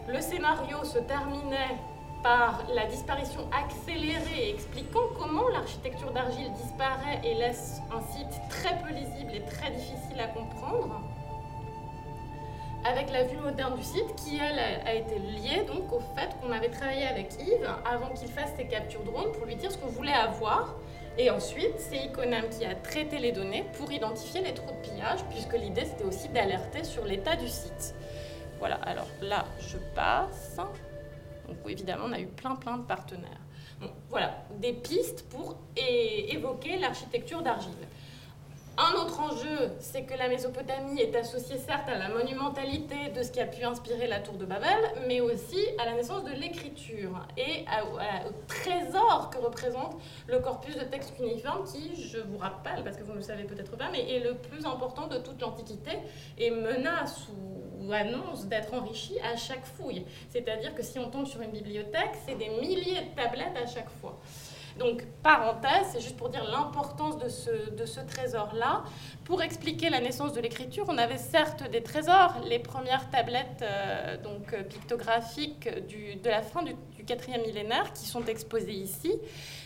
Le 0.07 0.21
scénario 0.21 0.83
se 0.83 0.99
terminait 0.99 1.75
par 2.23 2.63
la 2.73 2.85
disparition 2.85 3.47
accélérée 3.51 4.49
expliquant 4.49 5.03
comment 5.17 5.47
l'architecture 5.49 6.11
d'argile 6.11 6.51
disparaît 6.53 7.21
et 7.23 7.35
laisse 7.35 7.81
un 7.91 8.01
site 8.13 8.41
très 8.49 8.77
peu 8.79 8.93
lisible 8.93 9.33
et 9.35 9.41
très 9.41 9.71
difficile 9.71 10.19
à 10.19 10.27
comprendre, 10.27 11.01
avec 12.85 13.11
la 13.11 13.23
vue 13.23 13.37
moderne 13.37 13.75
du 13.75 13.83
site 13.83 14.15
qui, 14.15 14.37
elle, 14.37 14.59
a 14.59 14.93
été 14.93 15.19
liée 15.19 15.63
donc 15.67 15.91
au 15.91 15.99
fait 16.15 16.29
qu'on 16.39 16.51
avait 16.51 16.69
travaillé 16.69 17.05
avec 17.05 17.33
Yves 17.39 17.69
avant 17.85 18.09
qu'il 18.09 18.29
fasse 18.29 18.51
ses 18.55 18.65
captures 18.65 19.03
drone 19.03 19.31
pour 19.33 19.45
lui 19.45 19.55
dire 19.55 19.71
ce 19.71 19.77
qu'on 19.77 19.87
voulait 19.87 20.13
avoir. 20.13 20.75
Et 21.17 21.31
ensuite, 21.31 21.79
c'est 21.79 21.97
Iconam 21.97 22.47
qui 22.49 22.63
a 22.63 22.75
traité 22.75 23.17
les 23.17 23.31
données 23.31 23.65
pour 23.77 23.91
identifier 23.91 24.41
les 24.41 24.53
trous 24.53 24.71
de 24.71 24.87
pillage, 24.87 25.19
puisque 25.31 25.53
l'idée 25.53 25.85
c'était 25.85 26.03
aussi 26.03 26.29
d'alerter 26.29 26.83
sur 26.83 27.05
l'état 27.05 27.35
du 27.35 27.47
site. 27.47 27.95
Voilà, 28.59 28.75
alors 28.75 29.07
là, 29.21 29.45
je 29.59 29.77
passe. 29.95 30.59
Donc 31.47 31.57
évidemment, 31.67 32.05
on 32.07 32.13
a 32.13 32.19
eu 32.19 32.27
plein 32.27 32.55
plein 32.55 32.77
de 32.77 32.83
partenaires. 32.83 33.41
voilà, 34.09 34.43
des 34.59 34.73
pistes 34.73 35.27
pour 35.29 35.57
évoquer 35.75 36.77
l'architecture 36.77 37.41
d'argile. 37.41 37.71
Un 38.79 38.93
autre 39.01 39.19
enjeu, 39.19 39.71
c'est 39.79 40.03
que 40.03 40.13
la 40.13 40.27
Mésopotamie 40.27 41.01
est 41.01 41.15
associée 41.15 41.57
certes 41.57 41.89
à 41.89 41.97
la 41.97 42.09
monumentalité 42.09 43.09
de 43.09 43.23
ce 43.23 43.31
qui 43.31 43.39
a 43.39 43.47
pu 43.47 43.63
inspirer 43.63 44.05
la 44.05 44.19
tour 44.19 44.35
de 44.35 44.45
Babel, 44.45 44.77
mais 45.07 45.19
aussi 45.19 45.57
à 45.79 45.85
la 45.85 45.93
naissance 45.93 46.23
de 46.25 46.29
l'écriture 46.29 47.25
et 47.37 47.65
au 47.89 48.31
trésor 48.45 49.31
que 49.31 49.39
représente 49.39 49.99
le 50.27 50.37
corpus 50.37 50.75
de 50.75 50.83
textes 50.83 51.15
uniformes 51.19 51.65
qui, 51.65 51.95
je 51.99 52.19
vous 52.19 52.37
rappelle, 52.37 52.83
parce 52.83 52.97
que 52.97 53.03
vous 53.03 53.13
ne 53.13 53.17
le 53.17 53.23
savez 53.23 53.45
peut-être 53.45 53.75
pas, 53.77 53.89
mais 53.91 54.11
est 54.11 54.19
le 54.19 54.35
plus 54.35 54.63
important 54.63 55.07
de 55.07 55.17
toute 55.17 55.41
l'Antiquité 55.41 55.97
et 56.37 56.51
menace 56.51 57.29
ou 57.29 57.63
annonce 57.91 58.45
d'être 58.45 58.73
enrichi 58.73 59.19
à 59.19 59.35
chaque 59.35 59.65
fouille. 59.65 60.05
C'est-à-dire 60.29 60.73
que 60.75 60.83
si 60.83 60.99
on 60.99 61.09
tombe 61.09 61.25
sur 61.25 61.41
une 61.41 61.51
bibliothèque, 61.51 62.15
c'est 62.25 62.35
des 62.35 62.49
milliers 62.49 63.01
de 63.01 63.15
tablettes 63.15 63.57
à 63.61 63.65
chaque 63.65 63.89
fois. 63.89 64.19
Donc, 64.77 65.03
parenthèse, 65.23 65.87
c'est 65.91 66.01
juste 66.01 66.17
pour 66.17 66.29
dire 66.29 66.43
l'importance 66.49 67.17
de 67.17 67.29
ce, 67.29 67.99
trésor-là. 67.99 68.83
Pour 69.25 69.41
expliquer 69.41 69.89
la 69.89 69.99
naissance 69.99 70.33
de 70.33 70.41
l'écriture, 70.41 70.85
on 70.87 70.97
avait 70.97 71.17
certes 71.17 71.69
des 71.69 71.83
trésors, 71.83 72.35
les 72.47 72.59
premières 72.59 73.09
tablettes 73.09 73.61
euh, 73.61 74.17
donc, 74.17 74.53
euh, 74.53 74.63
pictographiques 74.63 75.67
de 75.67 76.29
la 76.29 76.41
fin 76.41 76.63
du, 76.63 76.73
du 76.95 77.03
quatrième 77.03 77.41
millénaire 77.41 77.91
qui 77.93 78.05
sont 78.05 78.25
exposées 78.25 78.73
ici. 78.73 79.13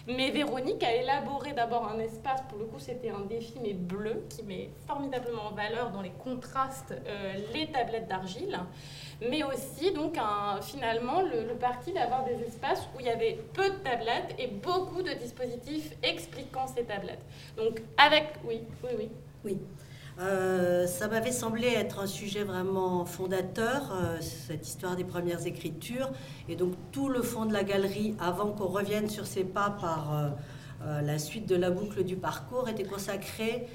Mais 0.07 0.31
Véronique 0.31 0.83
a 0.83 0.95
élaboré 0.95 1.53
d'abord 1.53 1.87
un 1.87 1.99
espace, 1.99 2.41
pour 2.49 2.57
le 2.57 2.65
coup 2.65 2.79
c'était 2.79 3.11
un 3.11 3.21
défi, 3.21 3.53
mais 3.61 3.73
bleu, 3.73 4.25
qui 4.29 4.43
met 4.43 4.71
formidablement 4.87 5.47
en 5.47 5.51
valeur 5.51 5.91
dans 5.91 6.01
les 6.01 6.11
contrastes 6.11 6.93
euh, 7.05 7.33
les 7.53 7.71
tablettes 7.71 8.07
d'argile 8.07 8.59
mais 9.21 9.43
aussi 9.43 9.91
donc 9.93 10.17
finalement 10.61 11.21
le, 11.21 11.53
parti 11.55 11.93
d'avoir 11.93 12.25
des 12.25 12.43
espaces 12.43 12.87
où 12.95 12.99
il 12.99 13.05
y 13.05 13.09
avait 13.09 13.39
peu 13.53 13.69
de 13.69 13.75
tablettes 13.75 14.35
et 14.39 14.47
beaucoup 14.47 15.01
de 15.03 15.13
dispositifs 15.13 15.91
expliquant 16.03 16.65
ces 16.67 16.83
tablettes. 16.83 17.23
Donc 17.55 17.81
avec, 17.97 18.33
oui, 18.47 18.61
oui, 18.83 18.89
oui. 18.97 19.09
Oui. 19.43 19.57
Euh, 20.19 20.85
ça 20.87 21.07
m'avait 21.07 21.31
semblé 21.31 21.67
être 21.67 21.99
un 21.99 22.05
sujet 22.05 22.43
vraiment 22.43 23.05
fondateur, 23.05 23.91
euh, 23.91 24.17
cette 24.19 24.67
histoire 24.67 24.95
des 24.95 25.03
premières 25.03 25.47
écritures. 25.47 26.11
Et 26.49 26.55
donc 26.55 26.73
tout 26.91 27.09
le 27.09 27.21
fond 27.21 27.45
de 27.45 27.53
la 27.53 27.63
galerie, 27.63 28.15
avant 28.19 28.51
qu'on 28.51 28.67
revienne 28.67 29.09
sur 29.09 29.25
ses 29.25 29.43
pas 29.43 29.69
par 29.69 30.33
euh, 30.83 31.01
la 31.01 31.17
suite 31.17 31.47
de 31.47 31.55
la 31.55 31.71
boucle 31.71 32.03
du 32.03 32.17
parcours, 32.17 32.69
était 32.69 32.83
consacré 32.83 33.67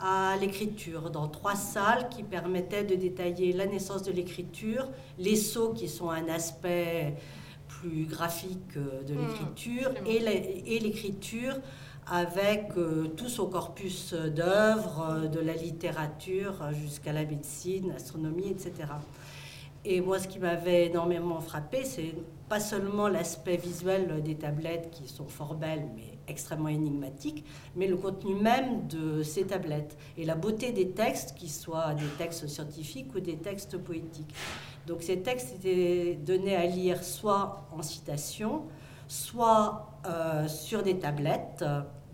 à 0.00 0.36
l'écriture 0.40 1.10
dans 1.10 1.28
trois 1.28 1.54
salles 1.54 2.08
qui 2.08 2.22
permettaient 2.22 2.84
de 2.84 2.94
détailler 2.94 3.52
la 3.52 3.66
naissance 3.66 4.02
de 4.02 4.12
l'écriture, 4.12 4.88
les 5.18 5.36
sceaux 5.36 5.72
qui 5.72 5.88
sont 5.88 6.10
un 6.10 6.28
aspect 6.28 7.14
plus 7.68 8.06
graphique 8.06 8.76
de 8.76 9.14
mmh, 9.14 9.18
l'écriture 9.18 9.90
et 10.06 10.78
l'écriture 10.80 11.54
avec 12.06 12.72
euh, 12.76 13.08
tout 13.16 13.28
son 13.28 13.48
corpus 13.48 14.12
d'œuvres, 14.12 15.28
de 15.32 15.40
la 15.40 15.54
littérature 15.54 16.72
jusqu'à 16.72 17.12
la 17.12 17.24
médecine, 17.24 17.90
l'astronomie, 17.90 18.50
etc. 18.50 18.72
Et 19.86 20.00
moi, 20.00 20.18
ce 20.18 20.28
qui 20.28 20.38
m'avait 20.38 20.86
énormément 20.86 21.40
frappé, 21.40 21.84
c'est 21.84 22.14
pas 22.48 22.60
seulement 22.60 23.08
l'aspect 23.08 23.56
visuel 23.56 24.22
des 24.22 24.34
tablettes 24.34 24.90
qui 24.90 25.08
sont 25.08 25.28
fort 25.28 25.54
belles, 25.54 25.88
mais 25.94 26.13
extrêmement 26.28 26.68
énigmatiques, 26.68 27.44
mais 27.76 27.86
le 27.86 27.96
contenu 27.96 28.34
même 28.34 28.86
de 28.88 29.22
ces 29.22 29.44
tablettes 29.44 29.96
et 30.16 30.24
la 30.24 30.34
beauté 30.34 30.72
des 30.72 30.90
textes, 30.90 31.34
qu'ils 31.34 31.50
soient 31.50 31.94
des 31.94 32.06
textes 32.18 32.46
scientifiques 32.46 33.14
ou 33.14 33.20
des 33.20 33.36
textes 33.36 33.78
poétiques. 33.78 34.34
Donc 34.86 35.02
ces 35.02 35.20
textes 35.20 35.54
étaient 35.54 36.14
donnés 36.14 36.56
à 36.56 36.66
lire 36.66 37.02
soit 37.02 37.66
en 37.72 37.82
citation, 37.82 38.62
soit 39.08 39.86
euh, 40.06 40.46
sur 40.48 40.82
des 40.82 40.98
tablettes. 40.98 41.64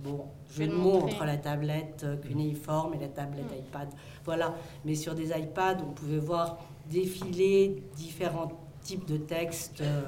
Bon, 0.01 0.27
je 0.51 0.62
le 0.62 0.75
montre 0.75 1.25
la 1.25 1.37
tablette 1.37 2.07
cunéiforme 2.23 2.94
et 2.94 2.99
la 2.99 3.09
tablette 3.09 3.51
mm. 3.51 3.59
iPad. 3.59 3.88
Voilà, 4.25 4.55
mais 4.85 4.94
sur 4.94 5.14
des 5.14 5.31
iPads, 5.31 5.79
on 5.87 5.92
pouvait 5.92 6.18
voir 6.18 6.59
défiler 6.88 7.83
différents 7.96 8.53
types 8.83 9.07
de 9.07 9.18
textes 9.18 9.83
euh, 9.83 10.03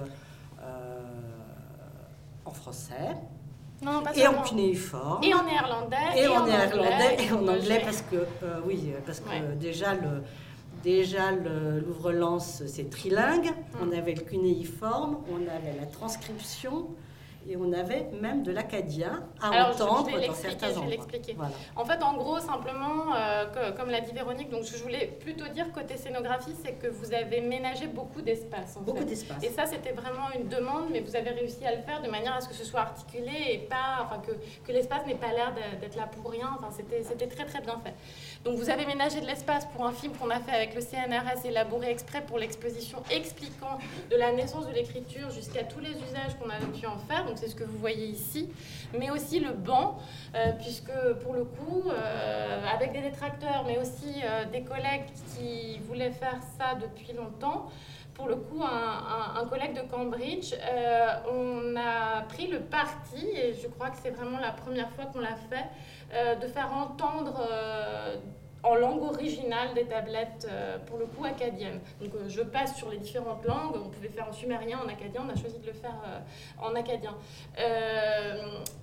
en 2.44 2.50
français. 2.50 3.16
Et 4.14 4.26
en 4.26 4.42
cunéiforme. 4.42 5.22
Et 5.24 5.34
en 5.34 5.44
néerlandais. 5.44 5.96
Et, 6.16 6.28
en, 6.28 6.46
néerlandais 6.46 7.16
et 7.18 7.32
en 7.32 7.46
anglais, 7.46 7.80
parce 7.84 8.02
que, 8.02 8.16
euh, 8.16 8.60
oui, 8.66 8.92
parce 9.06 9.20
que 9.20 9.54
déjà, 9.54 9.94
le, 9.94 10.22
déjà 10.82 11.32
l'ouvre-lance, 11.32 12.62
c'est 12.66 12.90
trilingue. 12.90 13.46
Mm. 13.46 13.76
On 13.82 13.92
avait 13.96 14.14
le 14.14 14.22
cunéiforme, 14.22 15.18
on 15.30 15.42
avait 15.42 15.76
la 15.78 15.86
transcription 15.86 16.88
Et 17.48 17.56
on 17.56 17.72
avait 17.72 18.06
même 18.20 18.42
de 18.44 18.52
l'acadien 18.52 19.24
à 19.40 19.50
Alors, 19.50 19.70
entendre 19.70 20.10
je 20.10 20.16
vais 20.16 20.26
dans 20.28 20.34
certains 20.34 20.68
je 20.72 20.80
vais 20.80 20.86
l'expliquer. 20.86 21.34
Voilà. 21.36 21.52
En 21.76 21.84
fait, 21.84 22.00
en 22.02 22.14
gros, 22.14 22.38
simplement, 22.38 23.14
euh, 23.16 23.46
que- 23.46 23.76
comme 23.76 23.90
l'a 23.90 24.00
dit 24.00 24.12
Véronique, 24.12 24.48
donc 24.50 24.62
je 24.64 24.76
voulais 24.76 25.06
plutôt 25.20 25.46
dire 25.48 25.72
côté 25.72 25.96
scénographie, 25.96 26.54
c'est 26.64 26.74
que 26.74 26.86
vous 26.86 27.12
avez 27.12 27.40
ménagé 27.40 27.88
beaucoup 27.88 28.22
d'espace. 28.22 28.78
Beaucoup 28.80 29.02
d'espace. 29.04 29.42
Et 29.42 29.48
ça, 29.50 29.66
c'était 29.66 29.92
vraiment 29.92 30.30
une 30.38 30.48
demande, 30.48 30.84
mais 30.92 31.00
vous 31.00 31.16
avez 31.16 31.30
réussi 31.30 31.66
à 31.66 31.74
le 31.74 31.82
faire 31.82 32.00
de 32.00 32.08
manière 32.08 32.34
à 32.36 32.40
ce 32.40 32.48
que 32.48 32.54
ce 32.54 32.64
soit 32.64 32.80
articulé 32.80 33.32
et 33.50 33.58
pas, 33.58 34.04
enfin, 34.04 34.20
que, 34.24 34.32
que 34.64 34.72
l'espace 34.72 35.04
n'ait 35.06 35.14
pas 35.16 35.32
l'air 35.32 35.52
d'être 35.80 35.96
là 35.96 36.06
pour 36.06 36.30
rien. 36.30 36.48
Enfin, 36.58 36.68
c'était, 36.70 37.02
c'était 37.02 37.26
très 37.26 37.44
très 37.44 37.60
bien 37.60 37.78
fait. 37.84 37.94
Donc, 38.44 38.56
vous 38.56 38.70
avez 38.70 38.86
ménagé 38.86 39.20
de 39.20 39.26
l'espace 39.26 39.66
pour 39.66 39.84
un 39.84 39.92
film 39.92 40.12
qu'on 40.16 40.30
a 40.30 40.38
fait 40.40 40.52
avec 40.52 40.74
le 40.74 40.80
CNRS, 40.80 41.44
élaboré 41.44 41.90
exprès 41.90 42.22
pour 42.22 42.38
l'exposition, 42.38 43.02
expliquant 43.10 43.78
de 44.10 44.16
la 44.16 44.32
naissance 44.32 44.66
de 44.66 44.72
l'écriture 44.72 45.30
jusqu'à 45.30 45.64
tous 45.64 45.80
les 45.80 45.90
usages 45.90 46.36
qu'on 46.40 46.48
avait 46.50 46.66
pu 46.66 46.86
en 46.86 46.98
faire. 46.98 47.24
Donc, 47.32 47.38
c'est 47.38 47.48
ce 47.48 47.54
que 47.54 47.64
vous 47.64 47.78
voyez 47.78 48.08
ici, 48.08 48.50
mais 48.98 49.10
aussi 49.10 49.40
le 49.40 49.52
banc, 49.52 49.96
euh, 50.34 50.52
puisque 50.60 50.92
pour 51.22 51.32
le 51.32 51.44
coup, 51.44 51.84
euh, 51.88 52.66
avec 52.70 52.92
des 52.92 53.00
détracteurs, 53.00 53.64
mais 53.66 53.78
aussi 53.78 54.20
euh, 54.22 54.44
des 54.52 54.60
collègues 54.64 55.06
qui 55.34 55.78
voulaient 55.78 56.10
faire 56.10 56.40
ça 56.58 56.74
depuis 56.74 57.14
longtemps 57.14 57.70
pour 58.12 58.26
le 58.28 58.36
coup, 58.36 58.62
un, 58.62 59.46
collègue 59.46 59.74
de 59.74 59.90
Cambridge, 59.90 60.52
on 61.32 61.74
a 61.74 62.20
pris 62.28 62.46
le 62.46 62.60
parti, 62.60 63.26
et 63.26 63.54
je 63.54 63.66
crois 63.68 63.88
que 63.88 63.96
c'est 64.02 64.10
vraiment 64.10 64.38
la 64.38 64.50
première 64.50 64.90
fois 64.90 65.06
qu'on 65.06 65.20
l'a 65.20 65.36
fait, 65.48 66.36
de 66.38 66.46
faire 66.46 66.70
entendre 66.74 67.40
en 68.62 68.74
langue 68.76 69.02
originale 69.02 69.74
des 69.74 69.84
tablettes, 69.84 70.46
euh, 70.48 70.78
pour 70.86 70.98
le 70.98 71.06
coup, 71.06 71.24
acadiennes. 71.24 71.80
Donc 72.00 72.14
euh, 72.14 72.28
je 72.28 72.42
passe 72.42 72.76
sur 72.76 72.90
les 72.90 72.98
différentes 72.98 73.44
langues, 73.44 73.74
on 73.74 73.88
pouvait 73.88 74.08
faire 74.08 74.28
en 74.28 74.32
sumérien, 74.32 74.78
en 74.84 74.88
acadien, 74.88 75.22
on 75.26 75.30
a 75.30 75.36
choisi 75.36 75.58
de 75.58 75.66
le 75.66 75.72
faire 75.72 75.96
euh, 76.06 76.20
en 76.60 76.74
acadien. 76.74 77.16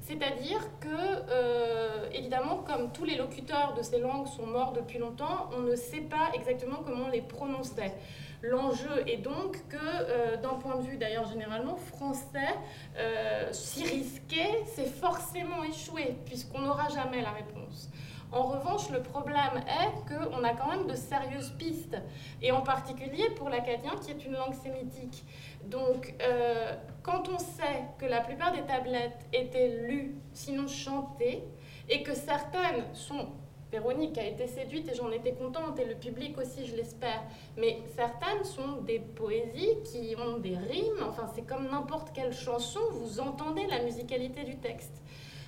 C'est-à-dire 0.01 0.59
que, 0.79 2.13
évidemment, 2.13 2.57
comme 2.57 2.91
tous 2.91 3.05
les 3.05 3.15
locuteurs 3.15 3.73
de 3.75 3.83
ces 3.83 3.99
langues 3.99 4.27
sont 4.27 4.47
morts 4.47 4.73
depuis 4.73 4.97
longtemps, 4.97 5.49
on 5.55 5.61
ne 5.61 5.75
sait 5.75 6.01
pas 6.01 6.31
exactement 6.33 6.77
comment 6.83 7.05
on 7.05 7.11
les 7.11 7.21
prononçait. 7.21 7.93
L'enjeu 8.41 9.03
est 9.07 9.17
donc 9.17 9.57
que, 9.67 10.37
d'un 10.37 10.55
point 10.55 10.77
de 10.77 10.81
vue 10.81 10.97
d'ailleurs 10.97 11.27
généralement 11.27 11.75
français, 11.75 12.55
euh, 12.97 13.51
s'y 13.51 13.83
risquer, 13.83 14.63
c'est 14.65 14.87
forcément 14.87 15.63
échouer, 15.63 16.15
puisqu'on 16.25 16.61
n'aura 16.61 16.89
jamais 16.89 17.21
la 17.21 17.31
réponse. 17.31 17.89
En 18.31 18.43
revanche, 18.43 18.89
le 18.91 19.01
problème 19.01 19.63
est 19.67 20.07
qu'on 20.07 20.43
a 20.43 20.53
quand 20.53 20.67
même 20.67 20.85
de 20.87 20.95
sérieuses 20.95 21.51
pistes, 21.57 21.97
et 22.41 22.51
en 22.51 22.61
particulier 22.61 23.29
pour 23.35 23.49
l'acadien 23.49 23.91
qui 24.01 24.11
est 24.11 24.25
une 24.25 24.33
langue 24.33 24.53
sémitique. 24.53 25.23
Donc, 25.65 26.13
euh, 26.21 26.75
quand 27.01 27.27
on 27.29 27.39
sait 27.39 27.85
que 27.97 28.05
la 28.05 28.21
plupart 28.21 28.51
des 28.51 28.61
tablettes 28.61 29.25
étaient 29.33 29.79
lues, 29.87 30.15
sinon 30.33 30.67
chantées, 30.67 31.43
et 31.89 32.03
que 32.03 32.13
certaines 32.13 32.93
sont 32.93 33.29
Véronique 33.71 34.17
a 34.17 34.25
été 34.25 34.47
séduite 34.47 34.89
et 34.89 34.95
j'en 34.95 35.11
étais 35.11 35.33
contente, 35.33 35.79
et 35.79 35.85
le 35.85 35.93
public 35.93 36.35
aussi, 36.39 36.65
je 36.65 36.75
l'espère. 36.75 37.21
Mais 37.55 37.81
certaines 37.95 38.43
sont 38.43 38.81
des 38.81 38.97
poésies 38.99 39.77
qui 39.85 40.15
ont 40.15 40.39
des 40.39 40.57
rimes, 40.57 41.03
enfin 41.07 41.29
c'est 41.35 41.43
comme 41.43 41.69
n'importe 41.69 42.11
quelle 42.11 42.33
chanson, 42.33 42.79
vous 42.91 43.19
entendez 43.19 43.67
la 43.67 43.83
musicalité 43.83 44.43
du 44.43 44.57
texte. 44.57 45.03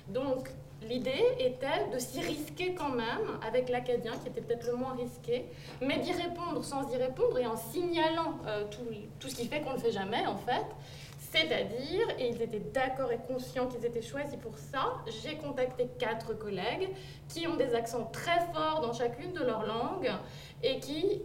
Donc 0.08 0.50
l'idée 0.88 1.24
était 1.38 1.88
de 1.92 1.98
s'y 1.98 2.20
risquer 2.20 2.74
quand 2.74 2.90
même, 2.90 3.38
avec 3.46 3.68
l'acadien 3.68 4.12
qui 4.12 4.28
était 4.28 4.40
peut-être 4.40 4.66
le 4.66 4.76
moins 4.76 4.94
risqué, 4.94 5.46
mais 5.80 5.98
d'y 5.98 6.12
répondre 6.12 6.64
sans 6.64 6.90
y 6.92 6.96
répondre 6.96 7.38
et 7.38 7.46
en 7.46 7.56
signalant 7.56 8.38
euh, 8.46 8.64
tout, 9.18 9.28
ce 9.28 9.34
qui 9.34 9.46
fait 9.46 9.60
qu'on 9.60 9.74
ne 9.74 9.78
fait 9.78 9.92
jamais 9.92 10.26
en 10.26 10.36
fait. 10.36 10.66
C'est-à-dire, 11.18 12.08
et 12.18 12.28
ils 12.28 12.42
étaient 12.42 12.60
d'accord 12.60 13.10
et 13.10 13.18
conscients 13.26 13.66
qu'ils 13.66 13.86
étaient 13.86 14.02
choisis 14.02 14.36
pour 14.36 14.58
ça, 14.58 14.98
j'ai 15.22 15.36
contacté 15.36 15.88
quatre 15.98 16.34
collègues 16.34 16.90
qui 17.28 17.46
ont 17.46 17.56
des 17.56 17.74
accents 17.74 18.04
très 18.12 18.40
forts 18.52 18.82
dans 18.82 18.92
chacune 18.92 19.32
de 19.32 19.42
leurs 19.42 19.66
langues 19.66 20.12
et 20.62 20.78
qui 20.78 21.22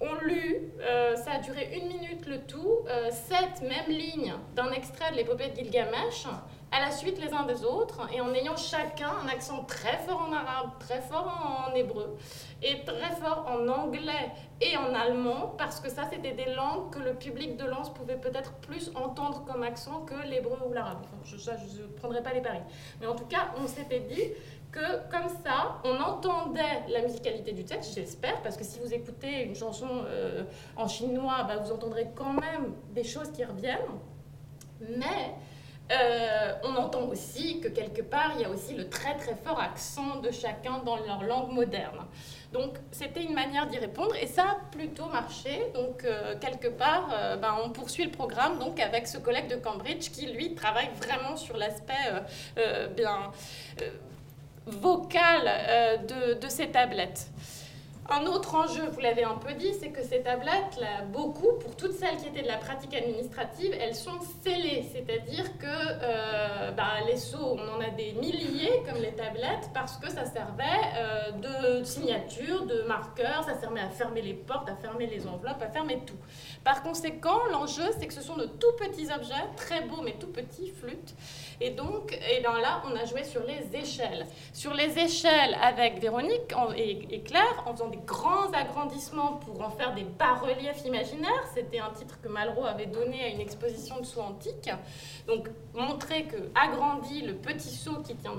ont 0.00 0.14
lu, 0.24 0.72
euh, 0.80 1.16
ça 1.16 1.32
a 1.32 1.38
duré 1.38 1.78
une 1.80 1.88
minute 1.88 2.26
le 2.26 2.42
tout, 2.42 2.80
euh, 2.88 3.10
sept 3.10 3.62
mêmes 3.62 3.88
lignes 3.88 4.34
d'un 4.54 4.70
extrait 4.72 5.10
de 5.12 5.16
l'épopée 5.16 5.48
de 5.48 5.56
Gilgamesh, 5.56 6.26
à 6.72 6.80
la 6.80 6.90
suite 6.90 7.22
les 7.22 7.32
uns 7.32 7.44
des 7.44 7.64
autres, 7.64 8.08
et 8.12 8.20
en 8.20 8.32
ayant 8.34 8.56
chacun 8.56 9.10
un 9.24 9.28
accent 9.28 9.64
très 9.64 9.98
fort 9.98 10.26
en 10.28 10.32
arabe, 10.32 10.70
très 10.80 11.00
fort 11.00 11.68
en 11.68 11.74
hébreu, 11.74 12.16
et 12.62 12.84
très 12.84 13.14
fort 13.20 13.46
en 13.48 13.68
anglais 13.68 14.32
et 14.60 14.76
en 14.76 14.94
allemand, 14.94 15.54
parce 15.58 15.80
que 15.80 15.88
ça, 15.88 16.02
c'était 16.10 16.32
des 16.32 16.52
langues 16.54 16.90
que 16.90 16.98
le 16.98 17.14
public 17.14 17.56
de 17.56 17.64
Lens 17.64 17.90
pouvait 17.90 18.16
peut-être 18.16 18.52
plus 18.54 18.90
entendre 18.94 19.44
comme 19.44 19.62
accent 19.62 20.00
que 20.00 20.14
l'hébreu 20.28 20.58
ou 20.68 20.72
l'arabe. 20.72 20.98
Enfin, 21.04 21.16
je 21.24 21.82
ne 21.82 21.86
prendrai 21.86 22.22
pas 22.22 22.32
les 22.32 22.42
paris. 22.42 22.62
Mais 23.00 23.06
en 23.06 23.14
tout 23.14 23.26
cas, 23.26 23.52
on 23.62 23.66
s'était 23.66 24.00
dit 24.00 24.32
que 24.72 25.08
comme 25.10 25.28
ça, 25.44 25.78
on 25.84 26.00
entendait 26.00 26.82
la 26.88 27.02
musicalité 27.02 27.52
du 27.52 27.64
texte, 27.64 27.94
j'espère, 27.94 28.42
parce 28.42 28.56
que 28.56 28.64
si 28.64 28.80
vous 28.80 28.92
écoutez 28.92 29.44
une 29.44 29.54
chanson 29.54 29.88
euh, 30.06 30.42
en 30.76 30.88
chinois, 30.88 31.44
bah, 31.46 31.56
vous 31.58 31.72
entendrez 31.72 32.08
quand 32.14 32.32
même 32.32 32.74
des 32.90 33.04
choses 33.04 33.30
qui 33.30 33.44
reviennent. 33.44 33.78
Mais 34.80 35.34
euh, 35.92 36.52
on 36.64 36.74
entend 36.76 37.02
aussi 37.02 37.60
que 37.60 37.68
quelque 37.68 38.02
part, 38.02 38.32
il 38.34 38.42
y 38.42 38.44
a 38.44 38.50
aussi 38.50 38.74
le 38.74 38.88
très 38.88 39.14
très 39.16 39.36
fort 39.36 39.60
accent 39.60 40.16
de 40.16 40.30
chacun 40.30 40.78
dans 40.84 40.96
leur 40.96 41.22
langue 41.22 41.52
moderne. 41.52 42.04
Donc 42.52 42.74
c'était 42.90 43.22
une 43.22 43.34
manière 43.34 43.66
d'y 43.66 43.78
répondre 43.78 44.14
et 44.16 44.26
ça 44.26 44.42
a 44.42 44.56
plutôt 44.72 45.06
marché. 45.06 45.70
Donc 45.74 46.04
euh, 46.04 46.34
quelque 46.40 46.68
part, 46.68 47.08
euh, 47.12 47.36
ben, 47.36 47.54
on 47.64 47.70
poursuit 47.70 48.04
le 48.04 48.10
programme 48.10 48.58
donc 48.58 48.80
avec 48.80 49.06
ce 49.06 49.18
collègue 49.18 49.48
de 49.48 49.56
Cambridge 49.56 50.10
qui 50.10 50.26
lui 50.26 50.54
travaille 50.54 50.90
vraiment 50.96 51.36
sur 51.36 51.56
l'aspect 51.56 51.92
bien 52.96 53.30
vocal 54.66 56.06
de, 56.06 56.34
de 56.34 56.48
ces 56.48 56.70
tablettes. 56.70 57.28
Un 58.08 58.24
autre 58.26 58.54
enjeu, 58.54 58.88
vous 58.92 59.00
l'avez 59.00 59.24
un 59.24 59.34
peu 59.34 59.52
dit, 59.54 59.74
c'est 59.74 59.88
que 59.88 60.02
ces 60.02 60.22
tablettes, 60.22 60.78
là, 60.80 61.02
beaucoup, 61.12 61.58
pour 61.60 61.74
toutes 61.74 61.92
celles 61.92 62.16
qui 62.18 62.28
étaient 62.28 62.42
de 62.42 62.46
la 62.46 62.58
pratique 62.58 62.94
administrative, 62.94 63.74
elles 63.80 63.96
sont 63.96 64.20
scellées. 64.42 64.84
C'est-à-dire 64.92 65.58
que 65.58 65.66
euh, 65.66 66.70
bah, 66.70 67.00
les 67.08 67.16
sceaux, 67.16 67.58
on 67.58 67.76
en 67.76 67.80
a 67.80 67.90
des 67.90 68.12
milliers 68.12 68.80
comme 68.88 69.02
les 69.02 69.12
tablettes 69.12 69.70
parce 69.74 69.96
que 69.96 70.08
ça 70.08 70.24
servait 70.24 70.64
euh, 70.96 71.80
de 71.80 71.84
signature, 71.84 72.66
de 72.66 72.82
marqueur, 72.82 73.42
ça 73.44 73.58
servait 73.58 73.80
à 73.80 73.88
fermer 73.88 74.22
les 74.22 74.34
portes, 74.34 74.68
à 74.68 74.76
fermer 74.76 75.08
les 75.08 75.26
enveloppes, 75.26 75.62
à 75.62 75.68
fermer 75.68 75.98
tout. 76.06 76.18
Par 76.62 76.84
conséquent, 76.84 77.44
l'enjeu, 77.50 77.90
c'est 77.98 78.06
que 78.06 78.14
ce 78.14 78.22
sont 78.22 78.36
de 78.36 78.46
tout 78.46 78.72
petits 78.78 79.08
objets, 79.12 79.34
très 79.56 79.80
beaux 79.80 80.02
mais 80.04 80.12
tout 80.12 80.28
petits, 80.28 80.70
flûtes. 80.70 81.14
Et 81.60 81.70
donc, 81.70 82.12
et 82.12 82.40
bien 82.40 82.60
là, 82.60 82.82
on 82.86 82.94
a 82.94 83.04
joué 83.04 83.24
sur 83.24 83.42
les 83.42 83.76
échelles. 83.76 84.26
Sur 84.52 84.74
les 84.74 84.96
échelles 84.96 85.56
avec 85.60 85.98
Véronique 86.00 86.54
et 86.76 87.20
Claire, 87.22 87.64
en 87.66 87.72
faisant 87.72 87.88
des 87.88 87.95
grands 88.04 88.50
agrandissements 88.52 89.34
pour 89.44 89.62
en 89.62 89.70
faire 89.70 89.94
des 89.94 90.04
bas-reliefs 90.04 90.84
imaginaires. 90.84 91.44
C'était 91.54 91.78
un 91.78 91.90
titre 91.90 92.20
que 92.20 92.28
Malraux 92.28 92.64
avait 92.64 92.86
donné 92.86 93.24
à 93.24 93.28
une 93.28 93.40
exposition 93.40 93.98
de 94.00 94.04
sceaux 94.04 94.20
antiques. 94.20 94.70
Donc, 95.26 95.48
montrer 95.74 96.24
que 96.24 96.36
agrandi, 96.54 97.22
le 97.22 97.34
petit 97.34 97.68
sceau 97.68 97.96
qui 98.02 98.14
tient 98.16 98.34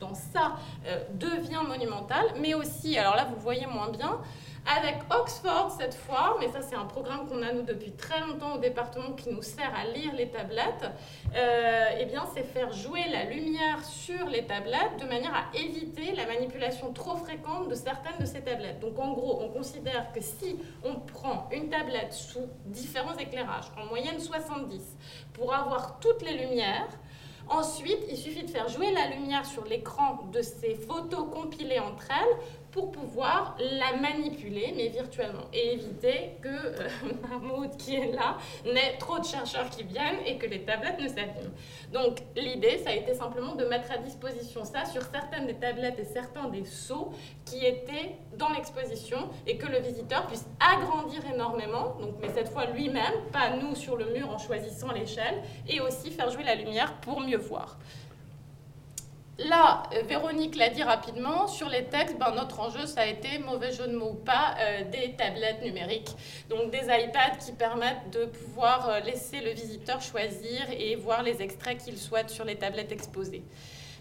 dans, 0.00 0.14
ça 0.14 0.56
euh, 0.86 1.04
devient 1.14 1.62
monumental, 1.66 2.26
mais 2.40 2.54
aussi, 2.54 2.98
alors 2.98 3.14
là, 3.14 3.24
vous 3.24 3.40
voyez 3.40 3.66
moins 3.66 3.88
bien, 3.90 4.18
avec 4.66 4.98
Oxford 5.10 5.74
cette 5.76 5.94
fois, 5.94 6.36
mais 6.40 6.48
ça 6.48 6.62
c'est 6.62 6.76
un 6.76 6.84
programme 6.84 7.28
qu'on 7.28 7.42
a 7.42 7.52
nous 7.52 7.62
depuis 7.62 7.92
très 7.92 8.20
longtemps 8.20 8.54
au 8.54 8.58
département 8.58 9.12
qui 9.12 9.30
nous 9.30 9.42
sert 9.42 9.72
à 9.74 9.84
lire 9.86 10.14
les 10.14 10.30
tablettes, 10.30 10.90
euh, 11.34 11.84
eh 11.98 12.04
bien 12.04 12.24
c'est 12.34 12.44
faire 12.44 12.72
jouer 12.72 13.04
la 13.10 13.24
lumière 13.24 13.84
sur 13.84 14.26
les 14.28 14.46
tablettes 14.46 15.00
de 15.00 15.06
manière 15.06 15.34
à 15.34 15.56
éviter 15.56 16.14
la 16.14 16.26
manipulation 16.26 16.92
trop 16.92 17.16
fréquente 17.16 17.68
de 17.68 17.74
certaines 17.74 18.18
de 18.20 18.26
ces 18.26 18.42
tablettes. 18.42 18.80
Donc 18.80 18.98
en 18.98 19.12
gros, 19.12 19.42
on 19.42 19.48
considère 19.48 20.12
que 20.12 20.20
si 20.20 20.56
on 20.84 20.94
prend 20.94 21.48
une 21.52 21.68
tablette 21.68 22.12
sous 22.12 22.48
différents 22.66 23.16
éclairages, 23.16 23.70
en 23.76 23.86
moyenne 23.86 24.20
70, 24.20 24.96
pour 25.32 25.52
avoir 25.52 25.98
toutes 25.98 26.22
les 26.22 26.36
lumières, 26.46 26.88
Ensuite, 27.48 28.04
il 28.08 28.16
suffit 28.16 28.44
de 28.44 28.50
faire 28.50 28.68
jouer 28.68 28.92
la 28.92 29.08
lumière 29.08 29.44
sur 29.44 29.64
l'écran 29.64 30.20
de 30.32 30.42
ces 30.42 30.74
photos 30.74 31.26
compilées 31.30 31.80
entre 31.80 32.06
elles 32.10 32.38
pour 32.72 32.90
pouvoir 32.90 33.56
la 33.58 33.98
manipuler, 33.98 34.72
mais 34.74 34.88
virtuellement, 34.88 35.44
et 35.52 35.74
éviter 35.74 36.32
que 36.40 36.48
euh, 36.48 36.88
Mahmoud, 37.28 37.76
qui 37.76 37.96
est 37.96 38.12
là, 38.12 38.38
n'ait 38.64 38.96
trop 38.98 39.18
de 39.18 39.24
chercheurs 39.24 39.68
qui 39.68 39.84
viennent 39.84 40.20
et 40.26 40.38
que 40.38 40.46
les 40.46 40.62
tablettes 40.62 40.98
ne 40.98 41.08
s'abîment. 41.08 41.52
Donc, 41.92 42.20
l'idée, 42.34 42.78
ça 42.78 42.90
a 42.90 42.94
été 42.94 43.12
simplement 43.14 43.54
de 43.54 43.66
mettre 43.66 43.92
à 43.92 43.98
disposition 43.98 44.64
ça 44.64 44.86
sur 44.86 45.02
certaines 45.02 45.46
des 45.46 45.54
tablettes 45.54 45.98
et 45.98 46.04
certains 46.04 46.48
des 46.48 46.64
sceaux 46.64 47.12
qui 47.44 47.64
étaient 47.64 48.16
dans 48.38 48.48
l'exposition 48.48 49.28
et 49.46 49.58
que 49.58 49.66
le 49.66 49.78
visiteur 49.80 50.26
puisse 50.26 50.46
agrandir 50.58 51.20
énormément, 51.32 51.96
donc, 52.00 52.14
mais 52.22 52.30
cette 52.30 52.48
fois 52.48 52.64
lui-même, 52.66 53.12
pas 53.32 53.56
nous 53.56 53.74
sur 53.74 53.96
le 53.96 54.06
mur 54.06 54.30
en 54.30 54.38
choisissant 54.38 54.92
l'échelle, 54.92 55.42
et 55.68 55.80
aussi 55.80 56.10
faire 56.10 56.30
jouer 56.30 56.44
la 56.44 56.54
lumière 56.54 56.94
pour 57.00 57.20
mieux 57.20 57.36
voir. 57.36 57.76
Là, 59.48 59.82
euh, 59.94 60.02
Véronique 60.02 60.56
l'a 60.56 60.68
dit 60.68 60.82
rapidement, 60.82 61.46
sur 61.46 61.68
les 61.68 61.84
textes, 61.84 62.18
ben, 62.18 62.32
notre 62.34 62.60
enjeu, 62.60 62.86
ça 62.86 63.02
a 63.02 63.06
été, 63.06 63.38
mauvais 63.38 63.72
jeu 63.72 63.86
de 63.86 63.96
mots 63.96 64.10
ou 64.10 64.24
pas, 64.24 64.54
euh, 64.58 64.84
des 64.90 65.14
tablettes 65.16 65.62
numériques. 65.62 66.10
Donc 66.48 66.70
des 66.70 66.84
iPads 66.84 67.38
qui 67.44 67.52
permettent 67.52 68.10
de 68.12 68.26
pouvoir 68.26 68.88
euh, 68.88 69.00
laisser 69.00 69.40
le 69.40 69.50
visiteur 69.50 70.00
choisir 70.00 70.68
et 70.70 70.96
voir 70.96 71.22
les 71.22 71.42
extraits 71.42 71.78
qu'il 71.78 71.98
souhaite 71.98 72.30
sur 72.30 72.44
les 72.44 72.56
tablettes 72.56 72.92
exposées. 72.92 73.42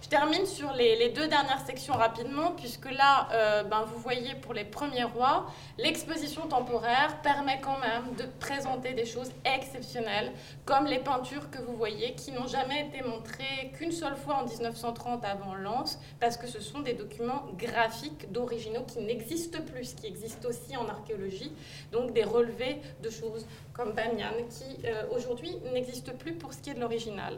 Je 0.02 0.10
termine 0.10 0.48
sur 0.48 0.74
les, 0.74 1.10
deux 1.10 1.28
dernières 1.28 1.64
sections 1.64 1.94
rapidement, 1.94 2.54
puisque 2.58 2.92
là, 2.92 3.30
euh, 3.34 3.64
ben, 3.64 3.84
vous 3.84 4.00
voyez 4.00 4.34
pour 4.34 4.54
les 4.54 4.66
premiers 4.66 5.04
rois, 5.04 5.46
l'exposition 5.78 6.48
temporaire 6.48 7.22
permet 7.22 7.62
quand 7.62 7.78
même 7.80 8.16
de 8.18 8.24
présenter 8.40 8.94
des 8.94 9.06
choses 9.06 9.30
exceptionnelles, 9.46 10.32
comme 10.66 10.86
les 10.86 10.98
peintures 10.98 11.52
que 11.52 11.62
vous 11.62 11.76
voyez, 11.76 12.16
qui 12.16 12.32
n'ont 12.32 12.48
jamais 12.48 12.88
été 12.88 13.08
montrées 13.08 13.72
qu'une 13.78 13.92
seule 13.92 14.16
fois 14.16 14.38
en 14.42 14.48
1930 14.48 15.24
avant 15.24 15.54
Lens, 15.54 16.00
parce 16.20 16.36
que 16.36 16.48
ce 16.48 16.60
sont 16.62 16.80
des 16.80 16.94
documents 16.94 17.46
graphiques 17.56 18.32
d'originaux 18.32 18.84
qui 18.88 19.00
n'existent 19.02 19.62
plus, 19.62 19.94
qui 19.94 20.08
existent 20.08 20.50
aussi 20.50 20.76
en 20.78 20.90
archéologie, 20.90 21.54
donc 21.92 22.12
des 22.14 22.24
relevés 22.24 22.82
de 23.04 23.10
choses 23.12 23.46
comme 23.74 23.92
Banyan, 23.94 24.34
qui 24.50 24.84
euh, 24.88 25.04
aujourd'hui 25.16 25.58
n'existent 25.72 26.14
plus 26.18 26.34
pour 26.34 26.54
ce 26.54 26.58
qui 26.58 26.72
est 26.72 26.74
de 26.74 26.80
l'original. 26.80 27.38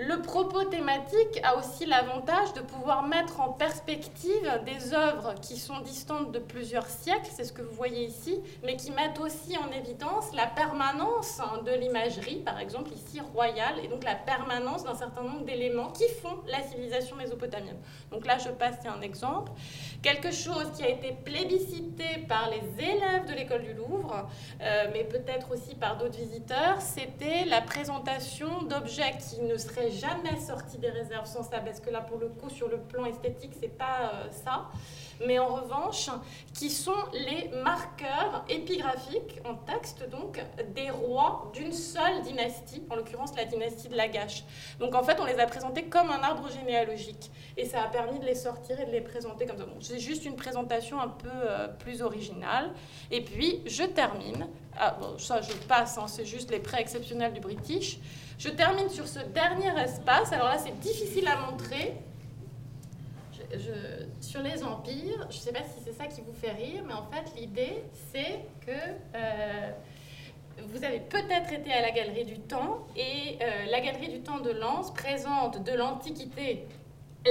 Le 0.00 0.22
propos 0.22 0.62
thématique 0.62 1.40
a 1.42 1.56
aussi 1.58 1.84
l'avantage 1.84 2.52
de 2.52 2.60
pouvoir 2.60 3.02
mettre 3.02 3.40
en 3.40 3.48
perspective 3.48 4.48
des 4.64 4.94
œuvres 4.94 5.34
qui 5.42 5.56
sont 5.56 5.80
distantes 5.80 6.30
de 6.30 6.38
plusieurs 6.38 6.86
siècles, 6.86 7.28
c'est 7.34 7.42
ce 7.42 7.52
que 7.52 7.62
vous 7.62 7.74
voyez 7.74 8.04
ici, 8.04 8.40
mais 8.62 8.76
qui 8.76 8.92
mettent 8.92 9.18
aussi 9.18 9.58
en 9.58 9.72
évidence 9.72 10.32
la 10.34 10.46
permanence 10.46 11.40
de 11.66 11.72
l'imagerie, 11.72 12.36
par 12.36 12.60
exemple 12.60 12.92
ici 12.92 13.20
royale, 13.20 13.74
et 13.82 13.88
donc 13.88 14.04
la 14.04 14.14
permanence 14.14 14.84
d'un 14.84 14.94
certain 14.94 15.24
nombre 15.24 15.44
d'éléments 15.44 15.90
qui 15.90 16.08
font 16.22 16.38
la 16.46 16.62
civilisation 16.62 17.16
mésopotamienne. 17.16 17.80
Donc 18.12 18.24
là, 18.24 18.38
je 18.38 18.50
passe 18.50 18.76
un 18.86 19.00
exemple. 19.00 19.50
Quelque 20.00 20.30
chose 20.30 20.70
qui 20.76 20.84
a 20.84 20.88
été 20.88 21.12
plébiscité 21.24 22.24
par 22.28 22.50
les 22.50 22.84
élèves 22.84 23.26
de 23.26 23.32
l'école 23.34 23.62
du 23.62 23.72
Louvre, 23.72 24.28
euh, 24.60 24.86
mais 24.92 25.02
peut-être 25.02 25.50
aussi 25.50 25.74
par 25.74 25.96
d'autres 25.96 26.16
visiteurs, 26.16 26.80
c'était 26.80 27.44
la 27.46 27.60
présentation 27.60 28.62
d'objets 28.62 29.16
qui 29.18 29.40
ne 29.40 29.56
seraient 29.56 29.90
jamais 29.90 30.38
sorti 30.38 30.78
des 30.78 30.90
réserves 30.90 31.26
sans 31.26 31.42
ça, 31.42 31.58
parce 31.58 31.80
que 31.80 31.90
là, 31.90 32.00
pour 32.00 32.18
le 32.18 32.28
coup, 32.28 32.48
sur 32.48 32.68
le 32.68 32.78
plan 32.78 33.06
esthétique, 33.06 33.54
c'est 33.60 33.76
pas 33.76 34.12
euh, 34.12 34.30
ça. 34.44 34.68
Mais 35.26 35.40
en 35.40 35.48
revanche, 35.48 36.10
qui 36.54 36.70
sont 36.70 36.92
les 37.12 37.50
marqueurs 37.64 38.44
épigraphiques 38.48 39.40
en 39.44 39.54
texte, 39.54 40.08
donc, 40.10 40.40
des 40.74 40.90
rois 40.90 41.50
d'une 41.54 41.72
seule 41.72 42.22
dynastie, 42.22 42.84
en 42.88 42.94
l'occurrence 42.94 43.34
la 43.34 43.44
dynastie 43.44 43.88
de 43.88 43.96
Lagash. 43.96 44.44
Donc, 44.78 44.94
en 44.94 45.02
fait, 45.02 45.18
on 45.20 45.24
les 45.24 45.40
a 45.40 45.46
présentés 45.46 45.86
comme 45.86 46.10
un 46.10 46.22
arbre 46.22 46.48
généalogique. 46.50 47.32
Et 47.56 47.64
ça 47.64 47.82
a 47.82 47.88
permis 47.88 48.20
de 48.20 48.24
les 48.24 48.36
sortir 48.36 48.78
et 48.78 48.86
de 48.86 48.92
les 48.92 49.00
présenter 49.00 49.44
comme 49.44 49.58
ça. 49.58 49.64
Bon, 49.64 49.80
c'est 49.88 49.98
juste 49.98 50.26
une 50.26 50.36
présentation 50.36 51.00
un 51.00 51.08
peu 51.08 51.30
euh, 51.32 51.68
plus 51.68 52.02
originale. 52.02 52.70
Et 53.10 53.22
puis, 53.22 53.62
je 53.66 53.84
termine. 53.84 54.46
Ah, 54.76 54.96
bon, 55.00 55.16
ça, 55.18 55.40
je 55.40 55.52
passe, 55.66 55.96
hein, 55.96 56.06
c'est 56.06 56.26
juste 56.26 56.50
les 56.50 56.58
prêts 56.58 56.80
exceptionnels 56.80 57.32
du 57.32 57.40
British. 57.40 57.98
Je 58.38 58.50
termine 58.50 58.90
sur 58.90 59.08
ce 59.08 59.20
dernier 59.20 59.72
espace. 59.80 60.32
Alors 60.32 60.48
là, 60.48 60.58
c'est 60.58 60.78
difficile 60.78 61.26
à 61.26 61.50
montrer. 61.50 61.96
sur 64.20 64.42
les 64.42 64.62
empires, 64.62 65.26
je 65.30 65.36
ne 65.36 65.42
sais 65.42 65.52
pas 65.52 65.64
si 65.64 65.82
c'est 65.82 65.94
ça 65.94 66.06
qui 66.06 66.20
vous 66.20 66.34
fait 66.34 66.52
rire, 66.52 66.82
mais 66.86 66.92
en 66.92 67.06
fait, 67.10 67.24
l'idée, 67.34 67.82
c'est 68.12 68.40
que 68.66 68.78
euh, 69.14 69.70
vous 70.66 70.84
avez 70.84 71.00
peut-être 71.00 71.50
été 71.52 71.72
à 71.72 71.80
la 71.80 71.90
Galerie 71.90 72.26
du 72.26 72.38
Temps, 72.40 72.86
et 72.94 73.38
euh, 73.40 73.70
la 73.70 73.80
Galerie 73.80 74.08
du 74.08 74.20
Temps 74.20 74.40
de 74.40 74.50
Lens 74.50 74.92
présente 74.92 75.64
de 75.64 75.72
l'Antiquité 75.72 76.66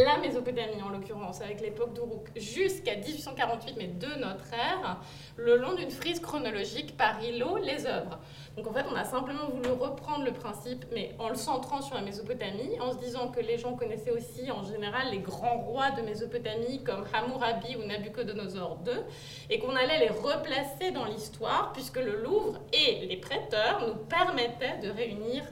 la 0.03 0.17
Mésopotamie 0.17 0.81
en 0.83 0.89
l'occurrence, 0.89 1.41
avec 1.41 1.61
l'époque 1.61 1.93
d'Uruk, 1.93 2.27
jusqu'à 2.35 2.95
1848, 2.95 3.75
mais 3.77 3.87
de 3.87 4.19
notre 4.19 4.53
ère, 4.53 4.97
le 5.35 5.57
long 5.57 5.73
d'une 5.75 5.91
frise 5.91 6.19
chronologique 6.19 6.97
par 6.97 7.23
îlot, 7.23 7.57
les 7.57 7.85
œuvres. 7.85 8.19
Donc 8.55 8.67
en 8.67 8.73
fait, 8.73 8.85
on 8.91 8.95
a 8.95 9.03
simplement 9.03 9.49
voulu 9.49 9.69
reprendre 9.69 10.25
le 10.25 10.33
principe, 10.33 10.85
mais 10.93 11.15
en 11.19 11.29
le 11.29 11.35
centrant 11.35 11.81
sur 11.81 11.95
la 11.95 12.01
Mésopotamie, 12.01 12.79
en 12.79 12.91
se 12.91 12.97
disant 12.97 13.27
que 13.29 13.39
les 13.39 13.57
gens 13.57 13.73
connaissaient 13.73 14.11
aussi 14.11 14.49
en 14.51 14.63
général 14.63 15.11
les 15.11 15.19
grands 15.19 15.59
rois 15.59 15.91
de 15.91 16.01
Mésopotamie 16.01 16.83
comme 16.83 17.03
Hammurabi 17.13 17.75
ou 17.75 17.85
Nabucodonosor 17.85 18.79
II, 18.85 18.93
et 19.49 19.59
qu'on 19.59 19.75
allait 19.75 19.99
les 19.99 20.09
replacer 20.09 20.91
dans 20.91 21.05
l'histoire, 21.05 21.71
puisque 21.73 21.97
le 21.97 22.23
Louvre 22.23 22.59
et 22.73 23.05
les 23.05 23.17
prêteurs 23.17 23.85
nous 23.87 23.95
permettaient 23.95 24.79
de 24.81 24.89
réunir 24.89 25.43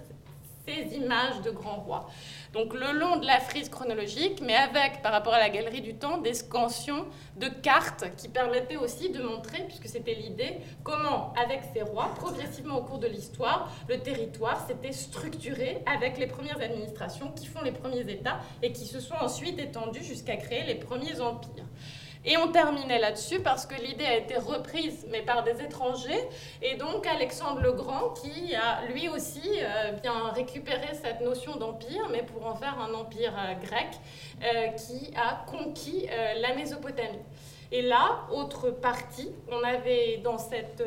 ces 0.68 0.96
images 0.96 1.42
de 1.42 1.52
grands 1.52 1.82
rois. 1.82 2.10
Donc 2.56 2.74
le 2.74 2.98
long 2.98 3.18
de 3.18 3.26
la 3.26 3.42
frise 3.42 3.68
chronologique, 3.68 4.42
mais 4.42 4.56
avec, 4.56 5.02
par 5.02 5.12
rapport 5.12 5.34
à 5.34 5.40
la 5.40 5.50
galerie 5.50 5.82
du 5.82 5.96
temps, 5.96 6.20
des 6.20 6.34
scansions 6.34 7.06
de 7.36 7.50
cartes 7.50 8.06
qui 8.16 8.30
permettaient 8.30 8.78
aussi 8.78 9.10
de 9.10 9.22
montrer, 9.22 9.64
puisque 9.64 9.88
c'était 9.88 10.14
l'idée, 10.14 10.62
comment, 10.82 11.34
avec 11.34 11.64
ces 11.74 11.82
rois, 11.82 12.14
progressivement 12.16 12.78
au 12.78 12.84
cours 12.84 13.00
de 13.00 13.08
l'histoire, 13.08 13.70
le 13.90 14.00
territoire 14.00 14.66
s'était 14.66 14.94
structuré 14.94 15.84
avec 15.86 16.18
les 16.18 16.28
premières 16.28 16.62
administrations 16.62 17.30
qui 17.34 17.46
font 17.46 17.62
les 17.62 17.74
premiers 17.74 18.10
États 18.10 18.40
et 18.64 18.72
qui 18.72 18.86
se 18.86 19.02
sont 19.02 19.16
ensuite 19.16 19.60
étendues 19.60 20.06
jusqu'à 20.06 20.38
créer 20.38 20.64
les 20.64 20.76
premiers 20.76 21.20
empires. 21.20 21.66
Et 22.28 22.38
on 22.38 22.48
terminait 22.48 22.98
là-dessus 22.98 23.40
parce 23.40 23.68
que 23.68 23.76
l'idée 23.76 24.06
a 24.06 24.18
été 24.18 24.36
reprise, 24.36 25.06
mais 25.12 25.22
par 25.22 25.44
des 25.44 25.62
étrangers. 25.62 26.28
Et 26.64 26.76
donc 26.76 27.06
Alexandre 27.06 27.62
le 27.62 27.74
Grand, 27.74 28.10
qui 28.10 28.56
a 28.56 28.84
lui 28.92 29.08
aussi 29.10 29.48
euh, 29.62 29.92
bien 29.92 30.30
récupéré 30.34 30.88
cette 30.94 31.22
notion 31.22 31.56
d'empire, 31.56 32.10
mais 32.12 32.24
pour 32.24 32.48
en 32.48 32.56
faire 32.56 32.80
un 32.80 32.96
empire 32.96 33.34
euh, 33.38 33.54
grec, 33.64 33.90
euh, 34.44 34.68
qui 34.70 35.14
a 35.16 35.46
conquis 35.46 36.08
la 36.42 36.56
Mésopotamie. 36.56 37.20
Et 37.72 37.82
là, 37.82 38.22
autre 38.32 38.72
partie, 38.72 39.32
on 39.52 39.64
avait 39.64 40.18
dans 40.24 40.38
cette 40.38 40.84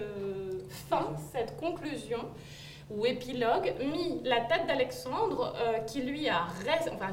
fin, 0.89 1.09
cette 1.33 1.57
conclusion, 1.57 2.21
ou 2.91 3.05
épilogue, 3.05 3.75
mis 3.81 4.21
la 4.25 4.41
tête 4.41 4.67
d'Alexandre, 4.67 5.55
euh, 5.57 5.79
qui 5.81 6.03
lui 6.03 6.29
a 6.29 6.47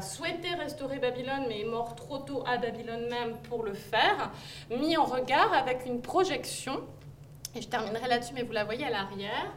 souhaité 0.02 0.50
restaurer 0.56 1.00
Babylone, 1.00 1.46
mais 1.48 1.62
est 1.62 1.66
mort 1.66 1.96
trop 1.96 2.20
tôt 2.20 2.44
à 2.48 2.58
Babylone 2.58 3.08
même 3.10 3.38
pour 3.50 3.64
le 3.64 3.74
faire, 3.74 4.32
mis 4.70 4.96
en 4.98 5.06
regard 5.06 5.54
avec 5.54 5.86
une 5.86 6.02
projection, 6.02 6.82
et 7.56 7.62
je 7.62 7.68
terminerai 7.68 8.08
là-dessus, 8.08 8.34
mais 8.34 8.44
vous 8.44 8.54
la 8.54 8.64
voyez 8.64 8.86
à 8.86 8.90
l'arrière, 8.90 9.52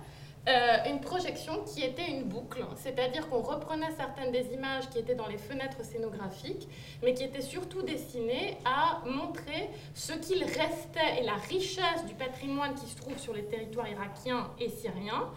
euh, 0.48 0.76
une 0.88 1.00
projection 1.00 1.62
qui 1.64 1.82
était 1.82 2.08
une 2.08 2.24
boucle, 2.24 2.64
c'est-à-dire 2.76 3.28
qu'on 3.28 3.42
reprenait 3.42 3.92
certaines 3.96 4.32
des 4.32 4.54
images 4.54 4.88
qui 4.88 4.98
étaient 4.98 5.14
dans 5.14 5.26
les 5.26 5.36
fenêtres 5.36 5.84
scénographiques, 5.84 6.66
mais 7.02 7.12
qui 7.12 7.24
étaient 7.24 7.42
surtout 7.42 7.82
destinées 7.82 8.56
à 8.64 9.02
montrer 9.04 9.68
ce 9.94 10.14
qu'il 10.14 10.42
restait 10.42 11.20
et 11.20 11.24
la 11.24 11.34
richesse 11.34 12.06
du 12.06 12.14
patrimoine 12.14 12.74
qui 12.74 12.86
se 12.86 12.96
trouve 12.96 13.18
sur 13.18 13.34
les 13.34 13.44
territoires 13.44 13.88
irakiens 13.88 14.48
et 14.58 14.70
syriens, 14.70 15.28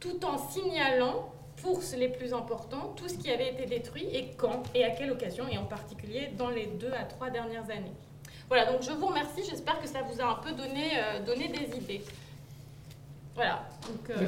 tout 0.00 0.24
en 0.24 0.38
signalant 0.38 1.32
pour 1.62 1.80
les 1.96 2.08
plus 2.08 2.34
importants 2.34 2.92
tout 2.96 3.08
ce 3.08 3.14
qui 3.14 3.30
avait 3.30 3.52
été 3.52 3.66
détruit 3.66 4.06
et 4.12 4.32
quand 4.36 4.62
et 4.74 4.84
à 4.84 4.90
quelle 4.90 5.10
occasion, 5.10 5.48
et 5.48 5.58
en 5.58 5.64
particulier 5.64 6.28
dans 6.36 6.50
les 6.50 6.66
deux 6.66 6.92
à 6.92 7.04
trois 7.04 7.30
dernières 7.30 7.70
années. 7.70 7.94
Voilà, 8.48 8.70
donc 8.70 8.82
je 8.82 8.92
vous 8.92 9.06
remercie, 9.06 9.42
j'espère 9.48 9.80
que 9.80 9.88
ça 9.88 10.02
vous 10.02 10.20
a 10.20 10.24
un 10.24 10.34
peu 10.36 10.52
donné, 10.52 10.90
euh, 10.98 11.24
donné 11.24 11.48
des 11.48 11.76
idées. 11.76 12.04
Voilà. 13.34 13.66
Donc, 13.86 14.10
euh, 14.10 14.26